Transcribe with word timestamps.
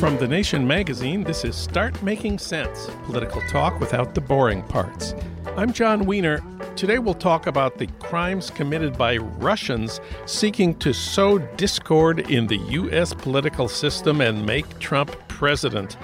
From 0.00 0.16
The 0.16 0.26
Nation 0.26 0.66
magazine, 0.66 1.24
this 1.24 1.44
is 1.44 1.54
Start 1.54 2.02
Making 2.02 2.38
Sense 2.38 2.88
political 3.04 3.42
talk 3.50 3.78
without 3.80 4.14
the 4.14 4.20
boring 4.22 4.62
parts. 4.62 5.14
I'm 5.58 5.74
Jon 5.74 6.06
Wiener. 6.06 6.40
Today 6.74 6.98
we'll 6.98 7.12
talk 7.12 7.46
about 7.46 7.76
the 7.76 7.86
crimes 7.98 8.48
committed 8.48 8.96
by 8.96 9.18
Russians 9.18 10.00
seeking 10.24 10.74
to 10.76 10.94
sow 10.94 11.36
discord 11.36 12.30
in 12.30 12.46
the 12.46 12.56
U.S. 12.56 13.12
political 13.12 13.68
system 13.68 14.22
and 14.22 14.46
make 14.46 14.78
Trump 14.78 15.14
president. 15.28 15.98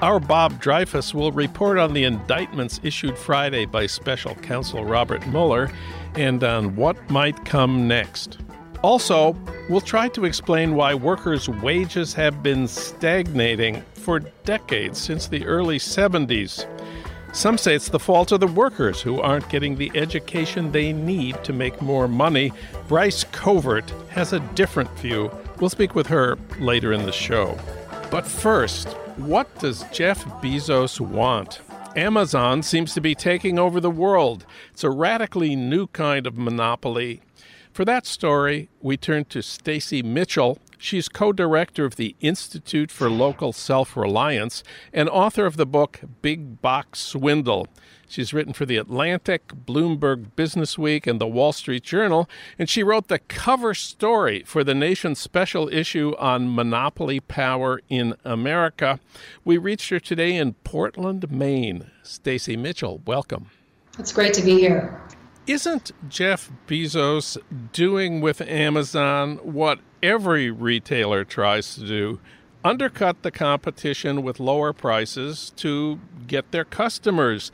Our 0.00 0.18
Bob 0.18 0.54
Dreyfuss 0.54 1.12
will 1.12 1.30
report 1.30 1.76
on 1.76 1.92
the 1.92 2.04
indictments 2.04 2.80
issued 2.82 3.18
Friday 3.18 3.66
by 3.66 3.84
special 3.84 4.34
counsel 4.36 4.86
Robert 4.86 5.26
Mueller 5.26 5.70
and 6.14 6.42
on 6.42 6.74
what 6.74 7.10
might 7.10 7.44
come 7.44 7.86
next. 7.86 8.38
Also, 8.82 9.36
we'll 9.68 9.80
try 9.80 10.08
to 10.08 10.24
explain 10.24 10.74
why 10.74 10.92
workers' 10.92 11.48
wages 11.48 12.12
have 12.14 12.42
been 12.42 12.66
stagnating 12.66 13.82
for 13.94 14.18
decades 14.44 15.00
since 15.00 15.28
the 15.28 15.46
early 15.46 15.78
70s. 15.78 16.66
Some 17.32 17.56
say 17.56 17.74
it's 17.76 17.88
the 17.88 17.98
fault 17.98 18.32
of 18.32 18.40
the 18.40 18.46
workers 18.46 19.00
who 19.00 19.20
aren't 19.20 19.48
getting 19.48 19.76
the 19.76 19.90
education 19.94 20.70
they 20.70 20.92
need 20.92 21.42
to 21.44 21.52
make 21.52 21.80
more 21.80 22.06
money. 22.06 22.52
Bryce 22.88 23.24
Covert 23.24 23.88
has 24.10 24.32
a 24.32 24.40
different 24.40 24.90
view. 24.98 25.30
We'll 25.58 25.70
speak 25.70 25.94
with 25.94 26.08
her 26.08 26.36
later 26.58 26.92
in 26.92 27.06
the 27.06 27.12
show. 27.12 27.56
But 28.10 28.26
first, 28.26 28.88
what 29.16 29.58
does 29.60 29.84
Jeff 29.92 30.24
Bezos 30.42 31.00
want? 31.00 31.62
Amazon 31.96 32.62
seems 32.62 32.92
to 32.94 33.00
be 33.00 33.14
taking 33.14 33.58
over 33.58 33.80
the 33.80 33.90
world. 33.90 34.44
It's 34.72 34.84
a 34.84 34.90
radically 34.90 35.56
new 35.56 35.86
kind 35.86 36.26
of 36.26 36.36
monopoly 36.36 37.22
for 37.72 37.84
that 37.84 38.06
story, 38.06 38.68
we 38.80 38.96
turn 38.96 39.24
to 39.26 39.42
Stacy 39.42 40.02
Mitchell. 40.02 40.58
She's 40.78 41.08
co-director 41.08 41.84
of 41.84 41.96
the 41.96 42.16
Institute 42.20 42.90
for 42.90 43.08
Local 43.08 43.52
Self-Reliance 43.52 44.64
and 44.92 45.08
author 45.08 45.46
of 45.46 45.56
the 45.56 45.66
book 45.66 46.00
Big 46.22 46.60
Box 46.60 47.00
Swindle. 47.00 47.68
She's 48.08 48.34
written 48.34 48.52
for 48.52 48.66
The 48.66 48.76
Atlantic, 48.76 49.48
Bloomberg 49.48 50.32
Businessweek, 50.36 51.06
and 51.06 51.20
The 51.20 51.26
Wall 51.26 51.52
Street 51.52 51.82
Journal, 51.82 52.28
and 52.58 52.68
she 52.68 52.82
wrote 52.82 53.08
the 53.08 53.20
cover 53.20 53.72
story 53.72 54.42
for 54.44 54.62
the 54.64 54.74
nation's 54.74 55.18
special 55.18 55.68
issue 55.68 56.14
on 56.18 56.54
monopoly 56.54 57.20
power 57.20 57.80
in 57.88 58.14
America. 58.24 59.00
We 59.44 59.56
reached 59.56 59.88
her 59.90 60.00
today 60.00 60.36
in 60.36 60.54
Portland, 60.64 61.30
Maine. 61.30 61.90
Stacy 62.02 62.56
Mitchell, 62.56 63.00
welcome. 63.06 63.46
It's 63.98 64.12
great 64.12 64.34
to 64.34 64.42
be 64.42 64.58
here. 64.58 65.00
Isn't 65.46 65.90
Jeff 66.08 66.52
Bezos 66.68 67.36
doing 67.72 68.20
with 68.20 68.40
Amazon 68.42 69.38
what 69.42 69.80
every 70.00 70.52
retailer 70.52 71.24
tries 71.24 71.74
to 71.74 71.84
do? 71.84 72.20
Undercut 72.64 73.22
the 73.22 73.32
competition 73.32 74.22
with 74.22 74.38
lower 74.38 74.72
prices 74.72 75.52
to 75.56 75.98
get 76.28 76.52
their 76.52 76.64
customers. 76.64 77.50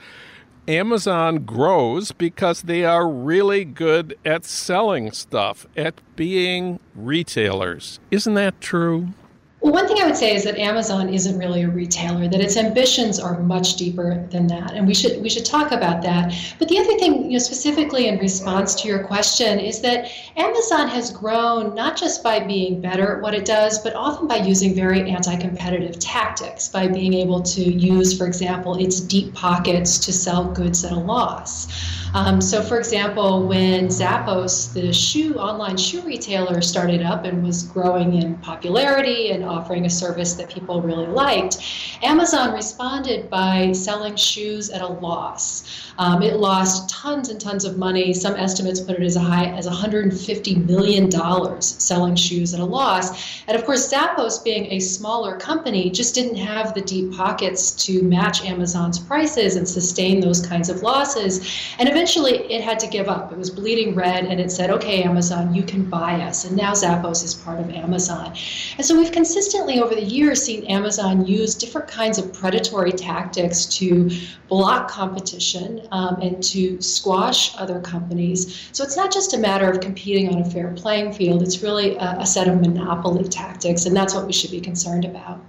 Amazon 0.67 1.47
grows 1.47 2.13
because 2.13 2.61
they 2.61 2.85
are 2.85 3.09
really 3.09 3.65
good 3.65 4.19
at 4.23 4.45
selling 4.45 5.11
stuff, 5.11 5.67
at 5.75 6.03
being 6.15 6.81
retailers. 6.95 8.01
Isn't 8.11 8.35
that 8.35 8.61
true? 8.61 9.15
Well, 9.61 9.73
one 9.73 9.89
thing 9.89 10.01
I 10.01 10.07
would 10.07 10.17
say 10.17 10.37
is 10.37 10.45
that 10.45 10.57
Amazon 10.57 11.09
isn't 11.13 11.37
really 11.37 11.63
a 11.63 11.69
retailer; 11.69 12.29
that 12.29 12.41
its 12.41 12.57
ambitions 12.57 13.19
are 13.19 13.41
much 13.41 13.75
deeper 13.75 14.25
than 14.31 14.47
that, 14.47 14.75
and 14.75 14.87
we 14.87 14.95
should 14.95 15.21
we 15.21 15.29
should 15.29 15.45
talk 15.45 15.73
about 15.73 16.01
that. 16.03 16.33
But 16.61 16.69
the 16.69 16.79
other 16.79 16.97
thing, 16.97 17.25
you 17.25 17.33
know, 17.33 17.39
specifically 17.39 18.07
in 18.07 18.19
response 18.19 18.77
to 18.77 18.89
your 18.89 19.03
question, 19.03 19.59
is 19.59 19.81
that 19.81 20.13
Amazon 20.37 20.87
has 20.89 21.11
grown 21.11 21.75
not 21.75 21.97
just 21.97 22.23
by 22.23 22.39
being 22.39 22.81
better 22.81 23.17
at 23.17 23.23
what 23.23 23.35
it 23.35 23.45
does, 23.45 23.81
but 23.81 23.97
often 23.97 24.29
by 24.29 24.37
using 24.37 24.77
very 24.77 25.11
anti-competitive 25.11 25.99
tactics, 25.99 26.69
by 26.69 26.87
being 26.87 27.13
able 27.13 27.43
to 27.43 27.63
use, 27.63 28.17
for 28.17 28.27
example, 28.29 28.77
its 28.77 29.01
deep 29.01 29.35
pockets 29.35 29.99
to 29.99 30.13
sell 30.13 30.45
goods 30.45 30.85
at 30.85 30.93
a 30.93 30.97
loss. 30.97 31.67
Um, 32.15 32.41
so, 32.41 32.63
for 32.63 32.79
example, 32.79 33.47
when 33.47 33.89
Zappos, 33.89 34.73
the 34.73 34.93
shoe 34.93 35.35
online 35.35 35.77
shoe 35.77 36.01
retailer, 36.03 36.61
started 36.63 37.03
up 37.03 37.25
and 37.25 37.45
was 37.45 37.65
growing 37.65 38.15
in 38.15 38.37
popularity 38.37 39.31
and 39.31 39.45
offering 39.45 39.85
a 39.85 39.91
service 39.91 40.35
that 40.35 40.49
people 40.49 40.81
really 40.81 41.07
liked, 41.07 41.59
Amazon 42.03 42.55
responded 42.55 43.29
by 43.29 43.73
selling 43.73 44.17
shoes 44.17 44.71
at 44.71 44.81
a 44.81 44.87
loss. 44.87 45.65
Um, 45.99 46.23
it 46.23 46.37
lost 46.37 46.89
tons 46.89 47.29
and 47.29 47.41
tons 47.41 47.65
of 47.65 47.77
money. 47.77 48.15
Some 48.15 48.37
estimates 48.37 48.81
put 48.81 48.97
it 48.97 49.03
as 49.03 49.17
high 49.17 49.47
as 49.47 49.67
150 49.67 50.55
million 50.55 51.11
dollars 51.11 51.77
selling 51.79 52.15
shoes 52.15 52.55
at 52.55 52.61
a 52.61 52.65
loss. 52.65 53.43
And 53.49 53.57
of 53.57 53.65
course, 53.65 53.93
Zappos, 53.93 54.43
being 54.43 54.73
a 54.73 54.79
smaller 54.79 55.37
company, 55.37 55.91
just 55.91 56.15
didn't 56.15 56.37
have 56.37 56.73
the 56.75 56.81
deep 56.81 57.13
pockets 57.13 57.73
to 57.87 58.03
match 58.03 58.45
Amazon's 58.45 58.99
prices 58.99 59.57
and 59.57 59.69
sustain 59.69 60.21
those 60.21 60.45
kinds 60.47 60.69
of 60.69 60.83
losses. 60.83 61.39
And 61.79 61.89
eventually, 61.99 62.37
it 62.53 62.63
had 62.63 62.79
to 62.79 62.87
give 62.87 63.09
up. 63.09 63.33
It 63.33 63.39
was 63.39 63.51
bleeding 63.51 63.93
red, 63.97 64.25
and 64.25 64.41
it 64.41 64.53
said, 64.53 64.71
"Okay, 64.71 65.03
Amazon, 65.03 65.53
you 65.53 65.65
can 65.65 65.83
buy 65.83 66.21
us." 66.21 66.45
And 66.45 66.57
now 66.57 66.73
Zappos 66.73 67.25
is 67.25 67.35
part 67.35 67.59
of 67.59 67.71
Amazon. 67.71 68.33
And 68.77 68.87
so 68.87 68.97
we've 68.97 69.11
consistently 69.11 69.81
over 69.81 69.97
the 69.97 70.05
years 70.05 70.41
seen 70.41 70.65
Amazon 70.67 71.27
use 71.27 71.57
different 71.57 71.89
kinds 71.89 72.17
of 72.17 72.33
predatory 72.33 72.93
tactics 72.93 73.67
to 73.79 74.09
block 74.47 74.89
competition 74.89 75.89
um, 75.91 76.21
and 76.23 76.41
to 76.45 76.81
squash 76.81 77.53
other 77.59 77.81
companies. 77.81 78.69
So 78.71 78.85
it's 78.85 78.97
not 78.97 79.13
just 79.13 79.35
a 79.35 79.39
matter 79.39 79.69
of 79.69 79.81
competing 79.81 80.33
on 80.33 80.41
a 80.41 80.49
fair 80.49 80.69
playing 80.77 81.13
field, 81.15 81.43
it's 81.43 81.65
really 81.65 81.97
a, 81.97 82.19
a 82.21 82.27
set 82.27 82.47
of 82.47 82.61
monopoly 82.61 83.25
tactics, 83.25 83.87
and 83.87 83.97
that's 83.97 84.15
what 84.15 84.25
we 84.25 84.33
should 84.33 84.53
be 84.53 84.61
concerned 84.61 85.05
about. 85.05 85.41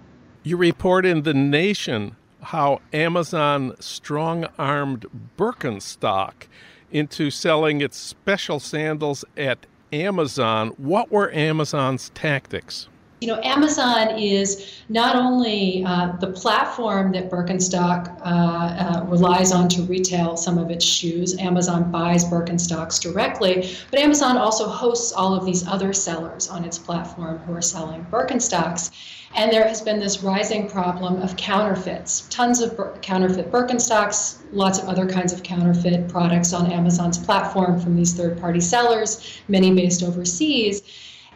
You 0.41 0.57
report 0.57 1.05
in 1.05 1.21
The 1.21 1.35
Nation 1.35 2.15
how 2.41 2.81
Amazon 2.91 3.75
strong 3.79 4.47
armed 4.57 5.05
Birkenstock 5.37 6.47
into 6.91 7.31
selling 7.31 7.81
its 7.81 7.97
special 7.97 8.59
sandals 8.59 9.23
at 9.37 9.65
Amazon. 9.93 10.69
What 10.77 11.11
were 11.11 11.31
Amazon's 11.33 12.09
tactics? 12.11 12.88
You 13.19 13.27
know, 13.27 13.41
Amazon 13.43 14.17
is 14.17 14.79
not 14.87 15.17
only 15.17 15.83
uh, 15.85 16.13
the 16.21 16.27
platform 16.27 17.11
that 17.11 17.29
Birkenstock 17.29 18.17
uh, 18.21 18.23
uh, 18.23 19.05
relies 19.07 19.51
on 19.51 19.67
to 19.69 19.81
retail 19.83 20.37
some 20.37 20.57
of 20.57 20.71
its 20.71 20.85
shoes. 20.85 21.37
Amazon 21.37 21.91
buys 21.91 22.23
Birkenstocks 22.23 22.99
directly, 23.01 23.75
but 23.91 23.99
Amazon 23.99 24.37
also 24.37 24.69
hosts 24.69 25.11
all 25.11 25.35
of 25.35 25.45
these 25.45 25.67
other 25.67 25.91
sellers 25.91 26.47
on 26.47 26.63
its 26.63 26.79
platform 26.79 27.39
who 27.39 27.53
are 27.53 27.61
selling 27.61 28.05
Birkenstocks. 28.09 28.91
And 29.35 29.51
there 29.51 29.67
has 29.67 29.81
been 29.81 29.99
this 29.99 30.23
rising 30.23 30.69
problem 30.69 31.21
of 31.21 31.35
counterfeits. 31.35 32.21
Tons 32.29 32.61
of 32.61 33.01
counterfeit 33.01 33.51
Birkenstocks, 33.51 34.39
lots 34.51 34.79
of 34.79 34.87
other 34.87 35.05
kinds 35.05 35.33
of 35.33 35.43
counterfeit 35.43 36.07
products 36.07 36.53
on 36.53 36.71
Amazon's 36.71 37.17
platform 37.17 37.79
from 37.79 37.95
these 37.95 38.13
third 38.13 38.39
party 38.39 38.61
sellers, 38.61 39.41
many 39.47 39.71
based 39.75 40.03
overseas. 40.03 40.81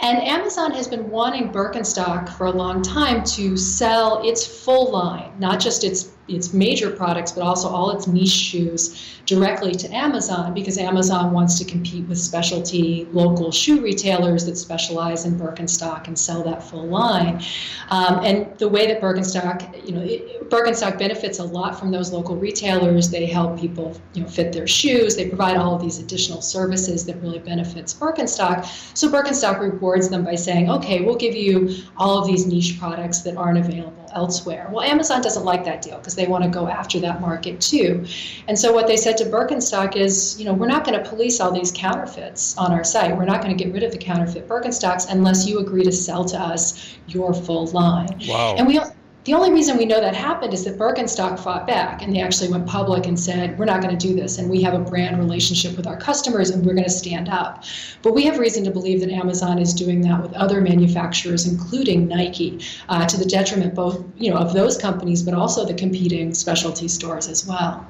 And 0.03 0.21
Amazon 0.21 0.71
has 0.73 0.85
been 0.85 1.09
wanting 1.09 1.49
Birkenstock 1.49 2.27
for 2.37 2.47
a 2.47 2.51
long 2.51 2.81
time 2.81 3.23
to 3.23 3.55
sell 3.55 4.21
its 4.27 4.45
full 4.45 4.91
line, 4.91 5.31
not 5.39 5.61
just 5.61 5.85
its 5.85 6.11
its 6.27 6.53
major 6.53 6.89
products, 6.89 7.31
but 7.31 7.41
also 7.41 7.67
all 7.67 7.91
its 7.91 8.07
niche 8.07 8.29
shoes 8.29 9.19
directly 9.25 9.71
to 9.73 9.93
Amazon 9.93 10.53
because 10.53 10.77
Amazon 10.77 11.31
wants 11.31 11.57
to 11.59 11.65
compete 11.65 12.07
with 12.07 12.17
specialty 12.17 13.07
local 13.11 13.51
shoe 13.51 13.81
retailers 13.81 14.45
that 14.45 14.57
specialize 14.57 15.25
in 15.25 15.39
Birkenstock 15.39 16.07
and 16.07 16.17
sell 16.17 16.43
that 16.43 16.61
full 16.61 16.85
line. 16.85 17.41
Um, 17.89 18.19
and 18.23 18.57
the 18.57 18.67
way 18.67 18.87
that 18.87 19.01
Birkenstock, 19.01 19.85
you 19.87 19.93
know, 19.93 20.01
it, 20.01 20.49
Birkenstock 20.49 20.97
benefits 20.97 21.39
a 21.39 21.43
lot 21.43 21.79
from 21.79 21.91
those 21.91 22.11
local 22.11 22.35
retailers. 22.35 23.09
They 23.09 23.25
help 23.25 23.59
people, 23.59 23.99
you 24.13 24.23
know, 24.23 24.27
fit 24.27 24.51
their 24.53 24.67
shoes. 24.67 25.15
They 25.15 25.27
provide 25.27 25.57
all 25.57 25.75
of 25.75 25.81
these 25.81 25.99
additional 25.99 26.41
services 26.41 27.05
that 27.05 27.21
really 27.21 27.39
benefits 27.39 27.93
Birkenstock. 27.93 28.65
So 28.95 29.09
Birkenstock 29.11 29.59
rewards 29.59 30.09
them 30.09 30.23
by 30.23 30.35
saying, 30.35 30.69
okay, 30.69 31.01
we'll 31.01 31.15
give 31.15 31.35
you 31.35 31.75
all 31.97 32.19
of 32.19 32.27
these 32.27 32.45
niche 32.45 32.77
products 32.79 33.21
that 33.21 33.37
aren't 33.37 33.57
available 33.57 34.02
elsewhere. 34.13 34.69
Well, 34.71 34.81
Amazon 34.81 35.21
doesn't 35.21 35.45
like 35.45 35.63
that 35.65 35.81
deal 35.81 35.97
because 35.97 36.15
they 36.15 36.27
want 36.27 36.43
to 36.43 36.49
go 36.49 36.67
after 36.67 36.99
that 37.01 37.21
market 37.21 37.59
too. 37.61 38.05
And 38.47 38.57
so 38.57 38.71
what 38.71 38.87
they 38.87 38.97
said 38.97 39.17
to 39.17 39.25
Birkenstock 39.25 39.95
is, 39.95 40.39
you 40.39 40.45
know, 40.45 40.53
we're 40.53 40.67
not 40.67 40.85
going 40.85 41.01
to 41.01 41.09
police 41.09 41.39
all 41.39 41.51
these 41.51 41.71
counterfeits 41.71 42.57
on 42.57 42.71
our 42.71 42.83
site. 42.83 43.15
We're 43.15 43.25
not 43.25 43.41
going 43.41 43.55
to 43.55 43.63
get 43.63 43.73
rid 43.73 43.83
of 43.83 43.91
the 43.91 43.97
counterfeit 43.97 44.47
Birkenstocks 44.47 45.09
unless 45.09 45.47
you 45.47 45.59
agree 45.59 45.83
to 45.83 45.91
sell 45.91 46.25
to 46.25 46.39
us 46.39 46.97
your 47.07 47.33
full 47.33 47.67
line. 47.67 48.19
Wow. 48.27 48.55
And 48.57 48.67
we 48.67 48.79
the 49.25 49.33
only 49.33 49.51
reason 49.51 49.77
we 49.77 49.85
know 49.85 50.01
that 50.01 50.15
happened 50.15 50.53
is 50.53 50.65
that 50.65 50.77
Birkenstock 50.77 51.39
fought 51.39 51.65
back 51.65 52.01
and 52.01 52.13
they 52.13 52.19
actually 52.19 52.49
went 52.49 52.67
public 52.67 53.05
and 53.05 53.17
said, 53.17 53.57
we're 53.57 53.65
not 53.65 53.81
going 53.81 53.97
to 53.97 54.07
do 54.07 54.13
this. 54.13 54.37
And 54.37 54.49
we 54.49 54.61
have 54.63 54.73
a 54.73 54.79
brand 54.79 55.17
relationship 55.17 55.77
with 55.77 55.87
our 55.87 55.95
customers 55.95 56.49
and 56.49 56.65
we're 56.65 56.73
going 56.73 56.83
to 56.83 56.89
stand 56.89 57.29
up. 57.29 57.63
But 58.01 58.13
we 58.13 58.25
have 58.25 58.37
reason 58.37 58.65
to 58.65 58.71
believe 58.71 58.99
that 58.99 59.09
Amazon 59.09 59.59
is 59.59 59.73
doing 59.73 60.01
that 60.01 60.21
with 60.21 60.33
other 60.33 60.59
manufacturers, 60.59 61.47
including 61.47 62.07
Nike, 62.07 62.59
uh, 62.89 63.05
to 63.05 63.17
the 63.17 63.25
detriment 63.25 63.75
both 63.75 64.03
you 64.17 64.29
know, 64.29 64.37
of 64.37 64.53
those 64.53 64.77
companies, 64.77 65.23
but 65.23 65.33
also 65.33 65.65
the 65.65 65.73
competing 65.73 66.33
specialty 66.33 66.89
stores 66.89 67.29
as 67.29 67.47
well. 67.47 67.87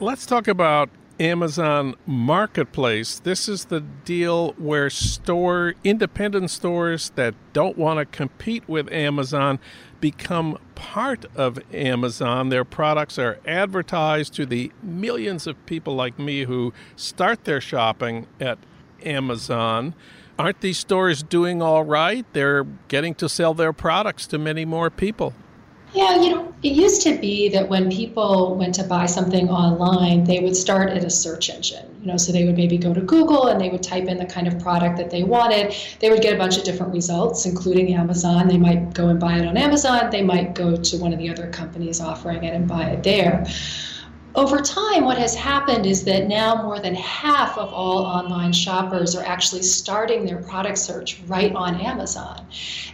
Let's 0.00 0.26
talk 0.26 0.48
about 0.48 0.90
Amazon 1.20 1.94
Marketplace. 2.06 3.18
This 3.20 3.48
is 3.48 3.66
the 3.66 3.80
deal 3.80 4.52
where 4.52 4.90
store 4.90 5.74
independent 5.82 6.50
stores 6.50 7.10
that 7.16 7.34
don't 7.52 7.76
want 7.76 7.98
to 7.98 8.04
compete 8.04 8.68
with 8.68 8.90
Amazon 8.92 9.58
become 10.00 10.58
part 10.74 11.24
of 11.34 11.58
Amazon. 11.74 12.48
Their 12.48 12.64
products 12.64 13.18
are 13.18 13.38
advertised 13.46 14.34
to 14.34 14.46
the 14.46 14.72
millions 14.82 15.46
of 15.46 15.64
people 15.66 15.94
like 15.94 16.18
me 16.18 16.44
who 16.44 16.72
start 16.96 17.44
their 17.44 17.60
shopping 17.60 18.26
at 18.40 18.58
Amazon. 19.04 19.94
Aren't 20.38 20.60
these 20.60 20.78
stores 20.78 21.22
doing 21.22 21.60
all 21.60 21.84
right? 21.84 22.24
They're 22.32 22.64
getting 22.86 23.14
to 23.16 23.28
sell 23.28 23.54
their 23.54 23.72
products 23.72 24.26
to 24.28 24.38
many 24.38 24.64
more 24.64 24.90
people. 24.90 25.34
Yeah, 25.94 26.16
you 26.20 26.30
know, 26.30 26.54
it 26.62 26.72
used 26.72 27.02
to 27.02 27.16
be 27.18 27.48
that 27.48 27.68
when 27.68 27.90
people 27.90 28.56
went 28.56 28.74
to 28.74 28.84
buy 28.84 29.06
something 29.06 29.48
online, 29.48 30.24
they 30.24 30.40
would 30.40 30.54
start 30.54 30.90
at 30.90 31.02
a 31.02 31.10
search 31.10 31.48
engine. 31.48 31.86
You 32.00 32.06
know, 32.08 32.16
so 32.16 32.30
they 32.30 32.44
would 32.44 32.56
maybe 32.56 32.78
go 32.78 32.92
to 32.92 33.00
Google 33.00 33.48
and 33.48 33.60
they 33.60 33.68
would 33.70 33.82
type 33.82 34.04
in 34.04 34.18
the 34.18 34.26
kind 34.26 34.46
of 34.46 34.58
product 34.60 34.98
that 34.98 35.10
they 35.10 35.24
wanted. 35.24 35.74
They 36.00 36.10
would 36.10 36.20
get 36.20 36.34
a 36.34 36.36
bunch 36.36 36.58
of 36.58 36.64
different 36.64 36.92
results, 36.92 37.46
including 37.46 37.94
Amazon. 37.94 38.48
They 38.48 38.58
might 38.58 38.92
go 38.92 39.08
and 39.08 39.18
buy 39.18 39.38
it 39.38 39.46
on 39.46 39.56
Amazon. 39.56 40.10
They 40.10 40.22
might 40.22 40.54
go 40.54 40.76
to 40.76 40.96
one 40.98 41.12
of 41.12 41.18
the 41.18 41.30
other 41.30 41.48
companies 41.50 42.00
offering 42.00 42.44
it 42.44 42.54
and 42.54 42.68
buy 42.68 42.90
it 42.90 43.02
there 43.02 43.46
over 44.38 44.60
time, 44.60 45.04
what 45.04 45.18
has 45.18 45.34
happened 45.34 45.84
is 45.84 46.04
that 46.04 46.28
now 46.28 46.62
more 46.62 46.78
than 46.78 46.94
half 46.94 47.58
of 47.58 47.72
all 47.72 48.04
online 48.04 48.52
shoppers 48.52 49.16
are 49.16 49.24
actually 49.24 49.62
starting 49.62 50.24
their 50.24 50.40
product 50.40 50.78
search 50.78 51.18
right 51.26 51.52
on 51.56 51.80
Amazon. 51.80 52.46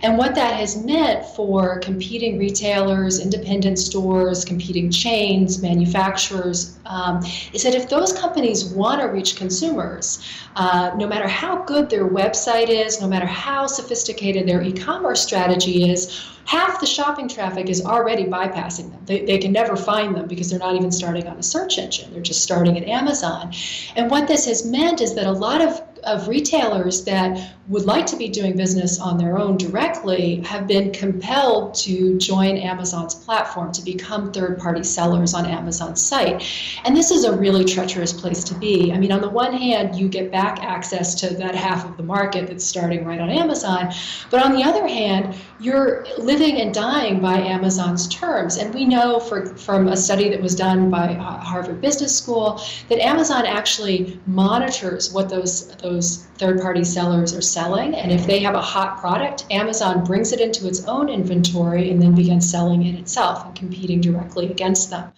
And 0.02 0.17
what 0.17 0.35
that 0.37 0.55
has 0.55 0.82
meant 0.82 1.26
for 1.37 1.81
competing 1.81 2.38
retailers, 2.38 3.20
independent 3.20 3.79
stores, 3.79 4.43
competing 4.43 4.91
chains, 4.91 5.61
manufacturers, 5.61 6.79
um, 6.87 7.23
is 7.52 7.62
that 7.64 7.75
if 7.75 7.91
those 7.91 8.14
companies 8.14 8.64
want 8.64 9.02
to 9.02 9.08
reach 9.08 9.37
consumers, 9.37 10.26
uh, 10.56 10.93
no 10.96 11.06
matter 11.06 11.29
how 11.29 11.62
good 11.64 11.91
their 11.91 12.08
website 12.08 12.70
is, 12.70 13.02
no 13.02 13.06
matter 13.06 13.26
how 13.26 13.67
sophisticated 13.67 14.49
their 14.49 14.62
e 14.62 14.73
commerce 14.73 15.23
strategy 15.23 15.91
is, 15.91 16.25
half 16.46 16.81
the 16.81 16.87
shopping 16.87 17.29
traffic 17.29 17.69
is 17.69 17.85
already 17.85 18.25
bypassing 18.25 18.91
them. 18.91 19.00
They, 19.06 19.25
they 19.25 19.38
can 19.38 19.52
never 19.52 19.76
find 19.76 20.14
them 20.14 20.29
because 20.29 20.50
they're 20.50 20.58
not 20.58 20.75
even 20.75 20.93
starting 20.93 21.26
on 21.26 21.38
a 21.38 21.43
search 21.43 21.79
engine. 21.79 22.12
They're 22.12 22.23
just 22.23 22.43
starting 22.43 22.79
at 22.79 22.87
Amazon. 22.87 23.52
And 23.96 24.11
what 24.11 24.29
this 24.29 24.46
has 24.46 24.64
meant 24.67 25.00
is 25.00 25.14
that 25.14 25.26
a 25.26 25.32
lot 25.32 25.61
of 25.61 25.81
of 26.06 26.29
retailers 26.29 27.05
that 27.05 27.55
would 27.69 27.85
like 27.87 28.05
to 28.05 28.17
be 28.17 28.29
doing 28.29 28.55
business 28.56 29.01
on 29.01 29.17
their 29.17 29.39
own 29.39 29.56
directly 29.56 30.37
have 30.43 30.67
been 30.67 30.93
compelled 30.93 31.75
to 31.75 32.19
join 32.19 32.59
Amazon's 32.59 33.15
platform 33.15 33.73
to 33.73 33.83
become 33.83 34.31
third 34.33 34.59
party 34.59 34.83
sellers 34.83 35.33
on 35.33 35.47
Amazon's 35.47 36.03
site. 36.03 36.45
And 36.85 36.95
this 36.95 37.11
is 37.11 37.25
a 37.25 37.35
really 37.35 37.65
treacherous 37.65 38.12
place 38.12 38.45
to 38.45 38.55
be. 38.55 38.93
I 38.93 38.99
mean, 38.99 39.12
on 39.12 39.23
the 39.23 39.31
one 39.31 39.55
hand, 39.55 39.97
you 39.97 40.09
get 40.09 40.31
back 40.31 40.62
access 40.62 41.15
to 41.21 41.31
that 41.37 41.55
half 41.55 41.87
of 41.87 41.97
the 41.97 42.03
market 42.03 42.49
that's 42.49 42.67
starting 42.67 43.05
right 43.05 43.21
on 43.21 43.31
Amazon. 43.31 43.93
But 44.31 44.45
on 44.45 44.53
the 44.55 44.62
other 44.62 44.87
hand, 44.87 45.35
you're 45.59 46.06
living 46.19 46.61
and 46.61 46.75
dying 46.75 47.21
by 47.21 47.39
Amazon's 47.39 48.09
terms. 48.09 48.59
And 48.59 48.75
we 48.75 48.85
know 48.85 49.21
for, 49.21 49.47
from 49.56 49.89
a 49.89 49.97
study 49.97 50.29
that 50.29 50.43
was 50.43 50.55
done 50.55 50.91
by 50.91 51.15
Harvard 51.15 51.81
Business 51.81 52.17
School 52.17 52.61
that 52.91 52.99
Amazon 52.99 53.47
actually 53.47 54.21
monitors 54.27 55.12
what 55.15 55.31
those, 55.31 55.69
those 55.77 55.94
those 55.94 56.26
third 56.38 56.61
party 56.61 56.85
sellers 56.85 57.35
are 57.35 57.41
selling. 57.41 57.94
And 57.94 58.11
if 58.11 58.26
they 58.26 58.41
have 58.41 58.55
a 58.55 58.61
hot 58.61 58.99
product, 58.99 59.46
Amazon 59.50 60.05
brings 60.05 60.32
it 60.32 60.41
into 60.41 60.67
its 60.67 60.85
own 60.87 61.08
inventory 61.08 61.91
and 61.91 62.02
then 62.02 62.14
begins 62.14 62.50
selling 62.50 62.85
it 62.85 62.99
itself 62.99 63.46
and 63.46 63.55
competing 63.55 64.00
directly 64.00 64.50
against 64.50 64.91
them. 64.91 65.12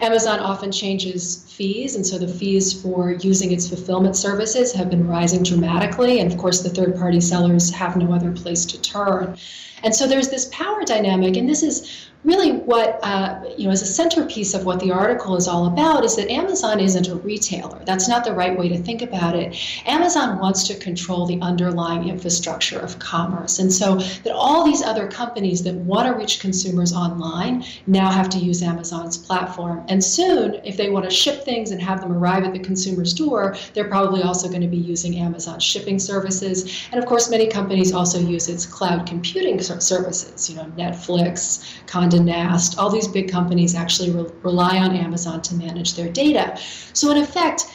Amazon 0.00 0.40
often 0.40 0.72
changes 0.72 1.44
fees, 1.52 1.94
and 1.94 2.06
so 2.06 2.16
the 2.16 2.26
fees 2.26 2.72
for 2.72 3.12
using 3.12 3.52
its 3.52 3.68
fulfillment 3.68 4.16
services 4.16 4.72
have 4.72 4.88
been 4.88 5.06
rising 5.06 5.42
dramatically. 5.42 6.20
And 6.20 6.32
of 6.32 6.38
course, 6.38 6.62
the 6.62 6.70
third 6.70 6.96
party 6.96 7.20
sellers 7.20 7.70
have 7.72 7.96
no 7.96 8.14
other 8.14 8.30
place 8.30 8.64
to 8.66 8.80
turn. 8.80 9.36
And 9.82 9.94
so 9.94 10.06
there's 10.06 10.30
this 10.30 10.48
power 10.52 10.84
dynamic, 10.84 11.36
and 11.36 11.48
this 11.48 11.62
is 11.62 12.09
really 12.24 12.52
what 12.52 12.98
uh, 13.02 13.42
you 13.56 13.64
know 13.64 13.70
is 13.70 13.82
a 13.82 13.86
centerpiece 13.86 14.52
of 14.52 14.66
what 14.66 14.78
the 14.80 14.90
article 14.90 15.36
is 15.36 15.48
all 15.48 15.66
about 15.66 16.04
is 16.04 16.16
that 16.16 16.30
amazon 16.30 16.78
isn't 16.78 17.08
a 17.08 17.14
retailer. 17.16 17.80
That's 17.84 18.08
not 18.08 18.24
the 18.24 18.34
right 18.34 18.58
way 18.58 18.68
to 18.68 18.78
think 18.78 19.02
about 19.02 19.34
it. 19.34 19.56
Amazon 19.86 20.38
wants 20.38 20.66
to 20.68 20.74
control 20.74 21.26
the 21.26 21.40
underlying 21.40 22.08
infrastructure 22.08 22.78
of 22.78 22.98
commerce. 22.98 23.58
And 23.58 23.72
so 23.72 23.96
that 23.96 24.34
all 24.34 24.64
these 24.64 24.82
other 24.82 25.08
companies 25.08 25.62
that 25.62 25.74
want 25.74 26.08
to 26.08 26.14
reach 26.14 26.40
consumers 26.40 26.92
online 26.92 27.64
now 27.86 28.10
have 28.10 28.28
to 28.30 28.38
use 28.38 28.62
amazon's 28.62 29.16
platform. 29.16 29.84
And 29.88 30.02
soon 30.02 30.60
if 30.64 30.76
they 30.76 30.90
want 30.90 31.06
to 31.06 31.10
ship 31.10 31.44
things 31.44 31.70
and 31.70 31.80
have 31.80 32.00
them 32.00 32.12
arrive 32.12 32.44
at 32.44 32.52
the 32.52 32.58
consumer's 32.58 33.14
door 33.14 33.56
they're 33.72 33.88
probably 33.88 34.22
also 34.22 34.48
going 34.48 34.60
to 34.60 34.68
be 34.68 34.76
using 34.76 35.18
amazon's 35.18 35.64
shipping 35.64 35.98
services. 35.98 36.86
And 36.92 37.02
of 37.02 37.06
course 37.06 37.30
many 37.30 37.46
companies 37.48 37.92
also 37.92 38.18
use 38.18 38.48
its 38.48 38.66
cloud 38.66 39.06
computing 39.06 39.60
services 39.60 40.50
you 40.50 40.56
know 40.56 40.64
netflix 40.76 41.64
Condé 42.10 42.24
Nast, 42.24 42.78
all 42.78 42.90
these 42.90 43.08
big 43.08 43.30
companies 43.30 43.74
actually 43.74 44.10
re- 44.10 44.30
rely 44.42 44.78
on 44.78 44.94
Amazon 44.96 45.40
to 45.42 45.54
manage 45.54 45.94
their 45.94 46.08
data. 46.08 46.58
So, 46.92 47.10
in 47.10 47.18
effect, 47.18 47.66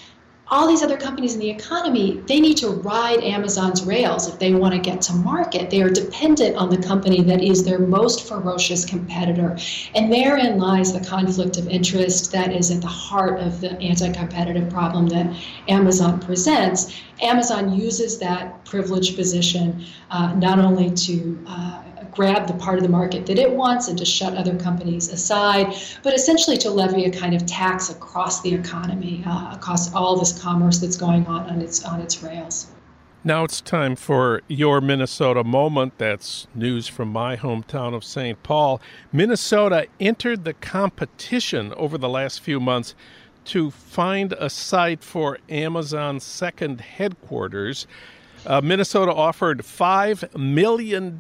all 0.47 0.67
these 0.67 0.83
other 0.83 0.97
companies 0.97 1.33
in 1.33 1.39
the 1.39 1.49
economy, 1.49 2.21
they 2.27 2.39
need 2.39 2.55
to 2.57 2.69
ride 2.69 3.19
Amazon's 3.23 3.83
rails 3.83 4.27
if 4.27 4.37
they 4.37 4.53
want 4.53 4.75
to 4.75 4.79
get 4.79 5.01
to 5.01 5.13
market. 5.13 5.71
They 5.71 5.81
are 5.81 5.89
dependent 5.89 6.55
on 6.55 6.69
the 6.69 6.77
company 6.77 7.23
that 7.23 7.43
is 7.43 7.63
their 7.63 7.79
most 7.79 8.27
ferocious 8.27 8.85
competitor. 8.85 9.57
And 9.95 10.13
therein 10.13 10.59
lies 10.59 10.93
the 10.93 11.03
conflict 11.03 11.57
of 11.57 11.67
interest 11.67 12.31
that 12.31 12.53
is 12.53 12.69
at 12.69 12.81
the 12.81 12.87
heart 12.87 13.39
of 13.39 13.59
the 13.59 13.71
anti 13.81 14.11
competitive 14.11 14.69
problem 14.69 15.07
that 15.07 15.35
Amazon 15.67 16.19
presents. 16.19 16.95
Amazon 17.23 17.73
uses 17.73 18.19
that 18.19 18.63
privileged 18.65 19.15
position 19.15 19.83
uh, 20.11 20.33
not 20.35 20.59
only 20.59 20.91
to 20.91 21.43
uh, 21.47 21.81
grab 22.15 22.48
the 22.48 22.53
part 22.53 22.77
of 22.77 22.84
the 22.84 22.89
market 22.89 23.25
that 23.25 23.38
it 23.38 23.51
wants 23.51 23.88
and 23.88 23.98
to 23.98 24.05
shut 24.05 24.36
other 24.36 24.55
companies 24.55 25.10
aside, 25.10 25.75
but 26.01 26.13
essentially 26.13 26.57
to 26.57 26.69
levy 26.69 27.05
a 27.05 27.12
kind 27.12 27.36
of 27.36 27.45
tax 27.45 27.89
across 27.89 28.41
the 28.41 28.53
economy, 28.53 29.24
uh, 29.25 29.53
across 29.53 29.93
all 29.93 30.17
this 30.17 30.39
commerce 30.41 30.79
that's 30.79 30.98
going 30.98 31.25
on 31.27 31.50
on 31.50 31.62
its 31.62 31.84
on 31.84 32.00
its 32.01 32.24
rails. 32.24 32.67
Now 33.24 33.43
it's 33.43 33.60
time 33.60 33.95
for 33.95 34.43
your 34.48 34.81
Minnesota 34.81 35.43
moment. 35.43 35.98
That's 35.98 36.45
news 36.53 36.88
from 36.88 37.12
my 37.12 37.36
hometown 37.36 37.95
of 37.95 38.03
St. 38.03 38.41
Paul. 38.43 38.79
Minnesota 39.12 39.88
entered 40.00 40.43
the 40.43 40.53
competition 40.53 41.74
over 41.74 41.98
the 41.98 42.07
last 42.07 42.39
few 42.39 42.60
months 42.60 42.93
to 43.45 43.72
find 43.72 44.34
a 44.34 44.50
site 44.50 45.03
for 45.03 45.39
Amazon's 45.50 46.24
second 46.24 46.81
headquarters. 46.81 47.88
Uh, 48.45 48.61
Minnesota 48.61 49.11
offered 49.11 49.59
$5 49.59 50.37
million 50.37 51.19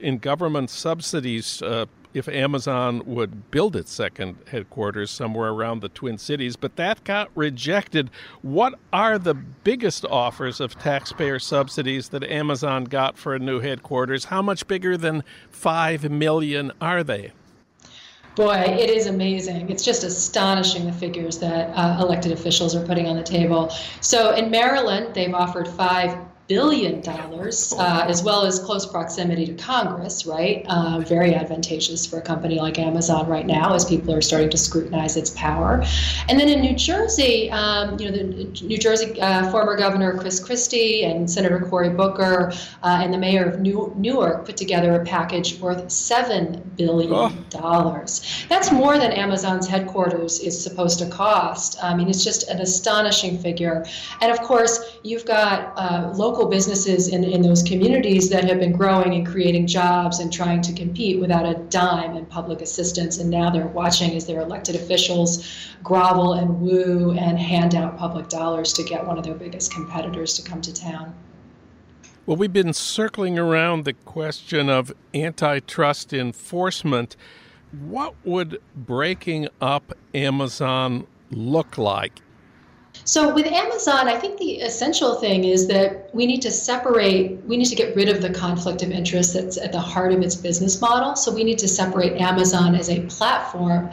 in 0.00 0.18
government 0.18 0.70
subsidies 0.70 1.60
uh, 1.62 1.86
if 2.12 2.28
Amazon 2.28 3.02
would 3.06 3.50
build 3.50 3.74
its 3.74 3.90
second 3.90 4.36
headquarters 4.48 5.10
somewhere 5.10 5.50
around 5.50 5.80
the 5.80 5.88
Twin 5.88 6.16
Cities, 6.16 6.54
but 6.54 6.76
that 6.76 7.02
got 7.02 7.28
rejected. 7.34 8.08
What 8.42 8.78
are 8.92 9.18
the 9.18 9.34
biggest 9.34 10.04
offers 10.04 10.60
of 10.60 10.78
taxpayer 10.78 11.40
subsidies 11.40 12.10
that 12.10 12.22
Amazon 12.22 12.84
got 12.84 13.18
for 13.18 13.34
a 13.34 13.40
new 13.40 13.58
headquarters? 13.58 14.26
How 14.26 14.40
much 14.40 14.68
bigger 14.68 14.96
than 14.96 15.24
5 15.50 16.08
million 16.08 16.70
are 16.80 17.02
they? 17.02 17.32
Boy, 18.36 18.58
it 18.58 18.90
is 18.90 19.06
amazing. 19.06 19.70
It's 19.70 19.84
just 19.84 20.04
astonishing 20.04 20.86
the 20.86 20.92
figures 20.92 21.38
that 21.38 21.70
uh, 21.70 21.98
elected 22.00 22.30
officials 22.30 22.76
are 22.76 22.84
putting 22.84 23.08
on 23.08 23.16
the 23.16 23.22
table. 23.22 23.72
So 24.00 24.34
in 24.34 24.50
Maryland, 24.52 25.14
they've 25.14 25.34
offered 25.34 25.66
five 25.66 26.16
billion 26.46 27.00
dollars, 27.00 27.72
uh, 27.78 28.04
as 28.06 28.22
well 28.22 28.44
as 28.44 28.58
close 28.58 28.84
proximity 28.84 29.46
to 29.46 29.54
Congress, 29.54 30.26
right? 30.26 30.64
Uh, 30.68 31.00
very 31.00 31.34
advantageous 31.34 32.04
for 32.04 32.18
a 32.18 32.22
company 32.22 32.58
like 32.60 32.78
Amazon 32.78 33.26
right 33.26 33.46
now, 33.46 33.74
as 33.74 33.84
people 33.84 34.12
are 34.12 34.20
starting 34.20 34.50
to 34.50 34.58
scrutinize 34.58 35.16
its 35.16 35.30
power. 35.30 35.82
And 36.28 36.38
then 36.38 36.48
in 36.48 36.60
New 36.60 36.74
Jersey, 36.74 37.50
um, 37.50 37.98
you 37.98 38.10
know, 38.10 38.16
the 38.16 38.24
New 38.62 38.76
Jersey 38.76 39.18
uh, 39.20 39.50
former 39.50 39.76
Governor 39.76 40.18
Chris 40.18 40.38
Christie 40.38 41.04
and 41.04 41.30
Senator 41.30 41.60
Cory 41.60 41.90
Booker 41.90 42.52
uh, 42.82 43.00
and 43.02 43.12
the 43.14 43.18
mayor 43.18 43.46
of 43.46 43.60
New- 43.60 43.94
Newark 43.96 44.44
put 44.44 44.56
together 44.56 45.00
a 45.00 45.04
package 45.04 45.58
worth 45.60 45.90
seven 45.90 46.72
billion 46.76 47.44
dollars. 47.48 48.22
Oh. 48.22 48.46
That's 48.48 48.70
more 48.70 48.98
than 48.98 49.12
Amazon's 49.12 49.66
headquarters 49.66 50.40
is 50.40 50.62
supposed 50.62 50.98
to 50.98 51.06
cost. 51.08 51.82
I 51.82 51.94
mean, 51.94 52.08
it's 52.10 52.24
just 52.24 52.48
an 52.48 52.60
astonishing 52.60 53.38
figure. 53.38 53.84
And 54.20 54.30
of 54.30 54.40
course, 54.42 54.98
you've 55.02 55.24
got 55.24 55.72
uh, 55.76 56.12
local 56.14 56.33
local 56.34 56.50
businesses 56.50 57.06
in, 57.06 57.22
in 57.22 57.42
those 57.42 57.62
communities 57.62 58.28
that 58.28 58.42
have 58.42 58.58
been 58.58 58.72
growing 58.72 59.14
and 59.14 59.24
creating 59.24 59.68
jobs 59.68 60.18
and 60.18 60.32
trying 60.32 60.60
to 60.60 60.72
compete 60.72 61.20
without 61.20 61.46
a 61.46 61.54
dime 61.70 62.16
in 62.16 62.26
public 62.26 62.60
assistance. 62.60 63.18
And 63.18 63.30
now 63.30 63.50
they're 63.50 63.68
watching 63.68 64.16
as 64.16 64.26
their 64.26 64.40
elected 64.40 64.74
officials 64.74 65.46
grovel 65.84 66.32
and 66.32 66.60
woo 66.60 67.12
and 67.12 67.38
hand 67.38 67.76
out 67.76 67.96
public 67.96 68.28
dollars 68.28 68.72
to 68.72 68.82
get 68.82 69.06
one 69.06 69.16
of 69.16 69.22
their 69.22 69.36
biggest 69.36 69.72
competitors 69.72 70.34
to 70.34 70.42
come 70.42 70.60
to 70.62 70.74
town. 70.74 71.14
Well, 72.26 72.36
we've 72.36 72.52
been 72.52 72.72
circling 72.72 73.38
around 73.38 73.84
the 73.84 73.92
question 73.92 74.68
of 74.68 74.92
antitrust 75.14 76.12
enforcement. 76.12 77.14
What 77.70 78.16
would 78.24 78.60
breaking 78.74 79.46
up 79.60 79.96
Amazon 80.12 81.06
look 81.30 81.78
like? 81.78 82.23
So 83.04 83.34
with 83.34 83.46
Amazon, 83.46 84.08
I 84.08 84.18
think 84.18 84.38
the 84.38 84.60
essential 84.60 85.16
thing 85.16 85.44
is 85.44 85.66
that 85.68 86.14
we 86.14 86.26
need 86.26 86.40
to 86.42 86.50
separate, 86.50 87.44
we 87.44 87.56
need 87.56 87.66
to 87.66 87.74
get 87.74 87.94
rid 87.94 88.08
of 88.08 88.22
the 88.22 88.30
conflict 88.30 88.82
of 88.82 88.90
interest 88.90 89.34
that's 89.34 89.58
at 89.58 89.72
the 89.72 89.80
heart 89.80 90.12
of 90.12 90.22
its 90.22 90.36
business 90.36 90.80
model. 90.80 91.14
So 91.16 91.32
we 91.32 91.44
need 91.44 91.58
to 91.58 91.68
separate 91.68 92.20
Amazon 92.20 92.74
as 92.74 92.88
a 92.88 93.00
platform 93.02 93.90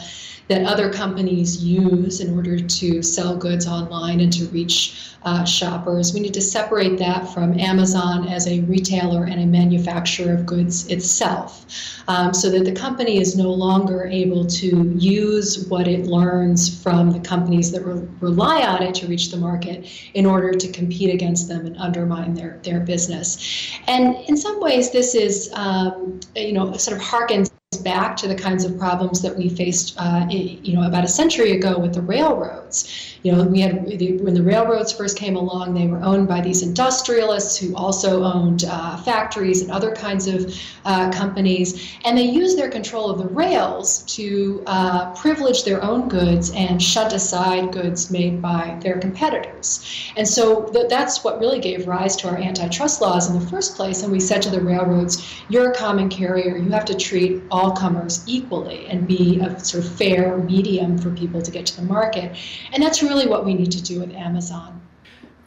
that 0.47 0.65
other 0.65 0.91
companies 0.91 1.63
use 1.63 2.19
in 2.19 2.35
order 2.35 2.59
to 2.59 3.01
sell 3.01 3.35
goods 3.35 3.67
online 3.67 4.19
and 4.19 4.33
to 4.33 4.45
reach 4.47 5.11
uh, 5.23 5.45
shoppers. 5.45 6.13
We 6.13 6.19
need 6.19 6.33
to 6.33 6.41
separate 6.41 6.97
that 6.99 7.31
from 7.33 7.59
Amazon 7.59 8.27
as 8.27 8.47
a 8.47 8.61
retailer 8.61 9.25
and 9.25 9.41
a 9.41 9.45
manufacturer 9.45 10.33
of 10.33 10.45
goods 10.45 10.87
itself 10.87 11.65
um, 12.07 12.33
so 12.33 12.49
that 12.49 12.65
the 12.65 12.71
company 12.71 13.19
is 13.19 13.37
no 13.37 13.51
longer 13.51 14.05
able 14.05 14.45
to 14.47 14.93
use 14.97 15.67
what 15.67 15.87
it 15.87 16.05
learns 16.05 16.81
from 16.81 17.11
the 17.11 17.19
companies 17.19 17.71
that 17.71 17.85
re- 17.85 18.07
rely 18.19 18.63
on 18.63 18.81
it 18.81 18.95
to 18.95 19.07
reach 19.07 19.29
the 19.29 19.37
market 19.37 19.87
in 20.15 20.25
order 20.25 20.51
to 20.51 20.71
compete 20.71 21.13
against 21.13 21.47
them 21.47 21.65
and 21.65 21.77
undermine 21.77 22.33
their, 22.33 22.59
their 22.63 22.79
business. 22.79 23.71
And 23.87 24.15
in 24.27 24.35
some 24.35 24.59
ways, 24.59 24.91
this 24.91 25.13
is, 25.13 25.51
um, 25.53 26.19
you 26.35 26.53
know, 26.53 26.73
sort 26.77 26.97
of 26.97 27.03
harkens 27.03 27.51
back 27.79 28.17
to 28.17 28.27
the 28.27 28.35
kinds 28.35 28.65
of 28.65 28.77
problems 28.77 29.21
that 29.21 29.35
we 29.35 29.47
faced, 29.47 29.95
uh, 29.97 30.27
you 30.29 30.73
know, 30.73 30.85
about 30.85 31.05
a 31.05 31.07
century 31.07 31.53
ago 31.53 31.79
with 31.79 31.93
the 31.93 32.01
railroads. 32.01 33.10
You 33.23 33.31
know, 33.33 33.43
we 33.43 33.61
had 33.61 33.85
when 34.21 34.33
the 34.33 34.41
railroads 34.41 34.91
first 34.91 35.15
came 35.15 35.35
along, 35.35 35.75
they 35.75 35.87
were 35.87 36.01
owned 36.01 36.27
by 36.27 36.41
these 36.41 36.63
industrialists 36.63 37.55
who 37.57 37.75
also 37.75 38.23
owned 38.23 38.63
uh, 38.67 38.97
factories 38.97 39.61
and 39.61 39.71
other 39.71 39.93
kinds 39.93 40.27
of 40.27 40.55
uh, 40.85 41.11
companies, 41.11 41.95
and 42.03 42.17
they 42.17 42.23
used 42.23 42.57
their 42.57 42.69
control 42.69 43.11
of 43.11 43.19
the 43.19 43.27
rails 43.27 44.01
to 44.15 44.63
uh, 44.65 45.13
privilege 45.13 45.63
their 45.65 45.83
own 45.83 46.09
goods 46.09 46.51
and 46.55 46.81
shunt 46.81 47.13
aside 47.13 47.71
goods 47.71 48.09
made 48.09 48.41
by 48.41 48.75
their 48.81 48.97
competitors. 48.97 49.85
And 50.17 50.27
so 50.27 50.63
th- 50.73 50.89
that's 50.89 51.23
what 51.23 51.39
really 51.39 51.59
gave 51.59 51.87
rise 51.87 52.15
to 52.17 52.29
our 52.29 52.37
antitrust 52.37 53.01
laws 53.01 53.29
in 53.29 53.39
the 53.39 53.45
first 53.45 53.75
place. 53.75 54.01
And 54.01 54.11
we 54.11 54.19
said 54.19 54.41
to 54.43 54.49
the 54.49 54.61
railroads, 54.61 55.23
"You're 55.47 55.71
a 55.71 55.75
common 55.75 56.09
carrier. 56.09 56.57
You 56.57 56.71
have 56.71 56.85
to 56.85 56.95
treat 56.95 57.43
all 57.51 57.71
comers 57.71 58.23
equally 58.25 58.87
and 58.87 59.07
be 59.07 59.39
a 59.39 59.59
sort 59.63 59.85
of 59.85 59.91
fair 59.91 60.37
medium 60.39 60.97
for 60.97 61.11
people 61.11 61.41
to 61.41 61.51
get 61.51 61.67
to 61.67 61.75
the 61.75 61.85
market." 61.85 62.35
And 62.73 62.81
that's 62.81 63.03
really 63.03 63.10
really 63.11 63.27
what 63.27 63.43
we 63.43 63.53
need 63.53 63.71
to 63.71 63.83
do 63.83 63.99
with 63.99 64.13
Amazon. 64.13 64.81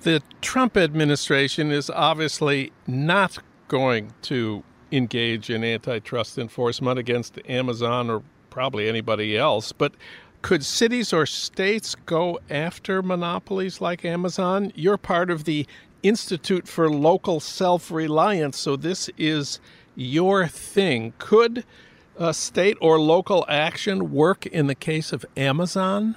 The 0.02 0.23
Trump 0.42 0.76
administration 0.76 1.71
is 1.71 1.88
obviously 1.88 2.73
not 2.87 3.38
going 3.68 4.12
to 4.23 4.62
engage 4.92 5.49
in 5.49 5.64
antitrust 5.64 6.37
enforcement 6.37 6.99
against 6.99 7.38
Amazon 7.49 8.11
or 8.11 8.23
probably 8.50 8.87
anybody 8.87 9.37
else, 9.37 9.73
but 9.73 9.94
could 10.42 10.62
cities 10.62 11.11
or 11.14 11.25
states 11.25 11.94
go 11.94 12.38
after 12.50 13.02
monopolies 13.02 13.80
like 13.80 14.04
Amazon? 14.04 14.71
You're 14.75 14.99
part 14.99 15.30
of 15.30 15.44
the 15.44 15.66
Institute 16.02 16.68
for 16.68 16.90
Local 16.90 17.40
Self 17.40 17.90
Reliance, 17.90 18.59
so 18.59 18.76
this 18.76 19.09
is 19.16 19.59
your 19.97 20.47
thing. 20.47 21.14
Could 21.18 21.64
state 22.33 22.76
or 22.83 23.00
local 23.00 23.47
action 23.49 24.12
work 24.12 24.44
in 24.44 24.66
the 24.66 24.75
case 24.75 25.14
of 25.14 25.25
Amazon? 25.35 26.14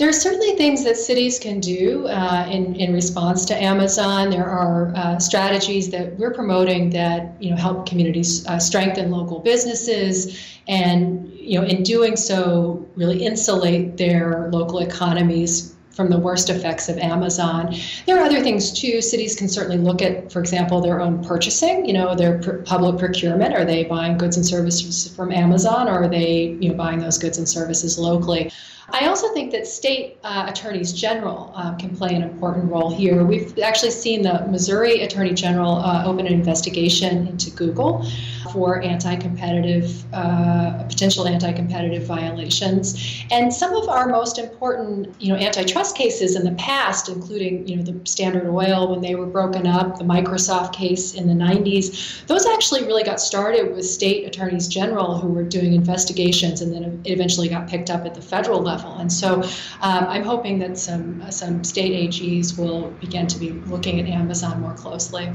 There 0.00 0.08
are 0.08 0.14
certainly 0.14 0.56
things 0.56 0.82
that 0.84 0.96
cities 0.96 1.38
can 1.38 1.60
do 1.60 2.06
uh, 2.06 2.48
in, 2.50 2.74
in 2.76 2.94
response 2.94 3.44
to 3.44 3.62
Amazon. 3.62 4.30
There 4.30 4.46
are 4.46 4.94
uh, 4.96 5.18
strategies 5.18 5.90
that 5.90 6.18
we're 6.18 6.32
promoting 6.32 6.88
that 6.90 7.34
you 7.38 7.50
know 7.50 7.56
help 7.56 7.84
communities 7.84 8.46
uh, 8.46 8.58
strengthen 8.58 9.10
local 9.10 9.40
businesses, 9.40 10.58
and 10.66 11.30
you 11.34 11.60
know 11.60 11.66
in 11.66 11.82
doing 11.82 12.16
so, 12.16 12.88
really 12.96 13.22
insulate 13.22 13.98
their 13.98 14.48
local 14.50 14.78
economies 14.78 15.76
from 15.90 16.08
the 16.08 16.18
worst 16.18 16.48
effects 16.48 16.88
of 16.88 16.96
Amazon. 16.96 17.74
There 18.06 18.16
are 18.18 18.24
other 18.24 18.40
things 18.40 18.72
too. 18.72 19.02
Cities 19.02 19.36
can 19.36 19.50
certainly 19.50 19.76
look 19.76 20.00
at, 20.00 20.32
for 20.32 20.40
example, 20.40 20.80
their 20.80 21.02
own 21.02 21.22
purchasing. 21.22 21.84
You 21.84 21.92
know, 21.92 22.14
their 22.14 22.38
pr- 22.38 22.62
public 22.62 22.98
procurement. 22.98 23.52
Are 23.52 23.66
they 23.66 23.84
buying 23.84 24.16
goods 24.16 24.38
and 24.38 24.46
services 24.46 25.14
from 25.14 25.30
Amazon, 25.30 25.88
or 25.88 26.04
are 26.04 26.08
they, 26.08 26.56
you 26.58 26.70
know, 26.70 26.74
buying 26.74 27.00
those 27.00 27.18
goods 27.18 27.36
and 27.36 27.46
services 27.46 27.98
locally? 27.98 28.50
I 28.92 29.06
also 29.06 29.32
think 29.32 29.52
that 29.52 29.66
state 29.66 30.18
uh, 30.24 30.46
attorneys 30.48 30.92
general 30.92 31.52
uh, 31.54 31.74
can 31.76 31.96
play 31.96 32.14
an 32.14 32.22
important 32.22 32.70
role 32.70 32.90
here. 32.90 33.24
We've 33.24 33.56
actually 33.60 33.92
seen 33.92 34.22
the 34.22 34.46
Missouri 34.48 35.02
Attorney 35.02 35.32
General 35.32 35.76
uh, 35.76 36.04
open 36.04 36.26
an 36.26 36.32
investigation 36.32 37.28
into 37.28 37.50
Google 37.50 38.04
for 38.52 38.82
anti-competitive, 38.82 40.04
uh, 40.12 40.82
potential 40.88 41.28
anti-competitive 41.28 42.04
violations. 42.04 43.24
And 43.30 43.52
some 43.52 43.74
of 43.74 43.88
our 43.88 44.08
most 44.08 44.38
important, 44.38 45.14
you 45.20 45.32
know, 45.32 45.38
antitrust 45.38 45.96
cases 45.96 46.34
in 46.34 46.44
the 46.44 46.52
past, 46.52 47.08
including, 47.08 47.68
you 47.68 47.76
know, 47.76 47.82
the 47.82 48.00
Standard 48.04 48.48
Oil 48.48 48.90
when 48.90 49.00
they 49.00 49.14
were 49.14 49.26
broken 49.26 49.66
up, 49.66 49.98
the 49.98 50.04
Microsoft 50.04 50.72
case 50.72 51.14
in 51.14 51.28
the 51.28 51.34
90s, 51.34 52.26
those 52.26 52.44
actually 52.46 52.82
really 52.84 53.04
got 53.04 53.20
started 53.20 53.74
with 53.74 53.86
state 53.86 54.26
attorneys 54.26 54.66
general 54.66 55.18
who 55.18 55.28
were 55.28 55.44
doing 55.44 55.74
investigations, 55.74 56.60
and 56.60 56.72
then 56.72 57.00
it 57.04 57.12
eventually 57.12 57.48
got 57.48 57.68
picked 57.68 57.90
up 57.90 58.04
at 58.04 58.14
the 58.14 58.22
federal 58.22 58.60
level. 58.60 58.79
And 58.88 59.12
so, 59.12 59.42
um, 59.80 60.06
I'm 60.08 60.24
hoping 60.24 60.58
that 60.60 60.78
some 60.78 61.30
some 61.30 61.64
state 61.64 61.92
AGs 62.08 62.58
will 62.58 62.90
begin 63.00 63.26
to 63.28 63.38
be 63.38 63.50
looking 63.50 64.00
at 64.00 64.06
Amazon 64.06 64.60
more 64.60 64.74
closely. 64.74 65.30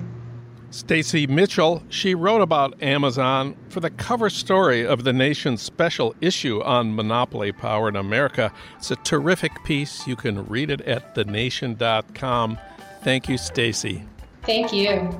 Stacy 0.75 1.25
Mitchell, 1.25 1.83
she 1.87 2.13
wrote 2.13 2.41
about 2.41 2.81
Amazon 2.83 3.55
for 3.69 3.79
the 3.79 3.89
cover 3.89 4.29
story 4.29 4.85
of 4.85 5.05
the 5.05 5.13
nation's 5.13 5.61
special 5.61 6.13
issue 6.19 6.61
on 6.63 6.93
monopoly 6.93 7.53
power 7.53 7.87
in 7.87 7.95
America. 7.95 8.51
It's 8.77 8.91
a 8.91 8.97
terrific 8.97 9.63
piece. 9.63 10.05
You 10.05 10.17
can 10.17 10.45
read 10.47 10.69
it 10.69 10.81
at 10.81 11.15
thenation.com. 11.15 12.57
Thank 13.03 13.29
you, 13.29 13.37
Stacy. 13.37 14.03
Thank 14.43 14.73
you. 14.73 15.11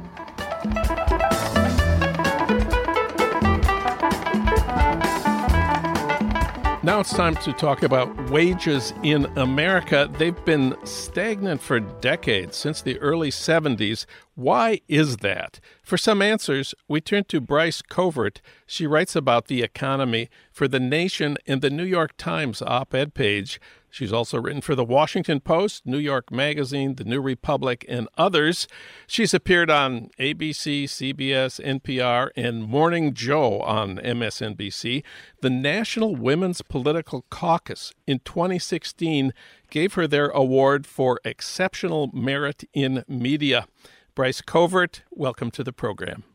Now 6.86 7.00
it's 7.00 7.15
time 7.15 7.36
to 7.38 7.51
talk 7.51 7.82
about 7.82 8.30
wages 8.30 8.94
in 9.01 9.25
America. 9.39 10.08
They've 10.20 10.46
been 10.46 10.75
stagnant 10.84 11.63
for 11.63 11.80
decades, 11.80 12.58
since 12.58 12.80
the 12.80 13.00
early 13.00 13.32
70s. 13.32 14.06
Why 14.36 14.82
is 14.88 15.18
that? 15.18 15.60
For 15.82 15.98
some 15.98 16.22
answers, 16.22 16.75
we 16.88 17.01
turn 17.01 17.24
to 17.30 17.42
Bryce 17.42 17.82
Covert. 17.82 18.39
She 18.68 18.86
writes 18.86 19.15
about 19.15 19.48
the 19.48 19.63
economy 19.63 20.30
for 20.51 20.68
The 20.68 20.80
Nation 20.80 21.38
in 21.48 21.62
the 21.62 21.72
New 21.72 21.86
York 21.86 22.18
Times 22.18 22.62
op 22.62 22.94
ed 22.94 23.15
page. 23.15 23.60
She's 23.96 24.12
also 24.12 24.42
written 24.42 24.60
for 24.60 24.75
The 24.75 24.84
Washington 24.84 25.40
Post, 25.40 25.86
New 25.86 26.00
York 26.00 26.30
Magazine, 26.30 26.96
The 26.96 27.06
New 27.06 27.22
Republic, 27.22 27.86
and 27.88 28.10
others. 28.18 28.68
She's 29.08 29.34
appeared 29.34 29.70
on 29.70 30.10
ABC, 30.20 30.84
CBS, 30.84 31.64
NPR, 31.64 32.32
and 32.36 32.64
Morning 32.64 33.14
Joe 33.14 33.62
on 33.62 34.00
MSNBC. 34.00 35.02
The 35.40 35.50
National 35.50 36.14
Women's 36.14 36.62
Political 36.62 37.24
Caucus 37.30 37.94
in 38.06 38.20
2016 38.25 39.32
gave 39.70 39.94
her 39.94 40.08
their 40.08 40.28
award 40.28 40.86
for 40.86 41.22
Exceptional 41.24 42.10
Merit 42.12 42.66
in 42.74 43.06
Media. 43.08 43.66
Bryce 44.14 44.42
Covert, 44.42 45.04
welcome 45.10 45.52
to 45.52 45.64
the 45.64 45.72
program. 45.72 46.25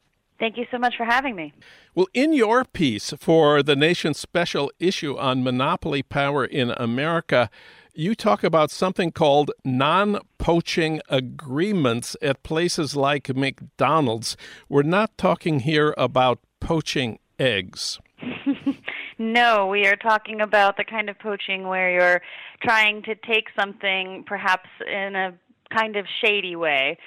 Thank 0.40 0.56
you 0.56 0.64
so 0.70 0.78
much 0.78 0.96
for 0.96 1.04
having 1.04 1.36
me. 1.36 1.52
Well, 1.94 2.08
in 2.14 2.32
your 2.32 2.64
piece 2.64 3.12
for 3.18 3.62
the 3.62 3.76
nation's 3.76 4.18
special 4.18 4.72
issue 4.80 5.18
on 5.18 5.44
monopoly 5.44 6.02
power 6.02 6.46
in 6.46 6.70
America, 6.70 7.50
you 7.92 8.14
talk 8.14 8.42
about 8.42 8.70
something 8.70 9.12
called 9.12 9.50
non 9.66 10.18
poaching 10.38 11.02
agreements 11.10 12.16
at 12.22 12.42
places 12.42 12.96
like 12.96 13.36
McDonald's. 13.36 14.38
We're 14.66 14.82
not 14.82 15.18
talking 15.18 15.60
here 15.60 15.94
about 15.98 16.38
poaching 16.58 17.18
eggs. 17.38 17.98
no, 19.18 19.66
we 19.66 19.86
are 19.86 19.96
talking 19.96 20.40
about 20.40 20.78
the 20.78 20.84
kind 20.84 21.10
of 21.10 21.18
poaching 21.18 21.68
where 21.68 21.92
you're 21.92 22.22
trying 22.62 23.02
to 23.02 23.14
take 23.14 23.48
something 23.54 24.24
perhaps 24.26 24.70
in 24.86 25.16
a 25.16 25.34
kind 25.70 25.96
of 25.96 26.06
shady 26.24 26.56
way. 26.56 26.98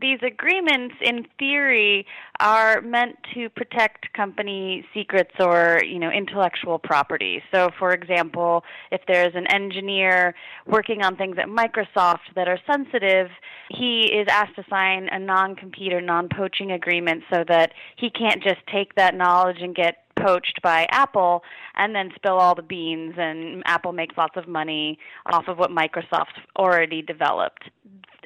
These 0.00 0.20
agreements, 0.22 0.94
in 1.02 1.26
theory, 1.38 2.06
are 2.40 2.80
meant 2.80 3.16
to 3.34 3.50
protect 3.50 4.10
company 4.14 4.86
secrets 4.94 5.32
or, 5.38 5.80
you 5.84 5.98
know, 5.98 6.10
intellectual 6.10 6.78
property. 6.78 7.42
So, 7.54 7.68
for 7.78 7.92
example, 7.92 8.64
if 8.90 9.02
there's 9.06 9.34
an 9.34 9.46
engineer 9.52 10.34
working 10.66 11.02
on 11.02 11.16
things 11.16 11.36
at 11.38 11.48
Microsoft 11.48 12.32
that 12.36 12.48
are 12.48 12.58
sensitive, 12.66 13.28
he 13.68 14.10
is 14.12 14.26
asked 14.30 14.56
to 14.56 14.64
sign 14.70 15.08
a 15.12 15.18
non-compete 15.18 15.92
or 15.92 16.00
non-poaching 16.00 16.72
agreement 16.72 17.24
so 17.30 17.44
that 17.48 17.72
he 17.96 18.08
can't 18.08 18.42
just 18.42 18.60
take 18.72 18.94
that 18.94 19.14
knowledge 19.14 19.58
and 19.60 19.74
get 19.74 19.96
poached 20.16 20.60
by 20.62 20.86
Apple 20.90 21.42
and 21.74 21.94
then 21.94 22.10
spill 22.14 22.38
all 22.38 22.54
the 22.54 22.62
beans 22.62 23.14
and 23.18 23.62
Apple 23.66 23.92
makes 23.92 24.16
lots 24.16 24.36
of 24.36 24.48
money 24.48 24.98
off 25.26 25.48
of 25.48 25.58
what 25.58 25.70
Microsoft 25.70 26.38
already 26.56 27.02
developed 27.02 27.64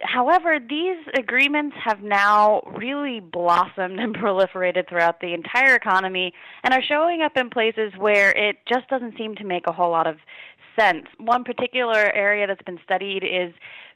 however, 0.02 0.58
these 0.58 0.98
agreements 1.16 1.76
have 1.84 2.02
now 2.02 2.62
really 2.76 3.20
blossomed 3.20 4.00
and 4.00 4.14
proliferated 4.14 4.88
throughout 4.88 5.20
the 5.20 5.34
entire 5.34 5.74
economy 5.74 6.32
and 6.64 6.74
are 6.74 6.82
showing 6.82 7.22
up 7.22 7.36
in 7.36 7.50
places 7.50 7.92
where 7.98 8.30
it 8.30 8.56
just 8.68 8.88
doesn't 8.88 9.16
seem 9.16 9.34
to 9.36 9.44
make 9.44 9.66
a 9.66 9.72
whole 9.72 9.90
lot 9.90 10.06
of 10.06 10.16
sense. 10.78 11.06
One 11.18 11.44
particular 11.44 12.12
area 12.14 12.46
that's 12.46 12.62
been 12.62 12.78
studied 12.84 13.24
is 13.24 13.52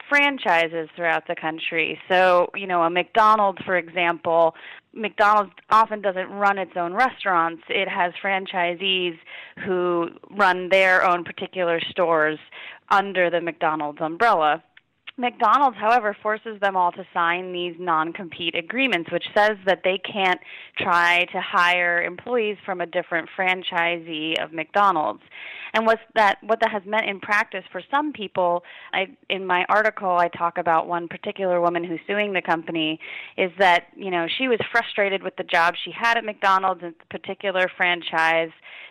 franchises 0.08 0.88
throughout 0.96 1.26
the 1.28 1.36
country. 1.36 1.98
So, 2.10 2.50
you 2.54 2.66
know, 2.66 2.82
a 2.82 2.90
McDonald's, 2.90 3.62
for 3.64 3.76
example, 3.76 4.54
McDonald's 4.92 5.52
often 5.70 6.02
doesn't 6.02 6.28
run 6.30 6.58
its 6.58 6.72
own 6.76 6.94
restaurants. 6.94 7.62
It 7.68 7.88
has 7.88 8.12
franchisees 8.22 9.16
who 9.64 10.08
run 10.30 10.68
their 10.68 11.08
own 11.08 11.22
particular 11.22 11.80
stores 11.90 12.38
under 12.90 13.30
the 13.30 13.40
McDonald's 13.40 14.00
umbrella. 14.00 14.62
McDonald's, 15.20 15.76
however, 15.76 16.16
forces 16.22 16.58
them 16.60 16.76
all 16.76 16.90
to 16.92 17.04
sign 17.12 17.52
these 17.52 17.74
non 17.78 18.12
compete 18.12 18.54
agreements, 18.54 19.12
which 19.12 19.26
says 19.36 19.58
that 19.66 19.82
they 19.84 19.98
can't 19.98 20.40
try 20.78 21.26
to 21.32 21.40
hire 21.40 22.02
employees 22.02 22.56
from 22.64 22.80
a 22.80 22.86
different 22.86 23.28
franchisee 23.38 24.42
of 24.42 24.52
McDonald's. 24.52 25.22
And 25.74 25.86
what's 25.86 26.00
that, 26.14 26.38
what 26.42 26.58
that 26.60 26.70
has 26.72 26.82
meant 26.86 27.04
in 27.06 27.20
practice 27.20 27.64
for 27.70 27.82
some 27.90 28.12
people, 28.12 28.64
I, 28.92 29.08
in 29.28 29.46
my 29.46 29.64
article, 29.68 30.10
I 30.10 30.28
talk 30.28 30.58
about 30.58 30.88
one 30.88 31.06
particular 31.06 31.60
woman 31.60 31.84
who's 31.84 32.00
suing 32.06 32.32
the 32.32 32.42
company, 32.42 32.98
is 33.36 33.52
that, 33.58 33.84
you 33.94 34.10
know, 34.10 34.26
she 34.38 34.48
was 34.48 34.58
frustrated 34.72 35.22
with 35.22 35.36
the 35.36 35.44
job 35.44 35.74
she 35.84 35.92
had 35.92 36.16
at 36.16 36.24
McDonald's 36.24 36.82
and 36.82 36.94
the 36.98 37.18
particular 37.18 37.70
franchise 37.76 38.50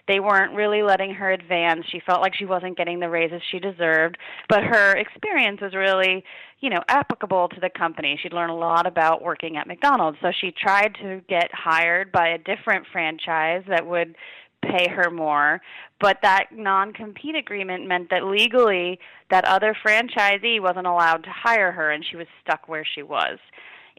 they 0.09 0.19
weren't 0.19 0.55
really 0.55 0.81
letting 0.81 1.13
her 1.13 1.31
advance. 1.31 1.85
She 1.91 2.01
felt 2.03 2.21
like 2.21 2.33
she 2.33 2.45
wasn't 2.45 2.75
getting 2.75 2.99
the 2.99 3.09
raises 3.09 3.41
she 3.51 3.59
deserved, 3.59 4.17
but 4.49 4.63
her 4.63 4.97
experience 4.97 5.61
was 5.61 5.75
really, 5.75 6.18
you 6.59 6.69
know, 6.69 6.81
applicable 6.87 7.49
to 7.49 7.59
the 7.59 7.69
company. 7.69 8.19
She'd 8.21 8.33
learned 8.33 8.51
a 8.51 8.55
lot 8.55 8.85
about 8.85 9.21
working 9.21 9.57
at 9.57 9.67
McDonald's. 9.67 10.17
So 10.21 10.31
she 10.39 10.51
tried 10.51 10.95
to 11.01 11.21
get 11.27 11.49
hired 11.53 12.11
by 12.11 12.29
a 12.29 12.37
different 12.37 12.85
franchise 12.91 13.63
that 13.67 13.85
would 13.85 14.15
pay 14.61 14.89
her 14.89 15.09
more 15.09 15.61
but 16.01 16.17
that 16.21 16.47
non-compete 16.51 17.33
agreement 17.33 17.87
meant 17.87 18.09
that 18.09 18.25
legally 18.25 18.99
that 19.31 19.45
other 19.45 19.73
franchisee 19.85 20.61
wasn't 20.61 20.85
allowed 20.85 21.23
to 21.23 21.29
hire 21.29 21.71
her 21.71 21.91
and 21.91 22.03
she 22.05 22.17
was 22.17 22.27
stuck 22.43 22.67
where 22.67 22.83
she 22.83 23.01
was 23.01 23.39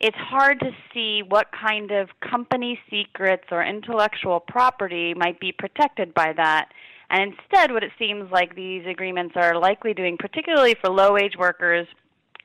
it's 0.00 0.16
hard 0.16 0.60
to 0.60 0.70
see 0.92 1.22
what 1.22 1.48
kind 1.52 1.90
of 1.90 2.08
company 2.20 2.80
secrets 2.88 3.44
or 3.50 3.62
intellectual 3.62 4.40
property 4.40 5.12
might 5.14 5.38
be 5.38 5.52
protected 5.52 6.14
by 6.14 6.32
that. 6.36 6.70
And 7.10 7.34
instead, 7.34 7.70
what 7.70 7.84
it 7.84 7.92
seems 7.98 8.30
like 8.32 8.54
these 8.54 8.86
agreements 8.86 9.34
are 9.36 9.58
likely 9.58 9.92
doing, 9.92 10.16
particularly 10.18 10.74
for 10.80 10.90
low 10.90 11.12
wage 11.12 11.36
workers 11.38 11.86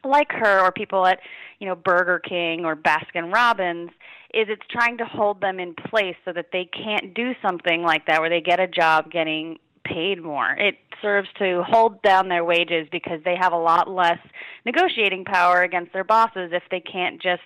like 0.06 0.32
her 0.32 0.62
or 0.62 0.72
people 0.72 1.06
at, 1.06 1.20
you 1.60 1.68
know, 1.68 1.76
Burger 1.76 2.20
King 2.20 2.66
or 2.66 2.76
Baskin 2.76 3.34
Robbins, 3.34 3.90
is 4.34 4.48
it's 4.50 4.66
trying 4.70 4.98
to 4.98 5.06
hold 5.06 5.42
them 5.42 5.60
in 5.60 5.74
place 5.74 6.16
so 6.26 6.34
that 6.34 6.48
they 6.52 6.66
can't 6.66 7.14
do 7.14 7.32
something 7.42 7.84
like 7.84 8.06
that 8.08 8.20
where 8.20 8.30
they 8.30 8.42
get 8.42 8.60
a 8.60 8.68
job 8.68 9.12
getting 9.12 9.58
paid 9.86 10.22
more. 10.22 10.52
It 10.52 10.76
serves 11.02 11.30
to 11.40 11.64
hold 11.68 12.02
down 12.02 12.28
their 12.28 12.44
wages 12.44 12.88
because 12.92 13.20
they 13.24 13.36
have 13.40 13.54
a 13.54 13.58
lot 13.58 13.90
less 13.90 14.18
negotiating 14.66 15.26
power 15.26 15.62
against 15.62 15.94
their 15.94 16.04
bosses 16.04 16.52
if 16.52 16.64
they 16.72 16.80
can't 16.80 17.22
just 17.22 17.44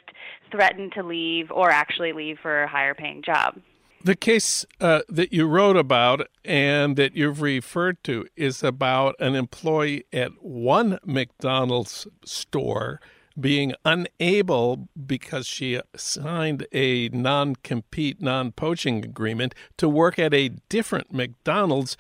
threaten 0.52 0.90
to 0.96 1.04
leave 1.04 1.52
or 1.52 1.70
actually 1.70 2.14
leave 2.14 2.38
for 2.42 2.64
a 2.64 2.68
higher 2.68 2.94
paying 2.94 3.22
job. 3.24 3.60
The 4.02 4.16
case 4.16 4.66
uh, 4.80 5.02
that 5.10 5.34
you 5.34 5.46
wrote 5.46 5.76
about 5.76 6.28
and 6.46 6.96
that 6.96 7.16
you've 7.18 7.42
referred 7.42 8.02
to 8.06 8.28
is 8.38 8.64
about 8.64 9.16
an 9.20 9.36
employee 9.36 10.06
at 10.14 10.42
one 10.42 11.00
McDonald's 11.04 12.08
store 12.24 13.02
being 13.38 13.74
unable 13.84 14.88
because 15.06 15.48
she 15.48 15.82
signed 15.96 16.66
a 16.72 17.10
non 17.10 17.58
compete, 17.58 18.22
non 18.22 18.54
poaching 18.54 19.04
agreement 19.04 19.54
to 19.78 19.90
work 19.90 20.18
at 20.18 20.34
a 20.34 20.50
different 20.70 21.14
McDonald's. 21.14 21.98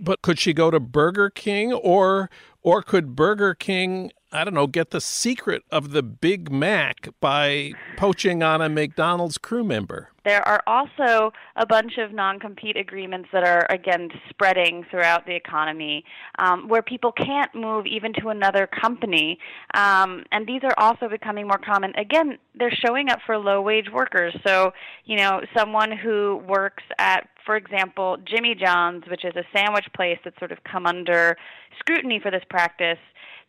But 0.00 0.22
could 0.22 0.40
she 0.40 0.52
go 0.52 0.72
to 0.72 0.80
Burger 0.80 1.30
King 1.30 1.72
or 1.72 2.30
or 2.62 2.82
could 2.82 3.14
Burger 3.14 3.54
King 3.54 4.10
I 4.30 4.44
don't 4.44 4.52
know, 4.52 4.66
get 4.66 4.90
the 4.90 5.00
secret 5.00 5.62
of 5.70 5.92
the 5.92 6.02
Big 6.02 6.50
Mac 6.50 7.08
by 7.18 7.72
poaching 7.96 8.42
on 8.42 8.60
a 8.60 8.68
McDonald's 8.68 9.38
crew 9.38 9.64
member. 9.64 10.10
There 10.22 10.46
are 10.46 10.62
also 10.66 11.32
a 11.56 11.64
bunch 11.64 11.96
of 11.96 12.12
non 12.12 12.38
compete 12.38 12.76
agreements 12.76 13.30
that 13.32 13.42
are, 13.42 13.66
again, 13.70 14.10
spreading 14.28 14.84
throughout 14.90 15.24
the 15.24 15.34
economy 15.34 16.04
um, 16.38 16.68
where 16.68 16.82
people 16.82 17.10
can't 17.10 17.54
move 17.54 17.86
even 17.86 18.12
to 18.20 18.28
another 18.28 18.66
company. 18.66 19.38
Um, 19.72 20.24
and 20.30 20.46
these 20.46 20.60
are 20.62 20.74
also 20.76 21.08
becoming 21.08 21.46
more 21.46 21.60
common. 21.64 21.94
Again, 21.96 22.36
they're 22.54 22.76
showing 22.86 23.08
up 23.08 23.20
for 23.24 23.38
low 23.38 23.62
wage 23.62 23.88
workers. 23.90 24.36
So, 24.46 24.72
you 25.06 25.16
know, 25.16 25.40
someone 25.56 25.90
who 25.96 26.42
works 26.46 26.84
at, 26.98 27.28
for 27.46 27.56
example, 27.56 28.18
Jimmy 28.26 28.54
John's, 28.54 29.04
which 29.08 29.24
is 29.24 29.32
a 29.36 29.44
sandwich 29.56 29.86
place 29.96 30.18
that's 30.22 30.38
sort 30.38 30.52
of 30.52 30.58
come 30.70 30.84
under 30.84 31.38
scrutiny 31.80 32.20
for 32.20 32.30
this 32.30 32.44
practice 32.50 32.98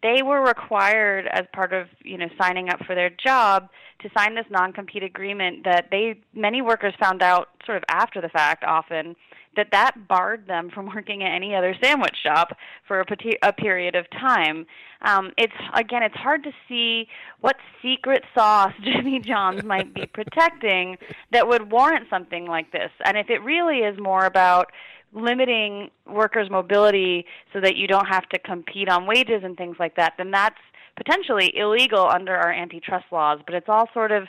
they 0.02 0.22
were 0.24 0.42
required 0.42 1.28
as 1.32 1.46
part 1.54 1.74
of 1.74 1.88
you 2.04 2.18
know 2.18 2.28
signing 2.42 2.70
up 2.70 2.80
for 2.86 2.96
their 2.96 3.10
job 3.10 3.70
to 4.02 4.10
sign 4.18 4.36
this 4.36 4.46
non-compete 4.50 5.04
agreement 5.04 5.64
that 5.66 5.88
they 5.92 6.20
many 6.34 6.62
workers 6.62 6.94
found 7.00 7.22
out 7.22 7.50
sort 7.66 7.78
of 7.78 7.84
after 7.90 8.22
the 8.22 8.30
fact 8.30 8.64
often 8.64 9.16
that 9.56 9.68
that 9.72 10.08
barred 10.08 10.48
them 10.48 10.70
from 10.74 10.86
working 10.96 11.24
at 11.24 11.34
any 11.34 11.56
other 11.56 11.76
sandwich 11.84 12.16
shop 12.24 12.58
for 12.88 13.02
a, 13.02 13.06
a 13.44 13.54
period 13.54 13.96
of 13.96 14.10
time. 14.12 14.66
Um, 15.02 15.32
it's 15.38 15.54
again, 15.76 16.04
it's 16.04 16.16
hard 16.16 16.44
to 16.44 16.52
see 16.68 17.08
what 17.42 17.56
secret 17.82 18.24
sauce 18.36 18.74
Jimmy 18.84 19.20
John's 19.20 19.64
might 19.64 19.94
be 19.94 20.06
protecting 20.14 20.98
that 21.32 21.48
would 21.48 21.72
warrant 21.72 22.08
something 22.10 22.46
like 22.46 22.72
this. 22.72 22.92
And 23.06 23.18
if 23.18 23.30
it 23.30 23.44
really 23.44 23.80
is 23.80 23.98
more 24.00 24.26
about 24.26 24.72
limiting 25.14 25.90
workers' 26.06 26.50
mobility 26.50 27.26
so 27.54 27.60
that 27.62 27.76
you 27.76 27.88
don't 27.88 28.08
have 28.08 28.28
to 28.30 28.40
compete 28.40 28.90
on 28.90 29.06
wages 29.06 29.42
and 29.44 29.58
things 29.58 29.78
like 29.80 29.96
that, 29.96 30.14
then 30.18 30.32
that's 30.32 30.60
potentially 30.96 31.54
illegal 31.56 32.08
under 32.08 32.36
our 32.36 32.52
antitrust 32.52 33.06
laws. 33.12 33.40
But 33.46 33.56
it's 33.56 33.70
all 33.70 33.88
sort 33.94 34.12
of 34.12 34.28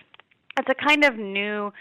it's 0.58 0.68
a 0.68 0.74
kind 0.74 1.04
of 1.04 1.16
new 1.16 1.72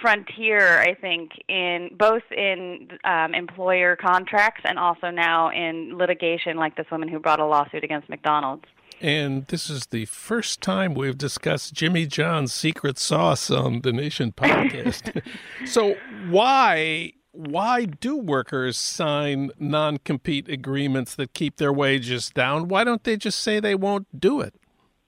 frontier, 0.00 0.80
I 0.80 0.94
think, 0.94 1.32
in 1.48 1.90
both 1.96 2.22
in 2.30 2.88
um, 3.04 3.34
employer 3.34 3.96
contracts 3.96 4.62
and 4.64 4.78
also 4.78 5.10
now 5.10 5.50
in 5.50 5.96
litigation, 5.96 6.56
like 6.56 6.76
this 6.76 6.86
woman 6.90 7.08
who 7.08 7.18
brought 7.18 7.40
a 7.40 7.46
lawsuit 7.46 7.84
against 7.84 8.08
McDonald's. 8.08 8.64
And 9.00 9.46
this 9.46 9.68
is 9.68 9.86
the 9.86 10.04
first 10.06 10.60
time 10.60 10.94
we've 10.94 11.18
discussed 11.18 11.74
Jimmy 11.74 12.06
John's 12.06 12.52
secret 12.52 12.98
sauce 12.98 13.50
on 13.50 13.80
the 13.80 13.92
Nation 13.92 14.32
podcast. 14.36 15.22
so 15.66 15.96
why 16.28 17.12
why 17.32 17.86
do 17.86 18.16
workers 18.16 18.76
sign 18.76 19.50
non-compete 19.58 20.48
agreements 20.48 21.14
that 21.14 21.32
keep 21.32 21.56
their 21.56 21.72
wages 21.72 22.30
down? 22.30 22.68
Why 22.68 22.84
don't 22.84 23.02
they 23.04 23.16
just 23.16 23.40
say 23.40 23.58
they 23.58 23.74
won't 23.74 24.06
do 24.18 24.40
it? 24.40 24.54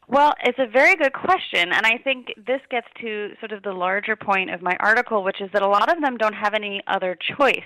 Well, 0.07 0.35
it's 0.43 0.59
a 0.59 0.67
very 0.67 0.97
good 0.97 1.15
question, 1.15 1.73
and 1.73 1.87
I 1.87 1.99
think 2.03 2.29
this 2.37 2.61
gets 2.71 2.87
to 3.01 3.31
sort 3.41 3.53
of 3.53 3.63
the 3.63 3.73
larger 3.73 4.17
point 4.17 4.51
of 4.51 4.61
my 4.61 4.77
article, 4.81 5.25
which 5.25 5.41
is 5.41 5.49
that 5.55 5.63
a 5.63 5.69
lot 5.69 5.91
of 5.91 6.03
them 6.03 6.19
don't 6.19 6.35
have 6.35 6.53
any 6.53 6.83
other 6.87 7.17
choice. 7.39 7.61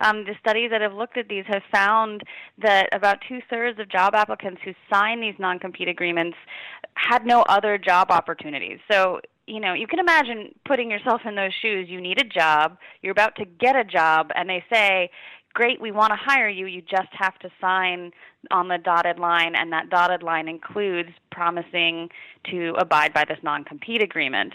Um, 0.00 0.24
the 0.24 0.34
studies 0.40 0.70
that 0.72 0.80
have 0.80 0.92
looked 0.92 1.16
at 1.16 1.28
these 1.28 1.44
have 1.46 1.62
found 1.72 2.22
that 2.58 2.88
about 2.92 3.18
two 3.28 3.38
thirds 3.48 3.78
of 3.78 3.88
job 3.88 4.14
applicants 4.14 4.60
who 4.64 4.72
sign 4.92 5.20
these 5.20 5.34
non 5.38 5.58
compete 5.58 5.88
agreements 5.88 6.36
had 6.94 7.24
no 7.24 7.42
other 7.42 7.78
job 7.78 8.10
opportunities. 8.10 8.78
So 8.90 9.20
you 9.46 9.60
know, 9.60 9.74
you 9.74 9.86
can 9.86 9.98
imagine 9.98 10.54
putting 10.64 10.90
yourself 10.90 11.22
in 11.24 11.36
those 11.36 11.52
shoes. 11.62 11.88
You 11.88 12.00
need 12.00 12.20
a 12.20 12.24
job, 12.24 12.78
you're 13.02 13.12
about 13.12 13.36
to 13.36 13.44
get 13.44 13.76
a 13.76 13.84
job, 13.84 14.30
and 14.34 14.48
they 14.48 14.64
say, 14.72 15.10
Great, 15.54 15.80
we 15.80 15.90
want 15.90 16.10
to 16.10 16.18
hire 16.20 16.50
you. 16.50 16.66
You 16.66 16.82
just 16.82 17.08
have 17.12 17.38
to 17.38 17.48
sign 17.62 18.10
on 18.50 18.68
the 18.68 18.76
dotted 18.76 19.18
line, 19.18 19.54
and 19.56 19.72
that 19.72 19.88
dotted 19.88 20.22
line 20.22 20.48
includes 20.48 21.08
promising 21.32 22.10
to 22.50 22.74
abide 22.78 23.14
by 23.14 23.24
this 23.26 23.38
non 23.42 23.64
compete 23.64 24.02
agreement 24.02 24.52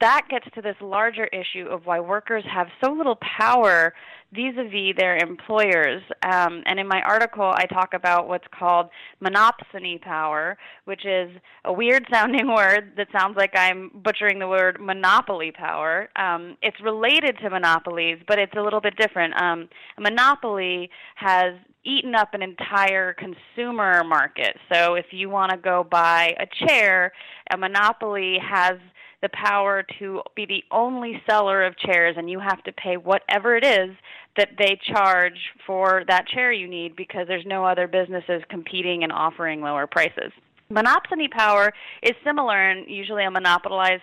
that 0.00 0.22
gets 0.30 0.46
to 0.54 0.62
this 0.62 0.76
larger 0.80 1.26
issue 1.26 1.66
of 1.68 1.86
why 1.86 2.00
workers 2.00 2.44
have 2.52 2.68
so 2.82 2.92
little 2.92 3.18
power 3.38 3.92
vis-a-vis 4.32 4.96
their 4.96 5.16
employers. 5.16 6.02
Um, 6.22 6.62
and 6.66 6.80
in 6.80 6.88
my 6.88 7.00
article, 7.02 7.52
I 7.54 7.66
talk 7.66 7.94
about 7.94 8.26
what's 8.26 8.46
called 8.58 8.88
monopsony 9.22 10.00
power, 10.00 10.56
which 10.86 11.04
is 11.04 11.30
a 11.64 11.72
weird-sounding 11.72 12.48
word 12.54 12.92
that 12.96 13.08
sounds 13.12 13.36
like 13.36 13.52
I'm 13.56 13.90
butchering 13.94 14.38
the 14.38 14.48
word 14.48 14.78
monopoly 14.80 15.52
power. 15.52 16.08
Um, 16.16 16.56
it's 16.62 16.80
related 16.82 17.38
to 17.42 17.50
monopolies, 17.50 18.18
but 18.26 18.38
it's 18.38 18.54
a 18.56 18.62
little 18.62 18.80
bit 18.80 18.96
different. 18.96 19.40
Um, 19.40 19.68
a 19.98 20.00
monopoly 20.00 20.90
has 21.16 21.54
eaten 21.84 22.14
up 22.14 22.32
an 22.32 22.42
entire 22.42 23.14
consumer 23.14 24.02
market. 24.04 24.56
So 24.72 24.94
if 24.94 25.06
you 25.10 25.28
want 25.28 25.52
to 25.52 25.58
go 25.58 25.86
buy 25.88 26.34
a 26.40 26.66
chair, 26.66 27.12
a 27.52 27.56
monopoly 27.56 28.38
has 28.42 28.78
the 29.24 29.30
power 29.30 29.82
to 29.98 30.20
be 30.36 30.44
the 30.44 30.62
only 30.70 31.20
seller 31.28 31.64
of 31.64 31.76
chairs 31.78 32.14
and 32.18 32.28
you 32.28 32.38
have 32.38 32.62
to 32.64 32.72
pay 32.72 32.98
whatever 32.98 33.56
it 33.56 33.64
is 33.64 33.96
that 34.36 34.50
they 34.58 34.78
charge 34.94 35.38
for 35.66 36.04
that 36.08 36.28
chair 36.28 36.52
you 36.52 36.68
need 36.68 36.94
because 36.94 37.26
there's 37.26 37.46
no 37.46 37.64
other 37.64 37.88
businesses 37.88 38.42
competing 38.50 39.02
and 39.02 39.10
offering 39.10 39.62
lower 39.62 39.86
prices. 39.86 40.30
Monopsony 40.70 41.30
power 41.30 41.72
is 42.02 42.12
similar 42.22 42.70
and 42.70 42.86
usually 42.86 43.24
a 43.24 43.30
monopolized 43.30 44.02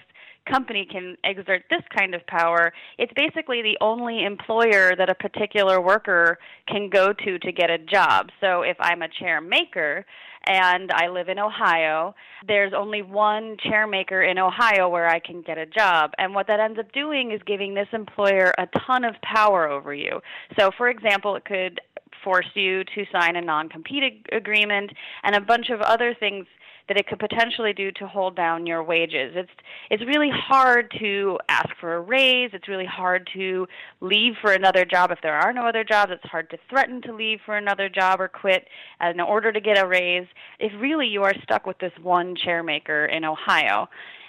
company 0.49 0.87
can 0.91 1.15
exert 1.23 1.63
this 1.69 1.83
kind 1.95 2.15
of 2.15 2.25
power, 2.25 2.73
it's 2.97 3.13
basically 3.15 3.61
the 3.61 3.77
only 3.79 4.25
employer 4.25 4.95
that 4.97 5.07
a 5.07 5.15
particular 5.15 5.79
worker 5.79 6.39
can 6.67 6.89
go 6.89 7.13
to 7.13 7.37
to 7.37 7.51
get 7.51 7.69
a 7.69 7.77
job. 7.77 8.29
So 8.39 8.63
if 8.63 8.77
I'm 8.79 9.03
a 9.03 9.07
chair 9.07 9.39
maker, 9.39 10.03
and 10.45 10.91
I 10.91 11.07
live 11.07 11.29
in 11.29 11.39
Ohio. 11.39 12.15
There's 12.47 12.73
only 12.75 13.01
one 13.01 13.57
chair 13.61 13.87
maker 13.87 14.23
in 14.23 14.37
Ohio 14.37 14.89
where 14.89 15.07
I 15.07 15.19
can 15.19 15.41
get 15.41 15.57
a 15.57 15.65
job. 15.65 16.11
And 16.17 16.33
what 16.33 16.47
that 16.47 16.59
ends 16.59 16.79
up 16.79 16.91
doing 16.91 17.31
is 17.31 17.41
giving 17.45 17.73
this 17.73 17.87
employer 17.93 18.53
a 18.57 18.67
ton 18.87 19.03
of 19.03 19.15
power 19.21 19.67
over 19.67 19.93
you. 19.93 20.19
So, 20.59 20.71
for 20.77 20.89
example, 20.89 21.35
it 21.35 21.45
could 21.45 21.79
force 22.23 22.49
you 22.53 22.83
to 22.83 23.05
sign 23.11 23.35
a 23.35 23.41
non 23.41 23.69
compete 23.69 24.25
agreement 24.31 24.91
and 25.23 25.35
a 25.35 25.41
bunch 25.41 25.69
of 25.69 25.81
other 25.81 26.15
things 26.19 26.45
that 26.87 26.97
it 26.97 27.07
could 27.07 27.19
potentially 27.19 27.73
do 27.73 27.91
to 27.93 28.07
hold 28.07 28.35
down 28.35 28.65
your 28.65 28.83
wages. 28.83 29.33
It's 29.35 29.51
it's 29.89 30.03
really 30.05 30.29
hard 30.33 30.93
to 30.99 31.37
ask 31.49 31.69
for 31.79 31.95
a 31.95 32.01
raise. 32.01 32.51
It's 32.53 32.67
really 32.67 32.85
hard 32.85 33.29
to 33.33 33.67
leave 33.99 34.33
for 34.41 34.53
another 34.53 34.85
job 34.85 35.11
if 35.11 35.19
there 35.21 35.35
are 35.35 35.53
no 35.53 35.65
other 35.65 35.83
jobs. 35.83 36.11
It's 36.13 36.31
hard 36.31 36.49
to 36.51 36.57
threaten 36.69 37.01
to 37.03 37.13
leave 37.13 37.39
for 37.45 37.57
another 37.57 37.89
job 37.89 38.19
or 38.19 38.27
quit 38.27 38.67
in 39.01 39.19
order 39.19 39.51
to 39.51 39.61
get 39.61 39.77
a 39.77 39.87
raise 39.87 40.27
if 40.59 40.71
really 40.79 41.07
you 41.07 41.23
are 41.23 41.33
stuck 41.43 41.65
with 41.65 41.77
this 41.79 41.93
one 42.01 42.35
chairmaker 42.35 43.11
in 43.15 43.25
Ohio. 43.25 43.87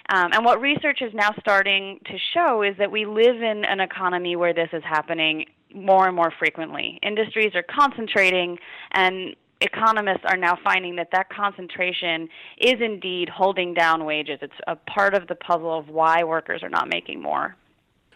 Um, 0.09 0.31
and 0.33 0.43
what 0.43 0.59
research 0.59 1.01
is 1.01 1.13
now 1.13 1.31
starting 1.39 1.99
to 2.05 2.17
show 2.33 2.61
is 2.61 2.75
that 2.77 2.91
we 2.91 3.05
live 3.05 3.41
in 3.41 3.63
an 3.65 3.79
economy 3.79 4.35
where 4.35 4.53
this 4.53 4.67
is 4.73 4.83
happening 4.83 5.45
more 5.73 6.07
and 6.07 6.15
more 6.15 6.31
frequently. 6.37 6.99
Industries 7.01 7.55
are 7.55 7.63
concentrating, 7.63 8.57
and 8.91 9.35
economists 9.63 10.23
are 10.25 10.37
now 10.37 10.57
finding 10.63 10.97
that 10.97 11.09
that 11.11 11.29
concentration 11.29 12.29
is 12.59 12.75
indeed 12.79 13.29
holding 13.29 13.73
down 13.73 14.05
wages. 14.05 14.39
It's 14.41 14.53
a 14.67 14.75
part 14.75 15.13
of 15.15 15.27
the 15.27 15.35
puzzle 15.35 15.77
of 15.77 15.89
why 15.89 16.23
workers 16.23 16.61
are 16.61 16.69
not 16.69 16.87
making 16.89 17.21
more. 17.21 17.55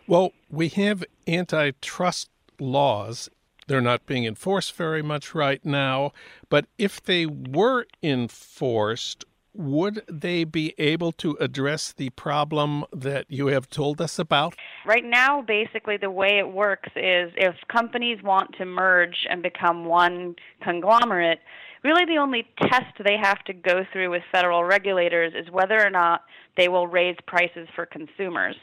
Well, 0.05 0.33
we 0.49 0.69
have 0.69 1.03
antitrust 1.27 2.29
laws. 2.59 3.29
They're 3.67 3.81
not 3.81 4.05
being 4.05 4.25
enforced 4.25 4.73
very 4.73 5.01
much 5.01 5.33
right 5.35 5.63
now, 5.65 6.13
but 6.49 6.65
if 6.77 7.03
they 7.03 7.25
were 7.25 7.85
enforced, 8.01 9.25
would 9.57 10.03
they 10.09 10.43
be 10.43 10.73
able 10.77 11.11
to 11.13 11.37
address 11.39 11.91
the 11.91 12.09
problem 12.11 12.85
that 12.93 13.25
you 13.29 13.47
have 13.47 13.69
told 13.69 13.99
us 13.99 14.19
about? 14.19 14.55
Right 14.85 15.03
now, 15.03 15.41
basically, 15.41 15.97
the 15.97 16.11
way 16.11 16.37
it 16.39 16.47
works 16.47 16.89
is 16.95 17.31
if 17.35 17.55
companies 17.67 18.21
want 18.23 18.55
to 18.57 18.65
merge 18.65 19.25
and 19.29 19.41
become 19.41 19.85
one 19.85 20.35
conglomerate, 20.61 21.39
really 21.83 22.05
the 22.05 22.17
only 22.17 22.47
test 22.61 22.93
they 23.03 23.17
have 23.21 23.43
to 23.45 23.53
go 23.53 23.83
through 23.91 24.11
with 24.11 24.23
federal 24.31 24.63
regulators 24.63 25.33
is 25.35 25.51
whether 25.51 25.83
or 25.85 25.89
not 25.89 26.21
they 26.55 26.67
will 26.67 26.87
raise 26.87 27.17
prices 27.25 27.67
for 27.75 27.85
consumers 27.85 28.55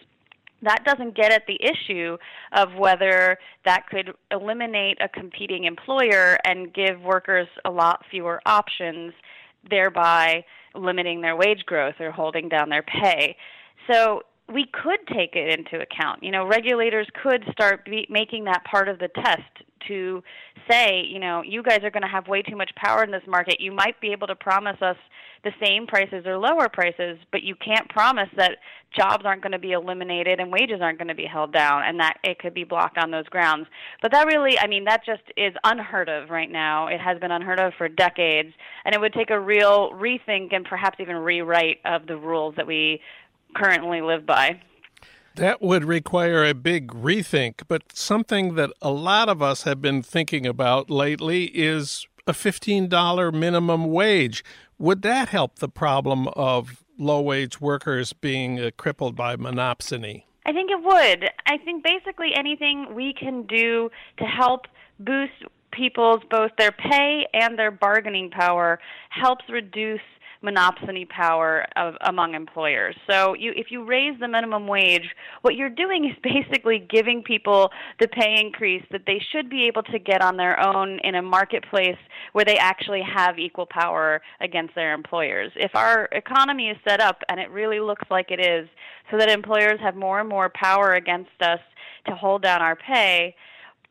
that 0.64 0.84
doesn't 0.84 1.14
get 1.14 1.32
at 1.32 1.46
the 1.46 1.58
issue 1.62 2.16
of 2.52 2.74
whether 2.74 3.38
that 3.64 3.86
could 3.88 4.12
eliminate 4.30 4.98
a 5.00 5.08
competing 5.08 5.64
employer 5.64 6.38
and 6.44 6.72
give 6.72 7.00
workers 7.02 7.48
a 7.64 7.70
lot 7.70 8.04
fewer 8.10 8.40
options, 8.46 9.12
thereby 9.68 10.44
limiting 10.74 11.20
their 11.20 11.36
wage 11.36 11.64
growth 11.66 11.94
or 12.00 12.10
holding 12.10 12.48
down 12.48 12.68
their 12.68 12.82
pay. 12.82 13.36
So 13.90 14.22
we 14.52 14.66
could 14.66 15.00
take 15.12 15.36
it 15.36 15.58
into 15.58 15.80
account. 15.82 16.22
You 16.22 16.30
know, 16.30 16.46
regulators 16.46 17.08
could 17.22 17.44
start 17.50 17.84
be, 17.84 18.06
making 18.10 18.44
that 18.44 18.64
part 18.64 18.88
of 18.88 18.98
the 18.98 19.08
test 19.08 19.42
to 19.88 20.22
say, 20.70 21.02
you 21.06 21.18
know, 21.18 21.42
you 21.42 21.62
guys 21.62 21.80
are 21.82 21.90
going 21.90 22.02
to 22.02 22.08
have 22.08 22.28
way 22.28 22.42
too 22.42 22.56
much 22.56 22.70
power 22.76 23.02
in 23.02 23.10
this 23.10 23.22
market. 23.26 23.60
You 23.60 23.72
might 23.72 24.00
be 24.00 24.12
able 24.12 24.26
to 24.28 24.34
promise 24.34 24.80
us 24.80 24.96
the 25.44 25.52
same 25.62 25.86
prices 25.86 26.24
or 26.26 26.38
lower 26.38 26.68
prices, 26.68 27.18
but 27.30 27.42
you 27.42 27.54
can't 27.54 27.88
promise 27.90 28.28
that 28.36 28.58
jobs 28.96 29.24
aren't 29.26 29.42
going 29.42 29.52
to 29.52 29.58
be 29.58 29.72
eliminated 29.72 30.40
and 30.40 30.50
wages 30.50 30.80
aren't 30.80 30.98
going 30.98 31.08
to 31.08 31.14
be 31.14 31.26
held 31.26 31.52
down 31.52 31.82
and 31.84 32.00
that 32.00 32.16
it 32.24 32.38
could 32.38 32.54
be 32.54 32.64
blocked 32.64 32.96
on 32.96 33.10
those 33.10 33.26
grounds. 33.26 33.66
But 34.00 34.12
that 34.12 34.26
really, 34.26 34.58
I 34.58 34.66
mean, 34.66 34.84
that 34.84 35.04
just 35.04 35.22
is 35.36 35.54
unheard 35.62 36.08
of 36.08 36.30
right 36.30 36.50
now. 36.50 36.86
It 36.86 37.00
has 37.00 37.18
been 37.18 37.30
unheard 37.30 37.60
of 37.60 37.74
for 37.76 37.88
decades, 37.88 38.54
and 38.84 38.94
it 38.94 39.00
would 39.00 39.12
take 39.12 39.30
a 39.30 39.38
real 39.38 39.90
rethink 39.90 40.54
and 40.54 40.64
perhaps 40.64 40.98
even 40.98 41.16
rewrite 41.16 41.80
of 41.84 42.06
the 42.06 42.16
rules 42.16 42.54
that 42.56 42.66
we 42.66 43.00
currently 43.54 44.00
live 44.00 44.24
by. 44.26 44.60
That 45.36 45.60
would 45.60 45.84
require 45.84 46.44
a 46.44 46.54
big 46.54 46.88
rethink, 46.88 47.62
but 47.66 47.96
something 47.96 48.54
that 48.54 48.70
a 48.80 48.90
lot 48.90 49.28
of 49.28 49.42
us 49.42 49.64
have 49.64 49.82
been 49.82 50.00
thinking 50.00 50.46
about 50.46 50.90
lately 50.90 51.46
is 51.46 52.06
a 52.26 52.32
$15 52.32 53.34
minimum 53.34 53.86
wage. 53.90 54.44
Would 54.78 55.02
that 55.02 55.30
help 55.30 55.58
the 55.58 55.68
problem 55.68 56.28
of 56.28 56.84
low 56.98 57.20
wage 57.20 57.60
workers 57.60 58.12
being 58.12 58.60
uh, 58.60 58.70
crippled 58.76 59.16
by 59.16 59.34
monopsony? 59.34 60.22
I 60.46 60.52
think 60.52 60.70
it 60.70 60.82
would. 60.84 61.30
I 61.46 61.58
think 61.64 61.82
basically 61.82 62.30
anything 62.36 62.94
we 62.94 63.12
can 63.12 63.42
do 63.42 63.90
to 64.18 64.24
help 64.24 64.66
boost 65.00 65.32
people's 65.72 66.20
both 66.30 66.52
their 66.58 66.70
pay 66.70 67.26
and 67.32 67.58
their 67.58 67.72
bargaining 67.72 68.30
power 68.30 68.78
helps 69.10 69.44
reduce 69.48 70.00
monopsony 70.44 71.08
power 71.08 71.66
of, 71.76 71.94
among 72.06 72.34
employers. 72.34 72.94
So 73.08 73.34
you, 73.34 73.52
if 73.56 73.70
you 73.70 73.84
raise 73.84 74.18
the 74.20 74.28
minimum 74.28 74.66
wage, 74.66 75.08
what 75.42 75.54
you're 75.54 75.70
doing 75.70 76.04
is 76.04 76.16
basically 76.22 76.86
giving 76.90 77.22
people 77.22 77.70
the 78.00 78.08
pay 78.08 78.40
increase 78.40 78.84
that 78.90 79.02
they 79.06 79.20
should 79.32 79.48
be 79.48 79.66
able 79.66 79.82
to 79.84 79.98
get 79.98 80.22
on 80.22 80.36
their 80.36 80.60
own 80.60 80.98
in 81.02 81.14
a 81.14 81.22
marketplace 81.22 81.96
where 82.32 82.44
they 82.44 82.58
actually 82.58 83.02
have 83.02 83.38
equal 83.38 83.66
power 83.66 84.20
against 84.40 84.74
their 84.74 84.92
employers. 84.92 85.50
If 85.56 85.74
our 85.74 86.08
economy 86.12 86.68
is 86.68 86.76
set 86.86 87.00
up, 87.00 87.18
and 87.28 87.40
it 87.40 87.50
really 87.50 87.80
looks 87.80 88.04
like 88.10 88.30
it 88.30 88.40
is, 88.40 88.68
so 89.10 89.18
that 89.18 89.30
employers 89.30 89.80
have 89.80 89.96
more 89.96 90.20
and 90.20 90.28
more 90.28 90.50
power 90.54 90.92
against 90.92 91.30
us 91.40 91.60
to 92.06 92.14
hold 92.14 92.42
down 92.42 92.60
our 92.60 92.76
pay, 92.76 93.34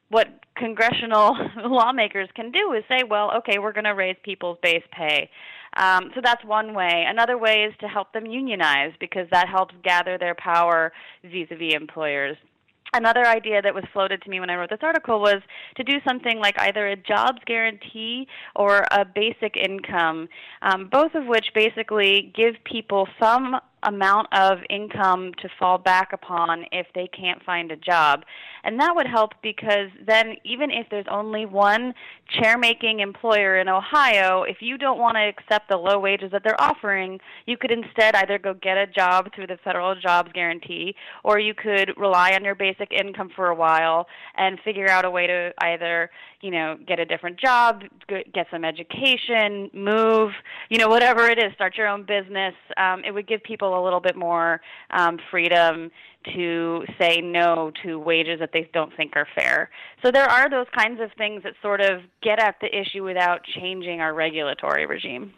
what 0.10 0.28
congressional 0.56 1.36
lawmakers 1.66 2.30
can 2.36 2.52
do 2.52 2.74
is 2.74 2.84
say, 2.88 3.04
well, 3.10 3.32
okay, 3.38 3.60
we're 3.60 3.74
going 3.74 3.84
to 3.84 3.92
raise 3.92 4.16
people's 4.24 4.58
base 4.62 4.84
pay. 4.92 5.30
Um, 5.78 6.12
so 6.14 6.22
that's 6.24 6.44
one 6.46 6.74
way. 6.74 7.06
Another 7.08 7.38
way 7.38 7.64
is 7.64 7.74
to 7.80 7.88
help 7.88 8.14
them 8.14 8.26
unionize 8.26 8.94
because 9.00 9.28
that 9.32 9.48
helps 9.50 9.74
gather 9.84 10.18
their 10.18 10.36
power 10.36 10.92
vis 11.24 11.48
a 11.52 11.56
vis 11.56 11.74
employers 11.74 12.38
another 12.94 13.26
idea 13.26 13.62
that 13.62 13.74
was 13.74 13.84
floated 13.92 14.22
to 14.22 14.30
me 14.30 14.40
when 14.40 14.50
I 14.50 14.56
wrote 14.56 14.70
this 14.70 14.80
article 14.82 15.20
was 15.20 15.42
to 15.76 15.84
do 15.84 15.98
something 16.08 16.40
like 16.40 16.58
either 16.60 16.88
a 16.88 16.96
jobs 16.96 17.40
guarantee 17.46 18.28
or 18.56 18.86
a 18.92 19.04
basic 19.04 19.58
income, 19.58 20.30
um, 20.62 20.90
both 20.92 21.16
of 21.16 21.26
which 21.26 21.48
basically 21.54 22.32
give 22.36 22.56
people 22.64 23.08
some 23.20 23.56
amount 23.86 24.28
of 24.32 24.60
income 24.70 25.32
to 25.42 25.50
fall 25.60 25.78
back 25.78 26.14
upon 26.14 26.66
if 26.72 26.88
they 26.96 27.08
can't 27.08 27.44
find 27.44 27.72
a 27.72 27.76
job. 27.76 28.24
And 28.64 28.80
that 28.80 28.96
would 28.96 29.08
help 29.08 29.34
because 29.42 29.90
then, 30.06 30.36
even 30.46 30.72
if 30.72 30.88
there's 30.90 31.06
only 31.12 31.46
one 31.46 31.94
chair 32.30 32.58
making 32.58 33.02
employer 33.02 33.58
in 33.60 33.68
Ohio, 33.68 34.44
if 34.44 34.58
you 34.62 34.78
don't 34.78 35.00
want 35.00 35.16
to 35.16 35.22
accept 35.22 35.70
the 35.70 35.78
low 35.78 36.00
wages 36.00 36.32
that 36.32 36.44
they're 36.44 36.62
offering, 36.62 37.20
you 37.46 37.58
could 37.58 37.72
instead 37.72 38.16
either 38.16 38.40
go 38.40 38.54
get 38.54 38.78
a 38.78 38.88
job 38.88 39.28
through 39.36 39.48
the 39.48 39.58
federal 39.64 39.96
jobs 39.96 40.32
guarantee 40.34 40.96
or 41.24 41.40
you 41.40 41.54
could 41.54 41.92
rely 41.98 42.32
on 42.34 42.44
your 42.44 42.56
basic 42.56 42.92
income 42.92 43.30
for 43.36 43.48
a 43.48 43.56
while 43.56 44.08
and 44.36 44.60
figure 44.64 44.90
out 44.90 45.06
a 45.06 45.12
way 45.12 45.28
to 45.28 45.52
either 45.60 46.10
you 46.44 46.52
know, 46.52 46.78
get 46.86 47.00
a 47.00 47.06
different 47.06 47.40
job, 47.40 47.84
get 48.08 48.48
some 48.52 48.66
education, 48.66 49.72
move, 49.74 50.34
you 50.70 50.78
know, 50.78 50.90
whatever 50.90 51.26
it 51.28 51.40
is, 51.40 51.54
start 51.56 51.78
your 51.78 51.88
own 51.88 52.04
business. 52.04 52.54
Um, 52.76 53.02
it 53.06 53.12
would 53.12 53.28
give 53.28 53.42
people 53.44 53.82
a 53.82 53.82
little 53.82 54.02
bit 54.02 54.18
more 54.18 54.60
um, 54.92 55.18
freedom 55.32 55.90
to 56.36 56.84
say 57.00 57.22
no 57.22 57.72
to 57.84 57.98
wages 57.98 58.40
that 58.42 58.50
they 58.52 58.70
don't 58.74 58.92
think 58.98 59.14
are 59.16 59.28
fair. 59.34 59.70
So 60.04 60.12
there 60.12 60.30
are 60.30 60.50
those 60.50 60.68
kinds 60.78 61.00
of 61.00 61.12
things 61.18 61.44
that 61.44 61.54
sort 61.62 61.80
of 61.80 62.02
get 62.22 62.40
at 62.40 62.56
the 62.60 62.68
issue 62.78 63.06
without 63.06 63.42
changing 63.46 64.02
our 64.02 64.14
regulatory 64.14 64.86
regime. 64.86 65.34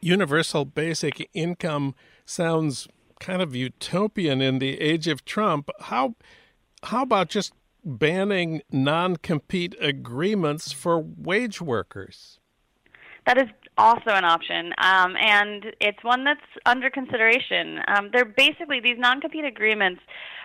Universal 0.00 0.64
basic 0.66 1.30
income 1.34 1.94
sounds 2.24 2.88
kind 3.20 3.40
of 3.40 3.54
utopian 3.54 4.40
in 4.40 4.58
the 4.58 4.80
age 4.80 5.06
of 5.06 5.24
Trump. 5.24 5.70
How 5.82 6.16
how 6.82 7.02
about 7.02 7.28
just 7.28 7.52
banning 7.86 8.60
non 8.70 9.16
compete 9.16 9.74
agreements 9.80 10.72
for 10.72 10.98
wage 10.98 11.62
workers. 11.62 12.40
That 13.26 13.38
is 13.38 13.48
also 13.78 14.10
an 14.10 14.24
option, 14.24 14.72
um, 14.78 15.16
and 15.16 15.66
it's 15.80 16.02
one 16.02 16.24
that's 16.24 16.40
under 16.64 16.90
consideration. 16.90 17.80
Um, 17.88 18.10
they're 18.12 18.24
basically 18.24 18.78
these 18.80 18.98
non-compete 18.98 19.44
agreements 19.44 20.00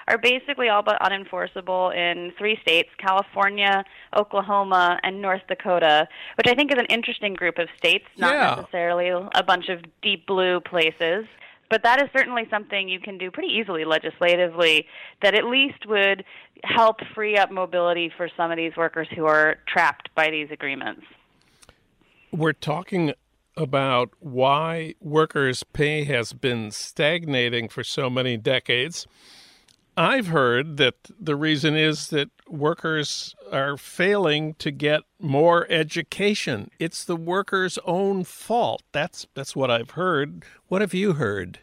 are 0.08 0.18
basically 0.18 0.68
all 0.68 0.82
but 0.82 1.00
unenforceable 1.00 1.96
in 1.96 2.32
three 2.40 2.58
states: 2.62 2.90
California, 2.98 3.84
Oklahoma, 4.18 5.00
and 5.04 5.22
North 5.22 5.44
Dakota, 5.48 6.08
which 6.38 6.48
I 6.48 6.56
think 6.56 6.72
is 6.72 6.80
an 6.80 6.88
interesting 6.88 7.36
group 7.36 7.60
of 7.60 7.68
states, 7.78 8.06
not 8.18 8.34
yeah. 8.34 8.56
necessarily 8.56 9.10
a 9.10 9.44
bunch 9.44 9.70
of 9.70 9.82
deep 10.02 10.26
blue 10.26 10.60
places 10.60 11.26
but 11.72 11.82
that 11.84 12.02
is 12.02 12.10
certainly 12.16 12.44
something 12.52 12.90
you 12.90 13.00
can 13.00 13.18
do 13.18 13.32
pretty 13.32 13.48
easily 13.48 13.86
legislatively 13.86 14.86
that 15.24 15.34
at 15.34 15.46
least 15.46 15.88
would 15.88 16.24
help 16.64 16.98
free 17.16 17.38
up 17.38 17.50
mobility 17.50 18.12
for 18.16 18.30
some 18.36 18.52
of 18.52 18.58
these 18.58 18.76
workers 18.76 19.08
who 19.16 19.26
are 19.26 19.56
trapped 19.68 20.10
by 20.14 20.30
these 20.30 20.50
agreements. 20.52 21.02
We're 22.32 22.54
talking 22.54 23.14
about 23.56 24.12
why 24.20 24.96
workers' 25.00 25.64
pay 25.64 26.04
has 26.04 26.34
been 26.34 26.72
stagnating 26.72 27.70
for 27.70 27.84
so 27.84 28.10
many 28.10 28.36
decades. 28.36 29.08
I've 30.02 30.28
heard 30.28 30.78
that 30.78 30.96
the 31.20 31.36
reason 31.36 31.76
is 31.76 32.08
that 32.08 32.32
workers 32.48 33.36
are 33.52 33.78
failing 33.78 34.56
to 34.56 34.72
get 34.72 35.04
more 35.20 35.68
education. 35.70 36.72
It's 36.80 37.06
the 37.06 37.16
workers' 37.16 37.78
own 37.86 38.24
fault. 38.24 38.82
That's 38.94 39.28
that's 39.36 39.56
what 39.56 39.70
I've 39.70 39.92
heard. 39.92 40.44
What 40.70 40.82
have 40.82 40.96
you 40.96 41.14
heard? 41.14 41.60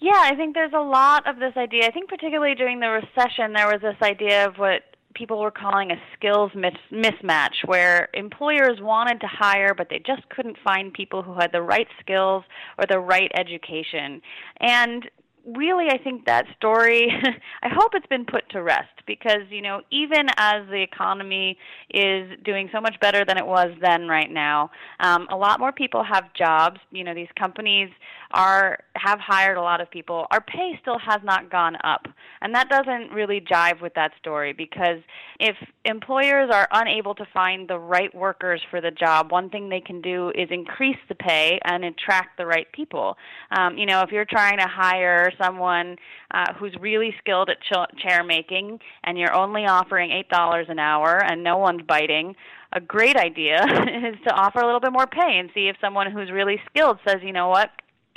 Yeah, 0.00 0.16
I 0.16 0.34
think 0.34 0.54
there's 0.54 0.72
a 0.72 0.80
lot 0.80 1.28
of 1.28 1.40
this 1.40 1.52
idea. 1.58 1.84
I 1.84 1.90
think 1.90 2.08
particularly 2.08 2.54
during 2.54 2.80
the 2.80 2.88
recession 2.88 3.52
there 3.52 3.66
was 3.66 3.82
this 3.82 4.00
idea 4.00 4.46
of 4.46 4.56
what 4.56 4.84
people 5.14 5.38
were 5.38 5.50
calling 5.50 5.90
a 5.90 5.96
skills 6.16 6.52
mis- 6.54 6.72
mismatch 6.90 7.66
where 7.66 8.08
employers 8.14 8.78
wanted 8.80 9.20
to 9.20 9.26
hire 9.26 9.74
but 9.76 9.88
they 9.90 9.98
just 10.06 10.26
couldn't 10.30 10.56
find 10.64 10.92
people 10.92 11.22
who 11.22 11.34
had 11.34 11.50
the 11.52 11.60
right 11.60 11.88
skills 12.00 12.44
or 12.78 12.86
the 12.88 12.98
right 12.98 13.30
education. 13.34 14.22
And 14.58 15.10
really, 15.56 15.86
I 15.90 15.98
think 15.98 16.26
that 16.26 16.46
story, 16.56 17.08
I 17.62 17.68
hope 17.68 17.94
it's 17.94 18.06
been 18.06 18.24
put 18.24 18.48
to 18.50 18.62
rest 18.62 18.88
because, 19.06 19.42
you 19.50 19.62
know, 19.62 19.80
even 19.90 20.26
as 20.36 20.66
the 20.68 20.82
economy 20.82 21.56
is 21.90 22.30
doing 22.44 22.68
so 22.72 22.80
much 22.80 22.96
better 23.00 23.24
than 23.24 23.38
it 23.38 23.46
was 23.46 23.70
then 23.80 24.08
right 24.08 24.30
now, 24.30 24.70
um, 25.00 25.26
a 25.30 25.36
lot 25.36 25.60
more 25.60 25.72
people 25.72 26.04
have 26.04 26.32
jobs. 26.34 26.78
You 26.90 27.04
know, 27.04 27.14
these 27.14 27.28
companies 27.38 27.90
are 28.30 28.78
have 28.94 29.18
hired 29.20 29.56
a 29.56 29.62
lot 29.62 29.80
of 29.80 29.90
people. 29.90 30.26
Our 30.30 30.40
pay 30.40 30.78
still 30.82 30.98
has 30.98 31.20
not 31.24 31.50
gone 31.50 31.76
up. 31.84 32.06
And 32.40 32.54
that 32.54 32.68
doesn't 32.68 33.12
really 33.12 33.40
jive 33.40 33.80
with 33.80 33.94
that 33.94 34.12
story 34.20 34.52
because 34.52 34.98
if 35.40 35.56
employers 35.84 36.50
are 36.52 36.68
unable 36.72 37.14
to 37.14 37.24
find 37.32 37.68
the 37.68 37.78
right 37.78 38.14
workers 38.14 38.60
for 38.70 38.80
the 38.80 38.90
job, 38.90 39.30
one 39.30 39.50
thing 39.50 39.68
they 39.68 39.80
can 39.80 40.00
do 40.00 40.30
is 40.34 40.48
increase 40.50 40.98
the 41.08 41.14
pay 41.14 41.58
and 41.64 41.84
attract 41.84 42.36
the 42.36 42.46
right 42.46 42.70
people. 42.72 43.16
Um, 43.56 43.78
you 43.78 43.86
know, 43.86 44.02
if 44.02 44.10
you're 44.10 44.24
trying 44.24 44.58
to 44.58 44.66
hire 44.68 45.32
someone 45.42 45.96
uh, 46.32 46.52
who's 46.58 46.74
really 46.80 47.14
skilled 47.18 47.50
at 47.50 47.58
ch- 47.60 48.02
chair 48.02 48.22
making 48.24 48.78
and 49.04 49.18
you're 49.18 49.34
only 49.34 49.62
offering 49.62 50.10
$8 50.30 50.70
an 50.70 50.78
hour 50.78 51.22
and 51.24 51.42
no 51.42 51.56
one's 51.56 51.82
biting, 51.86 52.34
a 52.72 52.80
great 52.80 53.16
idea 53.16 53.62
is 53.64 54.16
to 54.26 54.34
offer 54.34 54.60
a 54.60 54.66
little 54.66 54.80
bit 54.80 54.92
more 54.92 55.06
pay 55.06 55.38
and 55.38 55.50
see 55.54 55.68
if 55.68 55.76
someone 55.80 56.10
who's 56.10 56.30
really 56.30 56.60
skilled 56.68 56.98
says, 57.06 57.16
you 57.22 57.32
know 57.32 57.48
what, 57.48 57.70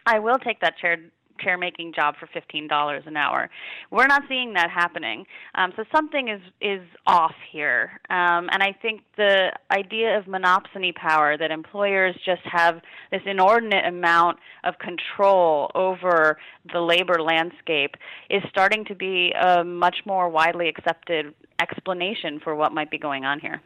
I 0.05 0.19
will 0.19 0.37
take 0.37 0.59
that 0.61 0.77
chair 0.77 0.97
chair 1.39 1.57
making 1.57 1.91
job 1.93 2.15
for 2.19 2.27
fifteen 2.27 2.67
dollars 2.67 3.03
an 3.07 3.17
hour. 3.17 3.49
We're 3.89 4.07
not 4.07 4.23
seeing 4.29 4.53
that 4.53 4.69
happening. 4.69 5.25
Um, 5.55 5.73
so 5.75 5.83
something 5.93 6.27
is 6.27 6.41
is 6.61 6.81
off 7.07 7.33
here. 7.51 7.99
Um, 8.09 8.49
and 8.51 8.61
I 8.61 8.75
think 8.79 9.01
the 9.17 9.51
idea 9.71 10.17
of 10.17 10.25
monopsony 10.25 10.93
power 10.93 11.37
that 11.37 11.51
employers 11.51 12.15
just 12.25 12.41
have 12.43 12.81
this 13.11 13.21
inordinate 13.25 13.85
amount 13.85 14.37
of 14.63 14.75
control 14.77 15.71
over 15.73 16.37
the 16.71 16.79
labor 16.79 17.21
landscape 17.21 17.95
is 18.29 18.43
starting 18.49 18.85
to 18.85 18.95
be 18.95 19.31
a 19.31 19.63
much 19.63 19.97
more 20.05 20.29
widely 20.29 20.69
accepted 20.69 21.33
explanation 21.61 22.39
for 22.43 22.55
what 22.55 22.71
might 22.71 22.91
be 22.91 22.97
going 22.97 23.25
on 23.25 23.39
here. 23.39 23.61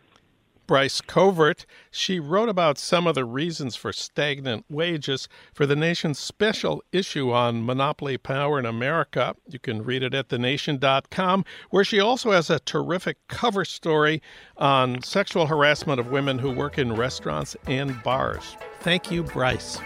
Bryce 0.67 1.01
Covert. 1.01 1.65
She 1.91 2.19
wrote 2.19 2.49
about 2.49 2.77
some 2.77 3.07
of 3.07 3.15
the 3.15 3.25
reasons 3.25 3.75
for 3.75 3.93
stagnant 3.93 4.65
wages 4.69 5.27
for 5.53 5.65
the 5.65 5.75
nation's 5.75 6.19
special 6.19 6.83
issue 6.91 7.31
on 7.31 7.65
monopoly 7.65 8.17
power 8.17 8.59
in 8.59 8.65
America. 8.65 9.35
You 9.47 9.59
can 9.59 9.83
read 9.83 10.03
it 10.03 10.13
at 10.13 10.29
thenation.com, 10.29 11.45
where 11.69 11.83
she 11.83 11.99
also 11.99 12.31
has 12.31 12.49
a 12.49 12.59
terrific 12.59 13.17
cover 13.27 13.65
story 13.65 14.21
on 14.57 15.01
sexual 15.01 15.47
harassment 15.47 15.99
of 15.99 16.11
women 16.11 16.39
who 16.39 16.51
work 16.51 16.77
in 16.77 16.93
restaurants 16.93 17.55
and 17.67 18.01
bars. 18.03 18.57
Thank 18.81 19.11
you, 19.11 19.23
Bryce. 19.23 19.79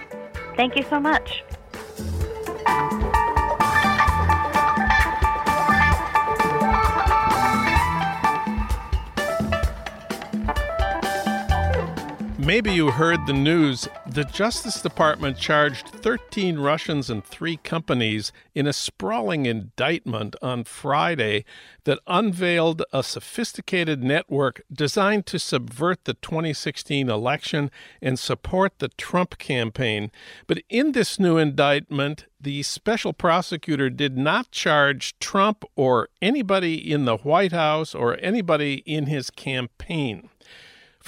Thank 0.56 0.76
you 0.76 0.84
so 0.90 1.00
much. 1.00 1.44
Maybe 12.50 12.74
you 12.74 12.90
heard 12.90 13.28
the 13.28 13.34
news. 13.34 13.88
The 14.08 14.24
Justice 14.24 14.82
Department 14.82 15.38
charged 15.38 15.88
13 15.88 16.58
Russians 16.58 17.08
and 17.08 17.24
three 17.24 17.58
companies 17.58 18.32
in 18.56 18.66
a 18.66 18.74
sprawling 18.74 19.46
indictment 19.46 20.36
on 20.42 20.64
Friday 20.64 21.46
that 21.84 22.00
unveiled 22.08 22.82
a 22.92 23.04
sophisticated 23.04 24.04
network 24.04 24.64
designed 24.74 25.28
to 25.28 25.38
subvert 25.38 26.06
the 26.06 26.16
2016 26.16 27.08
election 27.08 27.70
and 28.02 28.18
support 28.18 28.80
the 28.80 28.90
Trump 28.90 29.38
campaign. 29.38 30.10
But 30.48 30.64
in 30.70 30.94
this 30.94 31.20
new 31.20 31.38
indictment, 31.38 32.26
the 32.42 32.64
special 32.64 33.14
prosecutor 33.14 33.92
did 33.92 34.18
not 34.18 34.50
charge 34.50 35.20
Trump 35.20 35.64
or 35.76 36.10
anybody 36.20 36.92
in 36.92 37.06
the 37.06 37.18
White 37.18 37.52
House 37.52 37.94
or 37.94 38.18
anybody 38.20 38.82
in 38.88 39.06
his 39.06 39.30
campaign. 39.30 40.30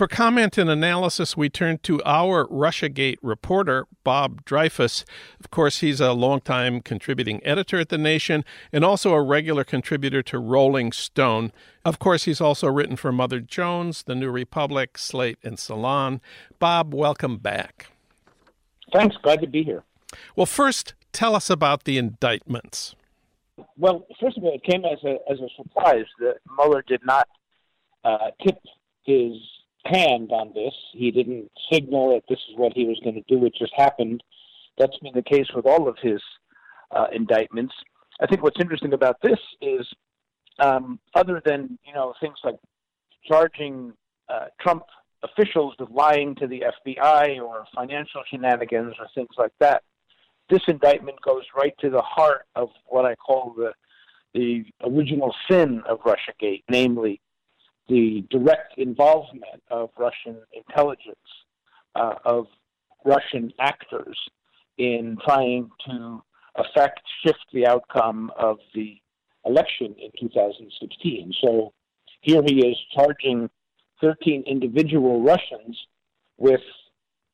For 0.01 0.07
comment 0.07 0.57
and 0.57 0.67
analysis, 0.67 1.37
we 1.37 1.47
turn 1.47 1.77
to 1.83 2.01
our 2.03 2.47
Russiagate 2.47 3.19
reporter, 3.21 3.85
Bob 4.03 4.43
Dreyfuss. 4.45 5.03
Of 5.39 5.51
course, 5.51 5.81
he's 5.81 6.01
a 6.01 6.11
longtime 6.13 6.81
contributing 6.81 7.39
editor 7.45 7.79
at 7.79 7.89
The 7.89 7.99
Nation 7.99 8.43
and 8.73 8.83
also 8.83 9.13
a 9.13 9.21
regular 9.21 9.63
contributor 9.63 10.23
to 10.23 10.39
Rolling 10.39 10.91
Stone. 10.91 11.51
Of 11.85 11.99
course, 11.99 12.23
he's 12.23 12.41
also 12.41 12.67
written 12.67 12.95
for 12.95 13.11
Mother 13.11 13.39
Jones, 13.41 14.01
The 14.01 14.15
New 14.15 14.31
Republic, 14.31 14.97
Slate, 14.97 15.37
and 15.43 15.59
Salon. 15.59 16.19
Bob, 16.57 16.95
welcome 16.95 17.37
back. 17.37 17.91
Thanks. 18.91 19.15
Glad 19.21 19.41
to 19.41 19.47
be 19.47 19.61
here. 19.61 19.83
Well, 20.35 20.47
first, 20.47 20.95
tell 21.11 21.35
us 21.35 21.47
about 21.47 21.83
the 21.83 21.99
indictments. 21.99 22.95
Well, 23.77 24.07
first 24.19 24.35
of 24.39 24.45
all, 24.45 24.55
it 24.55 24.63
came 24.63 24.83
as 24.83 24.97
a, 25.03 25.17
as 25.31 25.39
a 25.39 25.49
surprise 25.55 26.05
that 26.17 26.37
Mueller 26.57 26.83
did 26.87 27.05
not 27.05 27.27
uh, 28.03 28.31
tip 28.43 28.57
his 29.03 29.33
hand 29.85 30.31
on 30.31 30.51
this. 30.53 30.73
He 30.93 31.11
didn't 31.11 31.51
signal 31.71 32.13
that 32.13 32.23
this 32.29 32.39
is 32.49 32.57
what 32.57 32.73
he 32.73 32.85
was 32.85 32.99
going 33.03 33.15
to 33.15 33.23
do. 33.27 33.45
It 33.45 33.53
just 33.57 33.73
happened. 33.75 34.23
That's 34.77 34.97
been 34.99 35.13
the 35.13 35.21
case 35.21 35.47
with 35.55 35.65
all 35.65 35.87
of 35.87 35.97
his 36.01 36.21
uh, 36.91 37.07
indictments. 37.11 37.73
I 38.21 38.27
think 38.27 38.43
what's 38.43 38.59
interesting 38.59 38.93
about 38.93 39.17
this 39.21 39.39
is, 39.61 39.87
um, 40.59 40.99
other 41.15 41.41
than 41.43 41.77
you 41.85 41.93
know 41.93 42.13
things 42.19 42.37
like 42.43 42.57
charging 43.27 43.93
uh, 44.29 44.45
Trump 44.59 44.83
officials 45.23 45.75
with 45.79 45.89
lying 45.89 46.35
to 46.35 46.47
the 46.47 46.63
FBI 46.85 47.41
or 47.41 47.65
financial 47.75 48.21
shenanigans 48.29 48.93
or 48.99 49.07
things 49.13 49.29
like 49.37 49.53
that, 49.59 49.83
this 50.49 50.61
indictment 50.67 51.21
goes 51.21 51.43
right 51.55 51.73
to 51.79 51.89
the 51.89 52.01
heart 52.01 52.45
of 52.55 52.69
what 52.87 53.05
I 53.05 53.15
call 53.15 53.53
the 53.55 53.73
the 54.33 54.63
original 54.85 55.33
sin 55.49 55.81
of 55.89 55.99
RussiaGate, 56.01 56.63
namely 56.69 57.19
the 57.87 58.25
direct 58.29 58.77
involvement 58.77 59.61
of 59.69 59.89
Russian 59.97 60.37
intelligence, 60.53 61.17
uh, 61.95 62.15
of 62.25 62.47
Russian 63.03 63.51
actors 63.59 64.17
in 64.77 65.17
trying 65.25 65.69
to 65.87 66.21
affect, 66.55 67.01
shift 67.25 67.45
the 67.53 67.67
outcome 67.67 68.31
of 68.37 68.57
the 68.73 68.97
election 69.45 69.95
in 69.97 70.11
2016. 70.19 71.31
So 71.41 71.73
here 72.21 72.41
he 72.45 72.67
is 72.67 72.77
charging 72.95 73.49
13 74.01 74.43
individual 74.47 75.21
Russians 75.21 75.77
with 76.37 76.61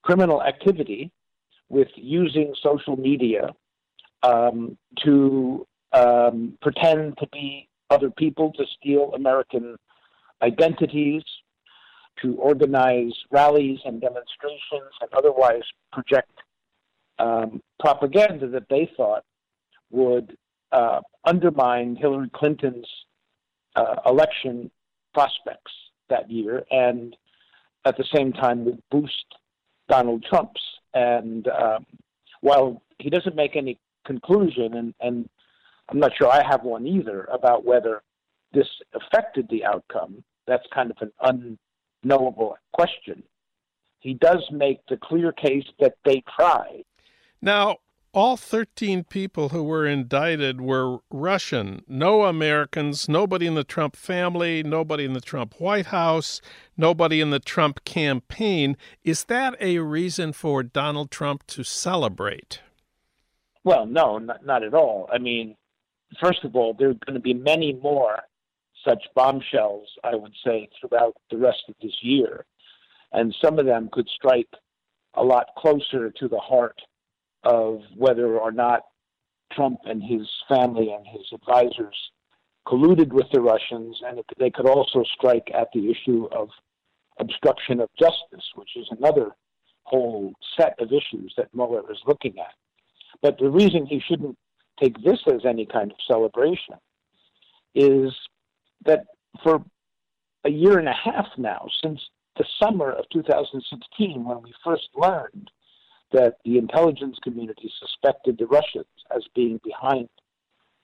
criminal 0.03 0.43
activity, 0.43 1.11
with 1.69 1.89
using 1.95 2.53
social 2.63 2.95
media 2.95 3.49
um, 4.23 4.77
to 5.03 5.67
um, 5.93 6.57
pretend 6.61 7.17
to 7.17 7.27
be 7.31 7.67
other 7.89 8.09
people, 8.09 8.51
to 8.53 8.65
steal 8.79 9.13
American 9.15 9.77
identities, 10.41 11.23
to 12.21 12.35
organize 12.37 13.13
rallies 13.31 13.79
and 13.85 14.01
demonstrations, 14.01 14.91
and 15.01 15.09
otherwise 15.13 15.61
project 15.91 16.31
um, 17.19 17.61
propaganda 17.79 18.47
that 18.47 18.67
they 18.69 18.89
thought 18.97 19.23
would 19.91 20.37
uh, 20.71 20.99
undermine 21.25 21.95
Hillary 21.95 22.29
Clinton's 22.33 22.87
uh, 23.75 23.95
election 24.05 24.71
prospects 25.13 25.71
that 26.09 26.29
year, 26.29 26.63
and 26.71 27.15
at 27.85 27.97
the 27.97 28.05
same 28.13 28.33
time 28.33 28.65
would 28.65 28.81
boost 28.91 29.25
Donald 29.87 30.25
Trump's. 30.29 30.61
And 30.93 31.47
um, 31.47 31.85
while 32.41 32.81
he 32.99 33.09
doesn't 33.09 33.35
make 33.35 33.55
any 33.55 33.79
conclusion, 34.05 34.75
and, 34.75 34.93
and 34.99 35.29
I'm 35.89 35.99
not 35.99 36.11
sure 36.17 36.29
I 36.31 36.43
have 36.49 36.63
one 36.63 36.87
either 36.87 37.27
about 37.31 37.65
whether 37.65 38.01
this 38.53 38.67
affected 38.93 39.47
the 39.49 39.65
outcome. 39.65 40.23
That's 40.47 40.65
kind 40.73 40.91
of 40.91 40.97
an 41.21 41.57
unknowable 42.03 42.57
question. 42.73 43.23
He 43.99 44.13
does 44.13 44.43
make 44.51 44.79
the 44.87 44.97
clear 44.97 45.31
case 45.31 45.65
that 45.79 45.95
they 46.05 46.23
tried. 46.37 46.83
Now, 47.41 47.77
all 48.13 48.37
13 48.37 49.03
people 49.03 49.49
who 49.49 49.63
were 49.63 49.85
indicted 49.85 50.61
were 50.61 50.99
Russian. 51.11 51.83
No 51.87 52.23
Americans, 52.23 53.07
nobody 53.07 53.45
in 53.45 53.55
the 53.55 53.63
Trump 53.63 53.95
family, 53.95 54.63
nobody 54.63 55.05
in 55.05 55.13
the 55.13 55.21
Trump 55.21 55.59
White 55.59 55.87
House, 55.87 56.41
nobody 56.75 57.21
in 57.21 57.29
the 57.29 57.39
Trump 57.39 57.83
campaign. 57.83 58.77
Is 59.03 59.25
that 59.25 59.55
a 59.59 59.79
reason 59.79 60.33
for 60.33 60.63
Donald 60.63 61.11
Trump 61.11 61.45
to 61.47 61.63
celebrate? 61.63 62.61
Well, 63.63 63.85
no, 63.85 64.17
not, 64.17 64.45
not 64.45 64.63
at 64.63 64.73
all. 64.73 65.09
I 65.13 65.17
mean, 65.17 65.55
first 66.19 66.43
of 66.43 66.55
all, 66.55 66.73
there 66.73 66.89
are 66.89 66.93
going 67.05 67.15
to 67.15 67.19
be 67.19 67.33
many 67.33 67.73
more 67.73 68.19
such 68.87 69.03
bombshells, 69.15 69.87
I 70.03 70.15
would 70.15 70.33
say, 70.45 70.69
throughout 70.79 71.15
the 71.29 71.37
rest 71.37 71.63
of 71.67 71.75
this 71.81 71.95
year. 72.01 72.45
And 73.11 73.35
some 73.43 73.59
of 73.59 73.65
them 73.65 73.89
could 73.91 74.07
strike 74.09 74.49
a 75.15 75.23
lot 75.23 75.47
closer 75.57 76.11
to 76.11 76.27
the 76.27 76.39
heart 76.39 76.79
of 77.43 77.81
whether 77.95 78.37
or 78.37 78.51
not 78.51 78.81
Trump 79.53 79.79
and 79.85 80.03
his 80.03 80.27
family 80.47 80.91
and 80.91 81.05
his 81.07 81.25
advisors 81.33 81.95
colluded 82.67 83.13
with 83.13 83.27
the 83.31 83.41
Russians, 83.41 83.97
and 84.05 84.21
they 84.37 84.49
could 84.49 84.67
also 84.67 85.03
strike 85.15 85.49
at 85.53 85.69
the 85.73 85.89
issue 85.89 86.27
of 86.31 86.49
obstruction 87.19 87.79
of 87.79 87.89
justice, 87.97 88.45
which 88.55 88.75
is 88.75 88.87
another 88.91 89.31
whole 89.83 90.33
set 90.59 90.75
of 90.79 90.91
issues 90.91 91.33
that 91.37 91.53
Mueller 91.53 91.89
is 91.89 91.97
looking 92.05 92.37
at. 92.39 92.53
But 93.21 93.39
the 93.39 93.49
reason 93.49 93.85
he 93.85 94.01
shouldn't 94.05 94.37
take 94.81 95.01
this 95.01 95.19
as 95.33 95.45
any 95.45 95.65
kind 95.65 95.91
of 95.91 95.97
celebration 96.05 96.75
is 97.73 98.13
that 98.85 99.05
for 99.43 99.63
a 100.45 100.49
year 100.49 100.79
and 100.79 100.87
a 100.87 100.93
half 100.93 101.27
now, 101.37 101.67
since 101.83 101.99
the 102.37 102.45
summer 102.61 102.91
of 102.91 103.05
2016, 103.11 104.23
when 104.23 104.41
we 104.41 104.53
first 104.63 104.87
learned 104.95 105.49
that 106.11 106.37
the 106.45 106.57
intelligence 106.57 107.17
community 107.23 107.71
suspected 107.79 108.37
the 108.37 108.45
Russians 108.45 108.85
as 109.15 109.23
being 109.35 109.59
behind 109.63 110.07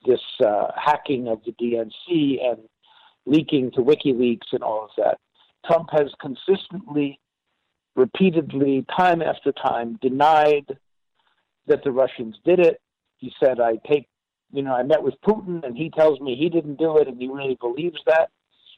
this 0.06 0.22
uh, 0.46 0.68
hacking 0.76 1.28
of 1.28 1.42
the 1.46 1.54
DNC 1.54 2.44
and 2.44 2.60
leaking 3.26 3.72
to 3.72 3.82
WikiLeaks 3.82 4.52
and 4.52 4.64
all 4.64 4.84
of 4.84 4.90
that, 4.98 5.18
Trump 5.66 5.90
has 5.92 6.12
consistently, 6.20 7.20
repeatedly, 7.96 8.86
time 8.98 9.22
after 9.22 9.54
time, 9.54 9.98
denied 10.02 10.78
that 11.68 11.84
the 11.84 11.92
Russians 11.92 12.36
did 12.44 12.60
it. 12.60 12.82
He 13.18 13.32
said, 13.42 13.62
I 13.62 13.78
take 13.90 14.08
you 14.54 14.62
know, 14.62 14.74
I 14.74 14.84
met 14.84 15.04
with 15.04 15.16
Putin, 15.26 15.66
and 15.66 15.76
he 15.76 15.90
tells 15.90 16.22
me 16.22 16.36
he 16.36 16.48
didn't 16.48 16.78
do 16.78 16.98
it, 16.98 17.08
and 17.08 17.20
he 17.20 17.28
really 17.28 17.58
believes 17.60 18.00
that. 18.06 18.30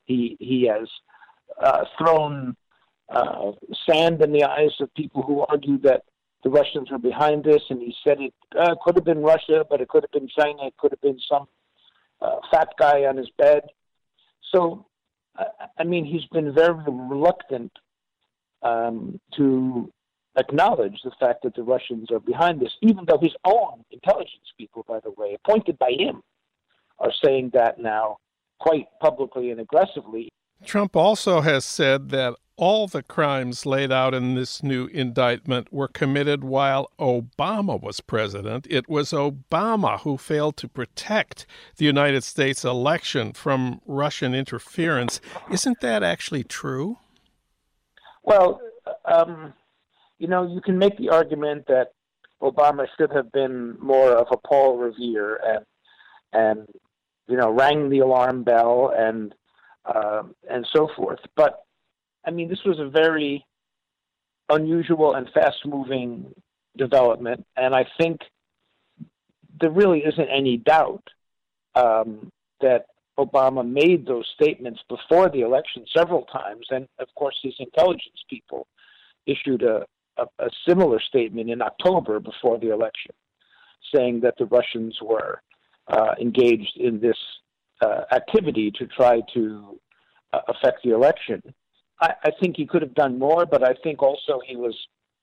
He 0.06 0.38
he 0.40 0.68
has 0.68 0.88
uh, 1.62 1.84
thrown 1.98 2.56
uh, 3.10 3.52
sand 3.88 4.22
in 4.22 4.32
the 4.32 4.46
eyes 4.46 4.72
of 4.80 4.94
people 4.96 5.22
who 5.22 5.42
argue 5.42 5.78
that 5.80 6.04
the 6.44 6.50
Russians 6.50 6.90
were 6.90 6.98
behind 6.98 7.44
this, 7.44 7.62
and 7.70 7.82
he 7.82 7.94
said 8.04 8.22
it 8.22 8.34
uh, 8.58 8.76
could 8.84 8.96
have 8.96 9.04
been 9.04 9.22
Russia, 9.22 9.66
but 9.70 9.82
it 9.82 9.90
could 9.90 10.04
have 10.04 10.12
been 10.12 10.30
China, 10.30 10.68
it 10.68 10.78
could 10.78 10.92
have 10.92 11.02
been 11.02 11.20
some 11.30 11.48
uh, 12.22 12.38
fat 12.52 12.70
guy 12.80 13.06
on 13.06 13.18
his 13.18 13.30
bed. 13.38 13.64
So, 14.54 14.86
I 15.78 15.84
mean, 15.84 16.06
he's 16.06 16.26
been 16.26 16.54
very 16.54 16.76
reluctant 16.88 17.72
um, 18.62 19.20
to 19.36 19.92
acknowledge 20.38 21.00
the 21.04 21.12
fact 21.19 21.43
that 21.43 21.56
the 21.56 21.63
Russians 21.63 22.12
are 22.12 22.19
behind 22.19 22.60
this, 22.60 22.74
even 22.82 23.06
though 23.08 23.19
his 23.21 23.36
own 23.45 23.84
intelligence 23.91 24.52
people, 24.58 24.86
by 24.88 25.00
the 25.00 25.12
way, 25.12 25.36
appointed 25.36 25.78
by 25.78 25.91
him, 25.98 26.21
are 27.00 27.12
saying 27.24 27.52
that 27.54 27.80
now 27.80 28.17
quite 28.60 28.88
publicly 29.02 29.52
and 29.52 29.60
aggressively. 29.60 30.30
Trump 30.63 30.95
also 30.95 31.41
has 31.41 31.65
said 31.65 32.10
that 32.10 32.36
all 32.58 32.88
the 32.88 33.04
crimes 33.04 33.65
laid 33.65 33.91
out 33.91 34.13
in 34.13 34.36
this 34.36 34.63
new 34.63 34.86
indictment 34.88 35.74
were 35.74 35.89
committed 35.89 36.43
while 36.43 36.89
Obama 36.98 37.82
was 37.82 38.00
president. 38.00 38.65
It 38.69 38.88
was 38.88 39.12
Obama 39.12 40.00
who 40.00 40.17
failed 40.17 40.56
to 40.58 40.69
protect 40.69 41.45
the 41.76 41.86
United 41.86 42.24
States 42.24 42.63
election 42.63 43.34
from 43.34 43.82
Russian 43.86 44.34
interference. 44.34 45.19
Isn't 45.52 45.82
that 45.82 46.02
actually 46.02 46.45
true? 46.45 46.98
Well, 48.24 48.62
um, 49.04 49.54
you 50.19 50.28
know, 50.28 50.47
you 50.47 50.62
can 50.62 50.78
make 50.78 50.97
the 50.97 51.10
argument 51.10 51.65
that 51.67 51.91
Obama 52.41 52.86
should 52.97 53.12
have 53.12 53.32
been 53.32 53.78
more 53.80 54.12
of 54.12 54.28
a 54.32 54.38
Paul 54.38 54.78
Revere 54.78 55.39
and 55.45 55.65
and 56.34 56.67
you 57.28 57.38
know 57.38 57.51
rang 57.51 57.89
the 57.89 57.99
alarm 57.99 58.43
bell 58.43 58.93
and 58.95 59.34
uh, 59.86 60.23
and 60.49 60.67
so 60.73 60.89
forth. 60.95 61.19
But 61.36 61.63
I 62.25 62.32
mean, 62.32 62.49
this 62.49 62.63
was 62.65 62.80
a 62.80 62.89
very 62.89 63.45
unusual 64.49 65.15
and 65.15 65.28
fast-moving 65.34 66.34
development, 66.78 67.45
and 67.56 67.73
I 67.73 67.86
think 67.97 68.21
there 69.60 69.71
really 69.71 69.99
isn't 69.99 70.30
any 70.30 70.58
doubt 70.58 71.04
um, 71.75 72.32
that 72.62 72.86
Obama 73.17 73.67
made 73.67 74.06
those 74.06 74.30
statements 74.36 74.82
before 74.89 75.30
the 75.30 75.41
election 75.41 75.86
several 75.95 76.23
times, 76.23 76.67
and 76.69 76.88
of 76.99 77.08
course, 77.15 77.38
his 77.41 77.56
intelligence 77.60 78.23
people 78.30 78.67
issued 79.25 79.63
a, 79.63 79.86
a, 80.17 80.25
a 80.39 80.49
similar 80.67 80.99
statement 80.99 81.49
in 81.49 81.62
October 81.62 82.19
before 82.19 82.58
the 82.60 82.71
election, 82.71 83.12
saying 83.93 84.21
that 84.21 84.36
the 84.38 84.45
Russians 84.45 84.97
were 85.01 85.41
uh, 85.88 86.15
engaged 86.19 86.78
in 86.78 86.99
this 86.99 87.17
uh, 87.82 88.01
activity 88.12 88.71
to 88.71 88.88
try 88.88 89.21
to 89.34 89.80
uh, 90.34 90.39
affect 90.47 90.84
the 90.84 90.91
election. 90.91 91.41
I, 92.01 92.13
I 92.23 92.32
think 92.39 92.58
he 92.58 92.65
could 92.65 92.82
have 92.82 92.95
done 92.95 93.19
more, 93.19 93.45
but 93.45 93.63
I 93.63 93.73
think 93.84 94.01
also 94.01 94.39
he 94.45 94.56
was 94.56 94.75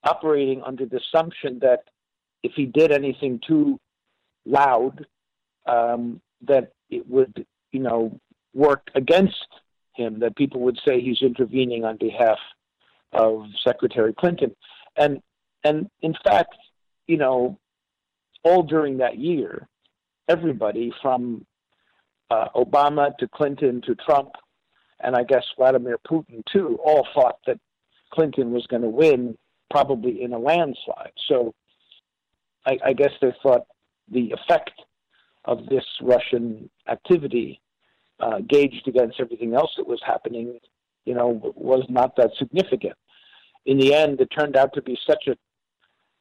operating 0.05 0.63
under 0.63 0.87
the 0.87 0.99
assumption 0.99 1.59
that 1.61 1.85
if 2.43 2.53
he 2.55 2.67
did 2.67 2.93
anything 2.93 3.41
too 3.47 3.79
loud, 4.45 5.07
um, 5.67 6.21
that 6.47 6.73
it 6.91 7.09
would, 7.09 7.47
you 7.71 7.81
know, 7.81 8.19
work 8.53 8.91
against 8.95 9.47
him. 9.95 10.19
That 10.21 10.37
people 10.37 10.61
would 10.63 10.79
say 10.87 11.01
he's 11.01 11.23
intervening 11.23 11.85
on 11.85 11.97
behalf 11.99 12.39
of 13.13 13.45
Secretary 13.67 14.13
Clinton 14.13 14.55
and 14.97 15.21
and 15.65 15.89
in 16.01 16.15
fact, 16.25 16.55
you 17.07 17.17
know, 17.17 17.59
all 18.45 18.63
during 18.63 18.99
that 18.99 19.19
year, 19.19 19.69
everybody 20.29 20.93
from 21.01 21.47
uh, 22.31 22.49
Obama 22.57 23.17
to 23.19 23.29
Clinton 23.29 23.81
to 23.87 23.95
Trump 23.95 24.33
and 25.03 25.17
I 25.17 25.25
guess 25.25 25.45
Vladimir 25.57 25.99
Putin 26.09 26.43
too, 26.51 26.79
all 26.85 27.07
thought 27.15 27.39
that 27.47 27.59
Clinton 28.13 28.53
was 28.53 28.67
going 28.67 28.83
to 28.83 28.89
win, 28.89 29.37
probably 29.71 30.23
in 30.23 30.33
a 30.33 30.39
landslide. 30.39 31.13
So 31.29 31.55
I, 32.67 32.79
I 32.85 32.93
guess 32.93 33.11
they 33.21 33.33
thought 33.43 33.63
the 34.11 34.33
effect 34.33 34.73
of 35.45 35.67
this 35.67 35.85
Russian 36.01 36.71
activity, 36.89 37.61
uh, 38.21 38.39
gauged 38.49 38.87
against 38.87 39.19
everything 39.19 39.55
else 39.55 39.73
that 39.77 39.87
was 39.87 40.01
happening, 40.07 40.61
you 41.05 41.15
know, 41.15 41.53
was 41.57 41.85
not 41.89 42.15
that 42.17 42.31
significant. 42.39 42.95
In 43.67 43.79
the 43.79 43.95
end, 43.95 44.21
it 44.21 44.29
turned 44.37 44.57
out 44.57 44.73
to 44.75 44.83
be 44.83 44.99
such 45.07 45.25
an 45.27 45.37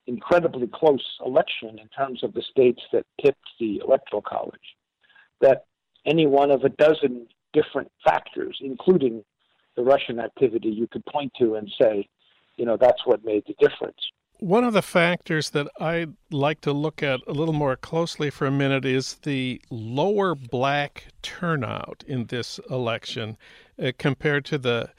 incredibly 0.07 0.67
close 0.67 1.05
election 1.25 1.79
in 1.79 1.87
terms 1.89 2.23
of 2.23 2.33
the 2.33 2.43
states 2.49 2.81
that 2.91 3.05
tipped 3.23 3.47
the 3.59 3.81
electoral 3.83 4.21
college 4.21 4.75
that 5.41 5.65
any 6.05 6.27
one 6.27 6.51
of 6.51 6.63
a 6.63 6.69
dozen 6.69 7.27
different 7.53 7.91
factors, 8.03 8.57
including 8.61 9.23
the 9.75 9.83
Russian 9.83 10.19
activity, 10.19 10.69
you 10.69 10.87
could 10.87 11.05
point 11.05 11.31
to 11.39 11.55
and 11.55 11.69
say, 11.81 12.07
you 12.57 12.65
know, 12.65 12.77
that's 12.77 13.05
what 13.05 13.23
made 13.23 13.43
the 13.47 13.55
difference. 13.59 13.97
One 14.39 14.63
of 14.63 14.73
the 14.73 14.81
factors 14.81 15.51
that 15.51 15.67
I'd 15.79 16.13
like 16.31 16.61
to 16.61 16.73
look 16.73 17.03
at 17.03 17.19
a 17.27 17.31
little 17.31 17.53
more 17.53 17.75
closely 17.75 18.31
for 18.31 18.47
a 18.47 18.51
minute 18.51 18.85
is 18.85 19.15
the 19.21 19.61
lower 19.69 20.33
black 20.33 21.07
turnout 21.21 22.03
in 22.07 22.25
this 22.25 22.59
election 22.69 23.37
uh, 23.81 23.91
compared 23.97 24.45
to 24.45 24.57
the 24.57 24.89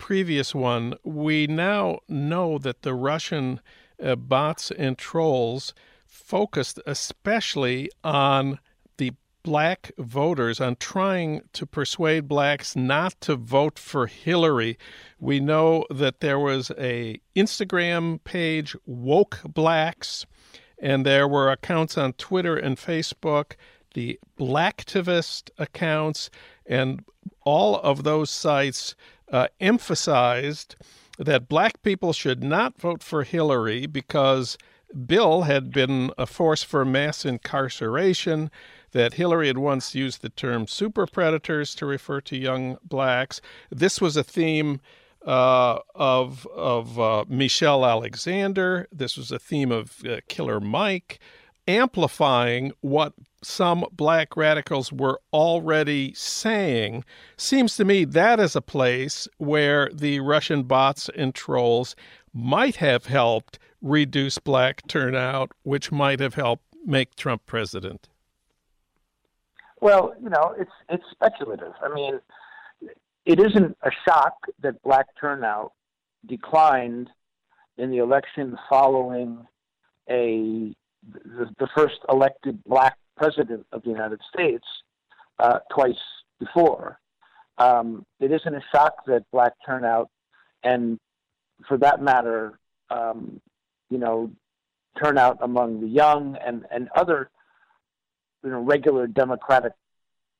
previous 0.00 0.54
one. 0.54 0.94
We 1.04 1.46
now 1.46 1.98
know 2.08 2.56
that 2.56 2.80
the 2.80 2.94
Russian 2.94 3.60
uh, 4.02 4.16
bots 4.16 4.70
and 4.70 4.96
trolls 4.96 5.74
focused 6.06 6.80
especially 6.86 7.90
on 8.02 8.58
the 8.96 9.12
black 9.42 9.92
voters 9.98 10.58
on 10.58 10.76
trying 10.76 11.42
to 11.52 11.66
persuade 11.66 12.26
blacks 12.26 12.74
not 12.74 13.20
to 13.20 13.36
vote 13.36 13.78
for 13.78 14.06
Hillary. 14.06 14.78
We 15.18 15.38
know 15.38 15.84
that 15.90 16.20
there 16.20 16.38
was 16.38 16.72
a 16.78 17.20
Instagram 17.36 18.24
page 18.24 18.74
woke 18.86 19.40
blacks 19.44 20.24
and 20.78 21.04
there 21.04 21.28
were 21.28 21.52
accounts 21.52 21.98
on 21.98 22.14
Twitter 22.14 22.56
and 22.56 22.78
Facebook, 22.78 23.52
the 23.92 24.18
blacktivist 24.38 25.50
accounts 25.58 26.30
and 26.64 27.04
all 27.44 27.76
of 27.76 28.04
those 28.04 28.30
sites 28.30 28.94
uh, 29.30 29.48
emphasized 29.60 30.76
that 31.18 31.48
black 31.48 31.82
people 31.82 32.12
should 32.12 32.42
not 32.42 32.80
vote 32.80 33.02
for 33.02 33.22
Hillary 33.24 33.86
because 33.86 34.56
Bill 35.06 35.42
had 35.42 35.70
been 35.70 36.10
a 36.18 36.26
force 36.26 36.62
for 36.62 36.84
mass 36.84 37.24
incarceration 37.24 38.50
that 38.92 39.14
Hillary 39.14 39.46
had 39.46 39.58
once 39.58 39.94
used 39.94 40.22
the 40.22 40.30
term 40.30 40.66
super 40.66 41.06
predators 41.06 41.74
to 41.76 41.86
refer 41.86 42.20
to 42.22 42.36
young 42.36 42.76
blacks. 42.82 43.40
This 43.70 44.00
was 44.00 44.16
a 44.16 44.24
theme 44.24 44.80
uh, 45.24 45.78
of 45.94 46.46
of 46.46 46.98
uh, 46.98 47.24
Michelle 47.28 47.84
Alexander. 47.84 48.88
This 48.90 49.16
was 49.16 49.30
a 49.30 49.38
theme 49.38 49.70
of 49.70 50.02
uh, 50.08 50.20
Killer 50.28 50.60
Mike, 50.60 51.20
amplifying 51.70 52.72
what 52.80 53.12
some 53.42 53.84
black 53.92 54.36
radicals 54.36 54.92
were 54.92 55.20
already 55.32 56.12
saying. 56.14 57.04
Seems 57.36 57.76
to 57.76 57.84
me 57.84 58.04
that 58.04 58.40
is 58.40 58.56
a 58.56 58.60
place 58.60 59.28
where 59.38 59.88
the 59.92 60.20
Russian 60.20 60.64
bots 60.64 61.08
and 61.16 61.34
trolls 61.34 61.94
might 62.34 62.76
have 62.76 63.06
helped 63.06 63.58
reduce 63.80 64.38
black 64.38 64.86
turnout, 64.88 65.52
which 65.62 65.90
might 65.90 66.20
have 66.20 66.34
helped 66.34 66.64
make 66.84 67.14
Trump 67.14 67.46
president. 67.46 68.08
Well, 69.80 70.12
you 70.22 70.28
know, 70.28 70.54
it's 70.58 70.70
it's 70.90 71.04
speculative. 71.10 71.72
I 71.82 71.92
mean, 71.94 72.20
it 73.24 73.40
isn't 73.40 73.76
a 73.82 73.90
shock 74.06 74.34
that 74.60 74.82
black 74.82 75.06
turnout 75.18 75.72
declined 76.26 77.08
in 77.78 77.90
the 77.90 77.98
election 77.98 78.58
following 78.68 79.46
a 80.10 80.74
the, 81.08 81.48
the 81.58 81.68
first 81.74 81.98
elected 82.08 82.62
black 82.64 82.96
president 83.16 83.66
of 83.72 83.82
the 83.82 83.90
United 83.90 84.20
States 84.32 84.64
uh, 85.38 85.58
twice 85.70 85.94
before. 86.38 86.98
Um, 87.58 88.04
it 88.20 88.32
isn't 88.32 88.54
a 88.54 88.62
shock 88.72 89.04
that 89.06 89.24
black 89.32 89.52
turnout, 89.64 90.08
and 90.62 90.98
for 91.68 91.76
that 91.78 92.02
matter, 92.02 92.58
um, 92.90 93.40
you 93.90 93.98
know, 93.98 94.30
turnout 95.02 95.38
among 95.42 95.80
the 95.80 95.86
young 95.86 96.36
and, 96.36 96.64
and 96.70 96.88
other 96.94 97.30
you 98.42 98.50
know, 98.50 98.60
regular 98.60 99.06
Democratic 99.06 99.72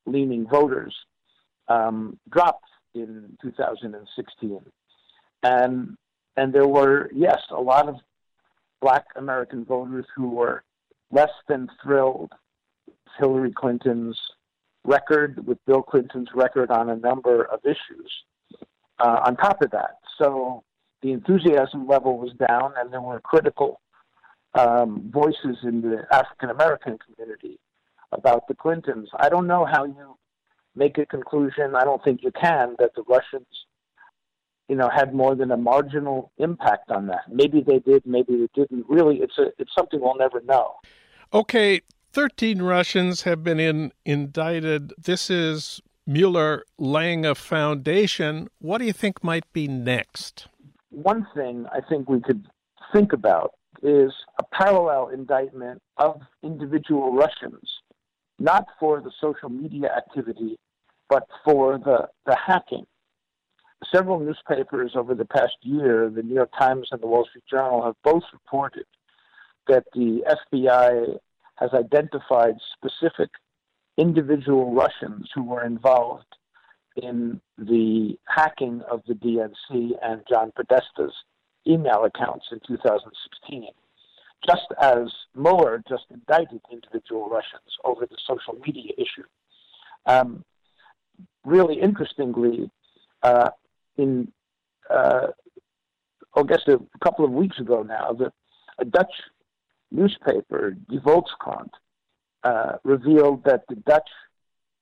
leaning 0.06 0.46
voters 0.48 0.94
um, 1.68 2.18
dropped 2.30 2.68
in 2.94 3.36
2016. 3.42 4.60
And, 5.42 5.96
and 6.36 6.52
there 6.52 6.66
were, 6.66 7.10
yes, 7.14 7.38
a 7.50 7.60
lot 7.60 7.88
of 7.88 7.96
black 8.80 9.06
American 9.16 9.64
voters 9.64 10.06
who 10.14 10.30
were 10.30 10.62
less 11.10 11.30
than 11.48 11.68
thrilled 11.82 12.32
with 12.86 12.96
Hillary 13.18 13.52
Clinton's 13.52 14.18
record, 14.84 15.46
with 15.46 15.58
Bill 15.66 15.82
Clinton's 15.82 16.28
record 16.34 16.70
on 16.70 16.90
a 16.90 16.96
number 16.96 17.44
of 17.44 17.60
issues. 17.64 18.10
Uh, 18.98 19.20
on 19.24 19.36
top 19.36 19.62
of 19.62 19.70
that, 19.70 19.96
so 20.18 20.62
the 21.02 21.12
enthusiasm 21.12 21.86
level 21.86 22.18
was 22.18 22.32
down, 22.48 22.72
and 22.76 22.92
there 22.92 23.00
were 23.00 23.20
critical 23.20 23.80
um, 24.54 25.10
voices 25.10 25.56
in 25.62 25.80
the 25.80 26.04
African 26.12 26.50
American 26.50 26.98
community 26.98 27.58
about 28.12 28.46
the 28.48 28.54
Clintons. 28.54 29.08
I 29.18 29.28
don't 29.28 29.46
know 29.46 29.64
how 29.64 29.84
you 29.84 30.16
make 30.74 30.98
a 30.98 31.06
conclusion. 31.06 31.74
I 31.74 31.84
don't 31.84 32.02
think 32.04 32.22
you 32.22 32.32
can 32.32 32.76
that 32.78 32.94
the 32.94 33.04
Russians, 33.08 33.46
you 34.70 34.76
know, 34.76 34.88
had 34.88 35.12
more 35.12 35.34
than 35.34 35.50
a 35.50 35.56
marginal 35.56 36.30
impact 36.38 36.92
on 36.92 37.08
that. 37.08 37.22
Maybe 37.28 37.60
they 37.60 37.80
did, 37.80 38.06
maybe 38.06 38.36
they 38.36 38.48
didn't. 38.54 38.86
Really, 38.88 39.16
it's 39.16 39.36
a 39.36 39.46
it's 39.58 39.72
something 39.76 40.00
we'll 40.00 40.16
never 40.16 40.40
know. 40.42 40.76
Okay, 41.34 41.80
13 42.12 42.62
Russians 42.62 43.22
have 43.22 43.42
been 43.42 43.58
in, 43.58 43.92
indicted. 44.04 44.92
This 44.96 45.28
is 45.28 45.80
Mueller 46.06 46.64
laying 46.78 47.26
a 47.26 47.34
foundation. 47.34 48.48
What 48.60 48.78
do 48.78 48.84
you 48.84 48.92
think 48.92 49.24
might 49.24 49.52
be 49.52 49.66
next? 49.66 50.46
One 50.90 51.26
thing 51.34 51.66
I 51.72 51.80
think 51.88 52.08
we 52.08 52.20
could 52.20 52.46
think 52.92 53.12
about 53.12 53.54
is 53.82 54.12
a 54.38 54.44
parallel 54.52 55.08
indictment 55.08 55.82
of 55.96 56.20
individual 56.44 57.12
Russians 57.14 57.68
not 58.40 58.66
for 58.78 59.00
the 59.00 59.10
social 59.20 59.50
media 59.50 59.90
activity, 59.94 60.58
but 61.08 61.28
for 61.44 61.78
the, 61.78 62.08
the 62.24 62.36
hacking. 62.36 62.86
Several 63.92 64.20
newspapers 64.20 64.92
over 64.94 65.14
the 65.14 65.24
past 65.24 65.56
year, 65.62 66.10
the 66.10 66.22
New 66.22 66.34
York 66.34 66.50
Times 66.58 66.88
and 66.92 67.00
the 67.00 67.06
Wall 67.06 67.26
Street 67.28 67.44
Journal, 67.50 67.82
have 67.82 67.96
both 68.04 68.24
reported 68.32 68.84
that 69.68 69.84
the 69.94 70.22
FBI 70.54 71.18
has 71.56 71.70
identified 71.72 72.54
specific 72.74 73.30
individual 73.96 74.74
Russians 74.74 75.30
who 75.34 75.44
were 75.44 75.64
involved 75.64 76.26
in 76.96 77.40
the 77.58 78.18
hacking 78.26 78.82
of 78.90 79.02
the 79.06 79.14
DNC 79.14 79.92
and 80.02 80.22
John 80.28 80.52
Podesta's 80.58 81.14
email 81.66 82.04
accounts 82.04 82.46
in 82.52 82.60
2016 82.66 83.68
just 84.48 84.66
as 84.80 85.08
Mueller 85.34 85.82
just 85.88 86.04
indicted 86.10 86.60
individual 86.72 87.28
Russians 87.28 87.76
over 87.84 88.06
the 88.06 88.16
social 88.26 88.54
media 88.64 88.92
issue. 88.96 89.26
Um, 90.06 90.44
really 91.44 91.80
interestingly, 91.80 92.70
uh, 93.22 93.50
in 94.00 94.32
uh, 94.92 95.28
I 96.36 96.42
guess 96.44 96.60
a 96.68 96.78
couple 97.02 97.24
of 97.24 97.32
weeks 97.32 97.58
ago 97.58 97.82
now, 97.82 98.12
the, 98.12 98.32
a 98.78 98.84
Dutch 98.84 99.12
newspaper, 99.90 100.76
Die 100.88 100.98
Volkskrant, 100.98 101.70
uh, 102.44 102.72
revealed 102.84 103.44
that 103.44 103.62
the 103.68 103.76
Dutch 103.76 104.08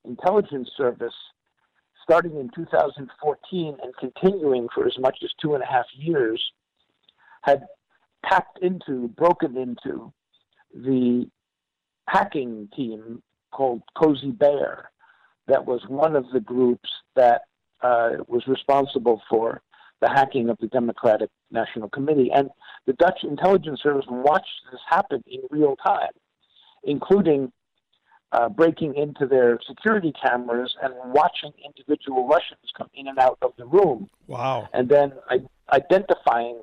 intelligence 0.04 0.68
service, 0.76 1.14
starting 2.02 2.38
in 2.38 2.50
2014 2.54 3.76
and 3.82 3.96
continuing 3.96 4.68
for 4.74 4.86
as 4.86 4.96
much 4.98 5.18
as 5.22 5.30
two 5.40 5.54
and 5.54 5.62
a 5.62 5.66
half 5.66 5.86
years, 5.94 6.42
had 7.42 7.62
tapped 8.28 8.58
into, 8.62 9.08
broken 9.08 9.56
into 9.56 10.12
the 10.74 11.26
hacking 12.08 12.68
team 12.76 13.22
called 13.52 13.82
Cozy 13.96 14.30
Bear, 14.30 14.90
that 15.46 15.64
was 15.64 15.80
one 15.88 16.14
of 16.14 16.26
the 16.32 16.40
groups 16.40 16.90
that 17.16 17.42
uh, 17.82 18.10
was 18.26 18.42
responsible 18.46 19.22
for 19.28 19.62
the 20.00 20.08
hacking 20.08 20.48
of 20.48 20.58
the 20.60 20.68
Democratic 20.68 21.30
National 21.50 21.88
Committee. 21.88 22.30
And 22.32 22.50
the 22.86 22.92
Dutch 22.94 23.20
intelligence 23.24 23.80
service 23.82 24.04
watched 24.08 24.46
this 24.70 24.80
happen 24.88 25.22
in 25.26 25.40
real 25.50 25.76
time, 25.76 26.12
including 26.84 27.52
uh, 28.32 28.48
breaking 28.48 28.94
into 28.94 29.26
their 29.26 29.58
security 29.66 30.12
cameras 30.22 30.74
and 30.82 30.92
watching 31.12 31.52
individual 31.64 32.28
Russians 32.28 32.60
come 32.76 32.88
in 32.94 33.08
and 33.08 33.18
out 33.18 33.38
of 33.42 33.52
the 33.56 33.66
room. 33.66 34.08
Wow. 34.26 34.68
And 34.72 34.88
then 34.88 35.12
I- 35.30 35.40
identifying 35.74 36.60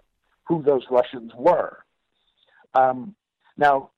who 0.47 0.61
those 0.61 0.83
Russians 0.89 1.31
were. 1.35 1.79
Um, 2.75 3.15
now, 3.57 3.89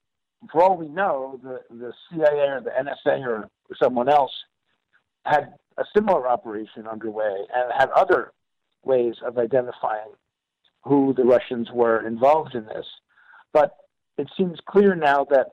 for 0.52 0.64
all 0.64 0.78
we 0.78 0.88
know, 0.88 1.40
the, 1.44 1.62
the 1.70 1.94
CIA 2.10 2.50
or 2.50 2.62
the 2.62 2.70
NSA 2.70 3.26
or 3.26 3.50
someone 3.82 4.08
else 4.08 4.32
had 5.26 5.54
a 5.78 5.84
similar 5.96 6.28
operation 6.28 6.88
underway 6.88 7.36
and 7.54 7.72
had 7.78 7.90
other 7.92 8.34
ways 8.84 9.16
of 9.26 9.38
identifying 9.38 10.12
who 10.84 11.14
the 11.16 11.24
Russians 11.24 11.70
were 11.72 12.06
involved 12.06 12.56
in 12.56 12.66
this. 12.66 12.86
But 13.54 13.76
it 14.18 14.28
seems 14.38 14.60
clear 14.68 14.96
now 14.96 15.26
that 15.30 15.48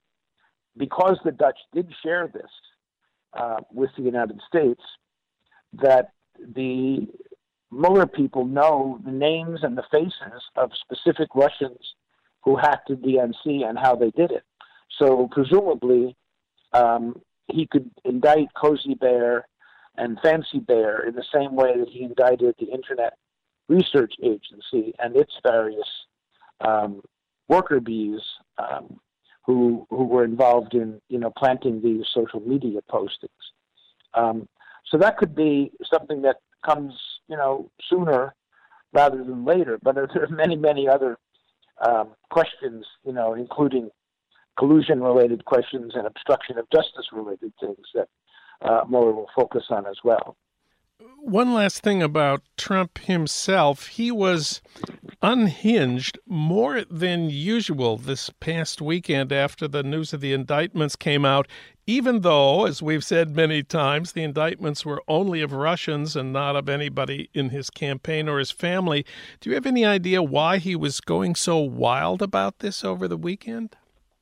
because 0.77 1.19
the 1.25 1.33
Dutch 1.33 1.59
did 1.73 1.93
share 2.03 2.29
this 2.33 2.51
uh, 3.35 3.61
with 3.73 3.91
the 3.97 4.03
United 4.03 4.41
States, 4.49 4.81
that 5.75 6.13
the 6.55 7.07
Mueller 7.71 8.07
people 8.07 8.45
know 8.45 9.01
the 9.05 9.11
names 9.11 9.61
and 9.63 9.77
the 9.77 9.85
faces 9.91 10.43
of 10.57 10.71
specific 10.81 11.29
Russians 11.35 11.81
who 12.43 12.57
hacked 12.57 12.89
the 12.89 12.95
DNC 12.95 13.69
and 13.69 13.79
how 13.79 13.97
they 13.97 14.11
did 14.11 14.31
it. 14.31 14.45
So 14.99 15.29
presumably, 15.33 16.17
um, 16.73 17.21
he 17.49 17.67
could 17.67 17.91
indict 18.05 18.49
Cozy 18.55 18.95
Bear 18.95 19.47
and 19.97 20.19
Fancy 20.21 20.59
Bear 20.59 21.07
in 21.07 21.15
the 21.15 21.25
same 21.33 21.55
way 21.55 21.79
that 21.79 21.89
he 21.89 22.03
indicted 22.03 22.55
the 22.59 22.67
Internet 22.67 23.15
Research 23.69 24.15
Agency 24.23 24.95
and 24.99 25.17
its 25.17 25.33
various 25.43 25.89
um, 26.61 27.01
worker 27.49 27.81
bees 27.81 28.21
um, 28.59 28.99
who 29.45 29.87
who 29.91 30.05
were 30.05 30.25
involved 30.25 30.75
in 30.75 31.01
you 31.09 31.19
know 31.19 31.33
planting 31.37 31.81
these 31.83 32.07
social 32.13 32.41
media 32.41 32.81
postings. 32.91 33.29
Um, 34.15 34.49
so 34.87 34.99
that 34.99 35.17
could 35.17 35.35
be 35.35 35.73
something 35.93 36.23
that 36.23 36.37
comes 36.65 36.95
you 37.29 37.37
know 37.37 37.71
sooner 37.89 38.35
rather 38.93 39.19
than 39.19 39.45
later. 39.45 39.79
But 39.83 39.95
there 39.95 40.05
are 40.05 40.29
many 40.29 40.57
many 40.57 40.89
other 40.89 41.19
um, 41.87 42.11
questions 42.31 42.87
you 43.05 43.13
know 43.13 43.35
including 43.35 43.91
collusion 44.59 45.03
related 45.03 45.45
questions 45.45 45.93
and 45.95 46.07
obstruction 46.07 46.59
of 46.59 46.67
justice 46.71 47.07
related 47.13 47.53
things 47.61 47.87
that 47.95 48.09
uh, 48.63 48.83
Mueller 48.89 49.13
will 49.13 49.31
focus 49.35 49.65
on 49.71 49.87
as 49.87 49.97
well. 50.05 50.37
One 51.19 51.55
last 51.55 51.83
thing 51.83 52.03
about 52.03 52.43
Trump 52.59 52.99
himself. 52.99 53.87
He 53.87 54.11
was 54.11 54.61
unhinged 55.23 56.19
more 56.27 56.85
than 56.91 57.31
usual 57.31 57.97
this 57.97 58.29
past 58.41 58.83
weekend 58.83 59.33
after 59.33 59.67
the 59.67 59.83
news 59.83 60.13
of 60.13 60.21
the 60.21 60.35
indictments 60.35 60.97
came 60.97 61.25
out, 61.25 61.49
even 61.87 62.21
though, 62.21 62.67
as 62.67 62.83
we've 62.83 63.05
said 63.05 63.35
many 63.35 63.63
times, 63.63 64.13
the 64.13 64.23
indictments 64.23 64.85
were 64.85 65.03
only 65.09 65.41
of 65.41 65.53
Russians 65.53 66.15
and 66.15 66.33
not 66.33 66.57
of 66.57 66.69
anybody 66.69 67.31
in 67.33 67.49
his 67.49 67.71
campaign 67.71 68.29
or 68.29 68.39
his 68.39 68.51
family. 68.51 69.07
Do 69.41 69.49
you 69.49 69.55
have 69.57 69.67
any 69.67 69.85
idea 69.85 70.23
why 70.23 70.59
he 70.59 70.77
was 70.77 71.01
going 71.01 71.35
so 71.35 71.59
wild 71.59 72.21
about 72.21 72.59
this 72.59 72.85
over 72.85 73.09
the 73.09 73.17
weekend? 73.17 73.77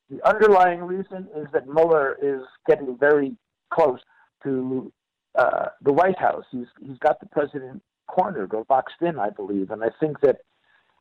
The 0.09 0.25
underlying 0.27 0.83
reason 0.83 1.29
is 1.37 1.49
that 1.53 1.67
Mueller 1.67 2.17
is 2.23 2.43
getting 2.69 2.97
very 2.97 3.35
close 3.71 4.01
to 4.45 4.93
uh, 5.35 5.67
the 5.83 5.93
White 5.93 6.19
House. 6.19 6.45
He's 6.51 6.67
he's 6.81 6.99
got 6.99 7.21
the 7.21 7.27
president 7.27 7.83
cornered 8.07 8.53
or 8.55 8.65
boxed 8.65 9.01
in, 9.01 9.19
I 9.19 9.31
believe, 9.31 9.71
and 9.71 9.83
I 9.83 9.91
think 10.01 10.21
that 10.21 10.39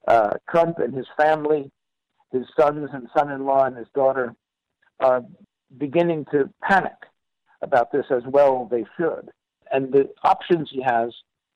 uh, 0.07 0.31
Trump 0.49 0.79
and 0.79 0.93
his 0.93 1.07
family, 1.17 1.71
his 2.31 2.45
sons 2.57 2.89
and 2.93 3.07
son-in-law 3.15 3.65
and 3.65 3.77
his 3.77 3.87
daughter, 3.93 4.33
are 4.99 5.23
beginning 5.77 6.25
to 6.31 6.49
panic 6.61 6.93
about 7.61 7.91
this 7.91 8.05
as 8.09 8.23
well. 8.25 8.67
They 8.69 8.85
should, 8.97 9.29
and 9.71 9.91
the 9.91 10.09
options 10.23 10.69
he 10.71 10.81
has 10.81 11.13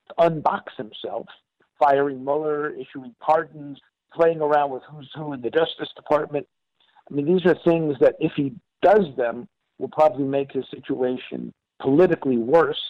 to 0.08 0.14
unbox 0.28 0.64
himself, 0.76 1.26
firing 1.78 2.24
Mueller, 2.24 2.74
issuing 2.74 3.14
pardons, 3.20 3.78
playing 4.12 4.40
around 4.40 4.70
with 4.70 4.82
who's 4.90 5.10
who 5.14 5.32
in 5.32 5.40
the 5.40 5.50
Justice 5.50 5.90
Department. 5.96 6.46
I 7.10 7.14
mean, 7.14 7.26
these 7.26 7.46
are 7.46 7.56
things 7.64 7.94
that 8.00 8.16
if 8.20 8.32
he 8.36 8.52
does 8.82 9.06
them, 9.16 9.48
will 9.78 9.88
probably 9.88 10.24
make 10.24 10.52
his 10.52 10.64
situation 10.70 11.52
politically 11.80 12.38
worse, 12.38 12.82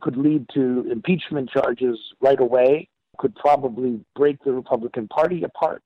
could 0.00 0.16
lead 0.16 0.46
to 0.54 0.86
impeachment 0.90 1.50
charges 1.50 1.98
right 2.20 2.40
away, 2.40 2.88
could 3.18 3.34
probably 3.34 4.00
break 4.14 4.42
the 4.44 4.52
Republican 4.52 5.08
Party 5.08 5.42
apart 5.42 5.82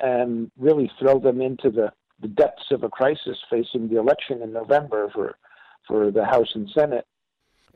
and 0.00 0.50
really 0.58 0.90
throw 0.98 1.18
them 1.18 1.40
into 1.40 1.70
the, 1.70 1.90
the 2.20 2.28
depths 2.28 2.70
of 2.70 2.82
a 2.82 2.88
crisis 2.88 3.38
facing 3.50 3.88
the 3.88 3.98
election 3.98 4.42
in 4.42 4.52
November 4.52 5.10
for, 5.14 5.36
for 5.88 6.10
the 6.10 6.24
House 6.24 6.50
and 6.54 6.68
Senate. 6.70 7.06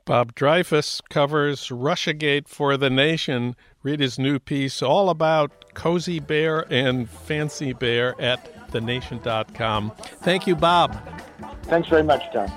Bob 0.04 0.34
Dreyfuss 0.34 1.00
covers 1.08 1.68
Russiagate 1.68 2.48
for 2.48 2.76
the 2.76 2.90
Nation. 2.90 3.54
Read 3.82 4.00
his 4.00 4.18
new 4.18 4.38
piece 4.38 4.82
all 4.82 5.08
about 5.08 5.74
Cozy 5.74 6.20
Bear 6.20 6.66
and 6.72 7.08
Fancy 7.08 7.72
Bear 7.72 8.20
at 8.20 8.70
thenation.com. 8.70 9.92
Thank 10.22 10.46
you, 10.46 10.56
Bob. 10.56 10.96
Thanks 11.70 11.88
very 11.88 12.02
much, 12.02 12.24
Tom. 12.32 12.48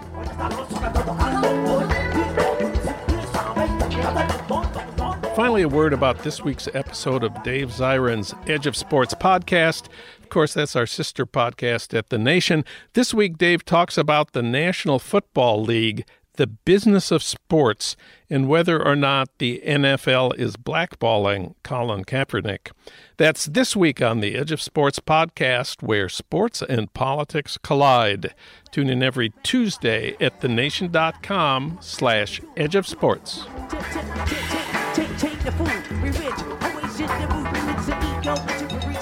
Finally, 5.35 5.61
a 5.61 5.69
word 5.69 5.93
about 5.93 6.23
this 6.23 6.43
week's 6.43 6.67
episode 6.73 7.23
of 7.23 7.43
Dave 7.43 7.69
Zirin's 7.69 8.33
Edge 8.47 8.65
of 8.65 8.75
Sports 8.75 9.13
podcast. 9.13 9.87
Of 10.23 10.29
course, 10.29 10.55
that's 10.55 10.75
our 10.75 10.87
sister 10.87 11.27
podcast 11.27 11.95
at 11.95 12.09
The 12.09 12.17
Nation. 12.17 12.65
This 12.93 13.13
week, 13.13 13.37
Dave 13.37 13.63
talks 13.63 13.99
about 13.99 14.31
the 14.31 14.41
National 14.41 14.97
Football 14.97 15.61
League 15.61 16.05
the 16.35 16.47
business 16.47 17.11
of 17.11 17.23
sports 17.23 17.95
and 18.29 18.47
whether 18.47 18.83
or 18.83 18.95
not 18.95 19.29
the 19.37 19.61
NFL 19.65 20.37
is 20.37 20.57
blackballing 20.57 21.53
Colin 21.63 22.03
Kaepernick. 22.03 22.71
That's 23.17 23.45
this 23.45 23.75
week 23.75 24.01
on 24.01 24.19
the 24.19 24.35
Edge 24.35 24.51
of 24.51 24.61
Sports 24.61 24.99
podcast, 24.99 25.83
where 25.83 26.09
sports 26.09 26.61
and 26.61 26.91
politics 26.93 27.57
collide. 27.57 28.33
Tune 28.71 28.89
in 28.89 29.03
every 29.03 29.31
Tuesday 29.43 30.15
at 30.19 30.41
thenation.com 30.41 31.77
slash 31.81 32.41
edge 32.57 32.75
of 32.75 32.87
sports. 32.87 33.45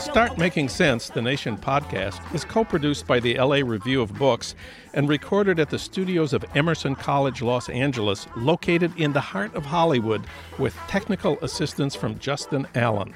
Start 0.02 0.36
Making 0.40 0.68
Sense, 0.68 1.10
the 1.10 1.22
Nation 1.22 1.56
podcast, 1.56 2.34
is 2.34 2.44
co 2.44 2.64
produced 2.64 3.06
by 3.06 3.20
the 3.20 3.38
LA 3.38 3.58
Review 3.58 4.02
of 4.02 4.18
Books 4.18 4.56
and 4.96 5.08
recorded 5.08 5.60
at 5.60 5.70
the 5.70 5.78
studios 5.78 6.34
of 6.34 6.44
Emerson 6.56 6.96
College 6.96 7.44
Los 7.44 7.70
Angeles, 7.70 8.26
located 8.36 8.92
in 9.00 9.14
the 9.14 9.22
heart 9.22 9.54
of 9.54 9.64
Hollywood, 9.64 10.26
with 10.58 10.76
technical 10.88 11.38
assistance 11.44 11.94
from 11.94 12.18
Justin 12.18 12.68
Allen. 12.74 13.14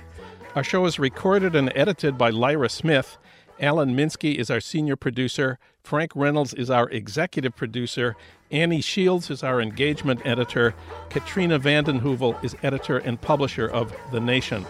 Our 0.54 0.64
show 0.64 0.86
is 0.86 1.00
recorded 1.00 1.56
and 1.56 1.72
edited 1.76 2.20
by 2.20 2.30
Lyra 2.30 2.70
Smith. 2.70 3.18
Alan 3.60 3.96
Minsky 3.96 4.36
is 4.36 4.52
our 4.52 4.62
senior 4.62 4.96
producer. 4.96 5.58
Frank 5.84 6.12
Reynolds 6.14 6.54
is 6.54 6.70
our 6.70 6.88
executive 6.92 7.56
producer. 7.56 8.16
Annie 8.52 8.82
Shields 8.82 9.32
is 9.32 9.44
our 9.44 9.60
engagement 9.60 10.22
editor. 10.24 10.76
Katrina 11.10 11.58
vanden 11.58 12.02
Heuvel 12.02 12.42
is 12.44 12.56
editor 12.62 13.00
and 13.00 13.20
publisher 13.20 13.68
of 13.68 13.92
The 14.12 14.20
Nation. 14.20 14.68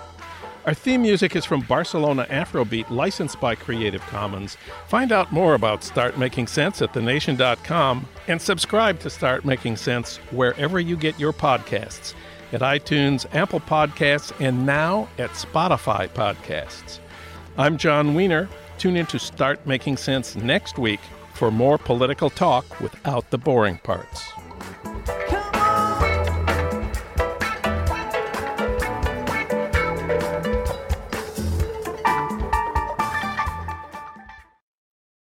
Our 0.66 0.74
theme 0.74 1.03
music 1.03 1.36
is 1.36 1.45
from 1.45 1.61
Barcelona 1.61 2.26
Afrobeat, 2.28 2.89
licensed 2.89 3.39
by 3.39 3.53
Creative 3.53 4.01
Commons. 4.07 4.57
Find 4.88 5.11
out 5.11 5.32
more 5.32 5.53
about 5.53 5.84
Start 5.84 6.18
Making 6.18 6.47
Sense 6.47 6.82
at 6.82 6.91
thenation.com 6.91 8.07
and 8.28 8.41
subscribe 8.41 8.99
to 9.01 9.11
Start 9.11 9.45
Making 9.45 9.76
Sense 9.76 10.18
wherever 10.32 10.80
you 10.80 10.97
get 10.97 11.20
your 11.20 11.34
podcasts 11.34 12.16
at 12.51 12.61
iTunes, 12.61 13.28
Apple 13.36 13.59
Podcasts, 13.59 14.34
and 14.39 14.66
now 14.66 15.07
at 15.20 15.30
Spotify 15.32 16.09
Podcasts. 16.09 16.97
I'm 17.59 17.78
Jon 17.78 18.16
Wiener. 18.16 18.49
Tune 18.80 18.97
in 18.97 19.05
to 19.07 19.20
Start 19.20 19.68
Making 19.68 19.97
Sense 19.97 20.36
next 20.36 20.80
week 20.80 20.99
for 21.36 21.51
more 21.51 21.78
political 21.78 22.32
talk 22.32 22.80
without 22.80 23.30
the 23.30 23.38
boring 23.38 23.78
parts. 23.78 24.32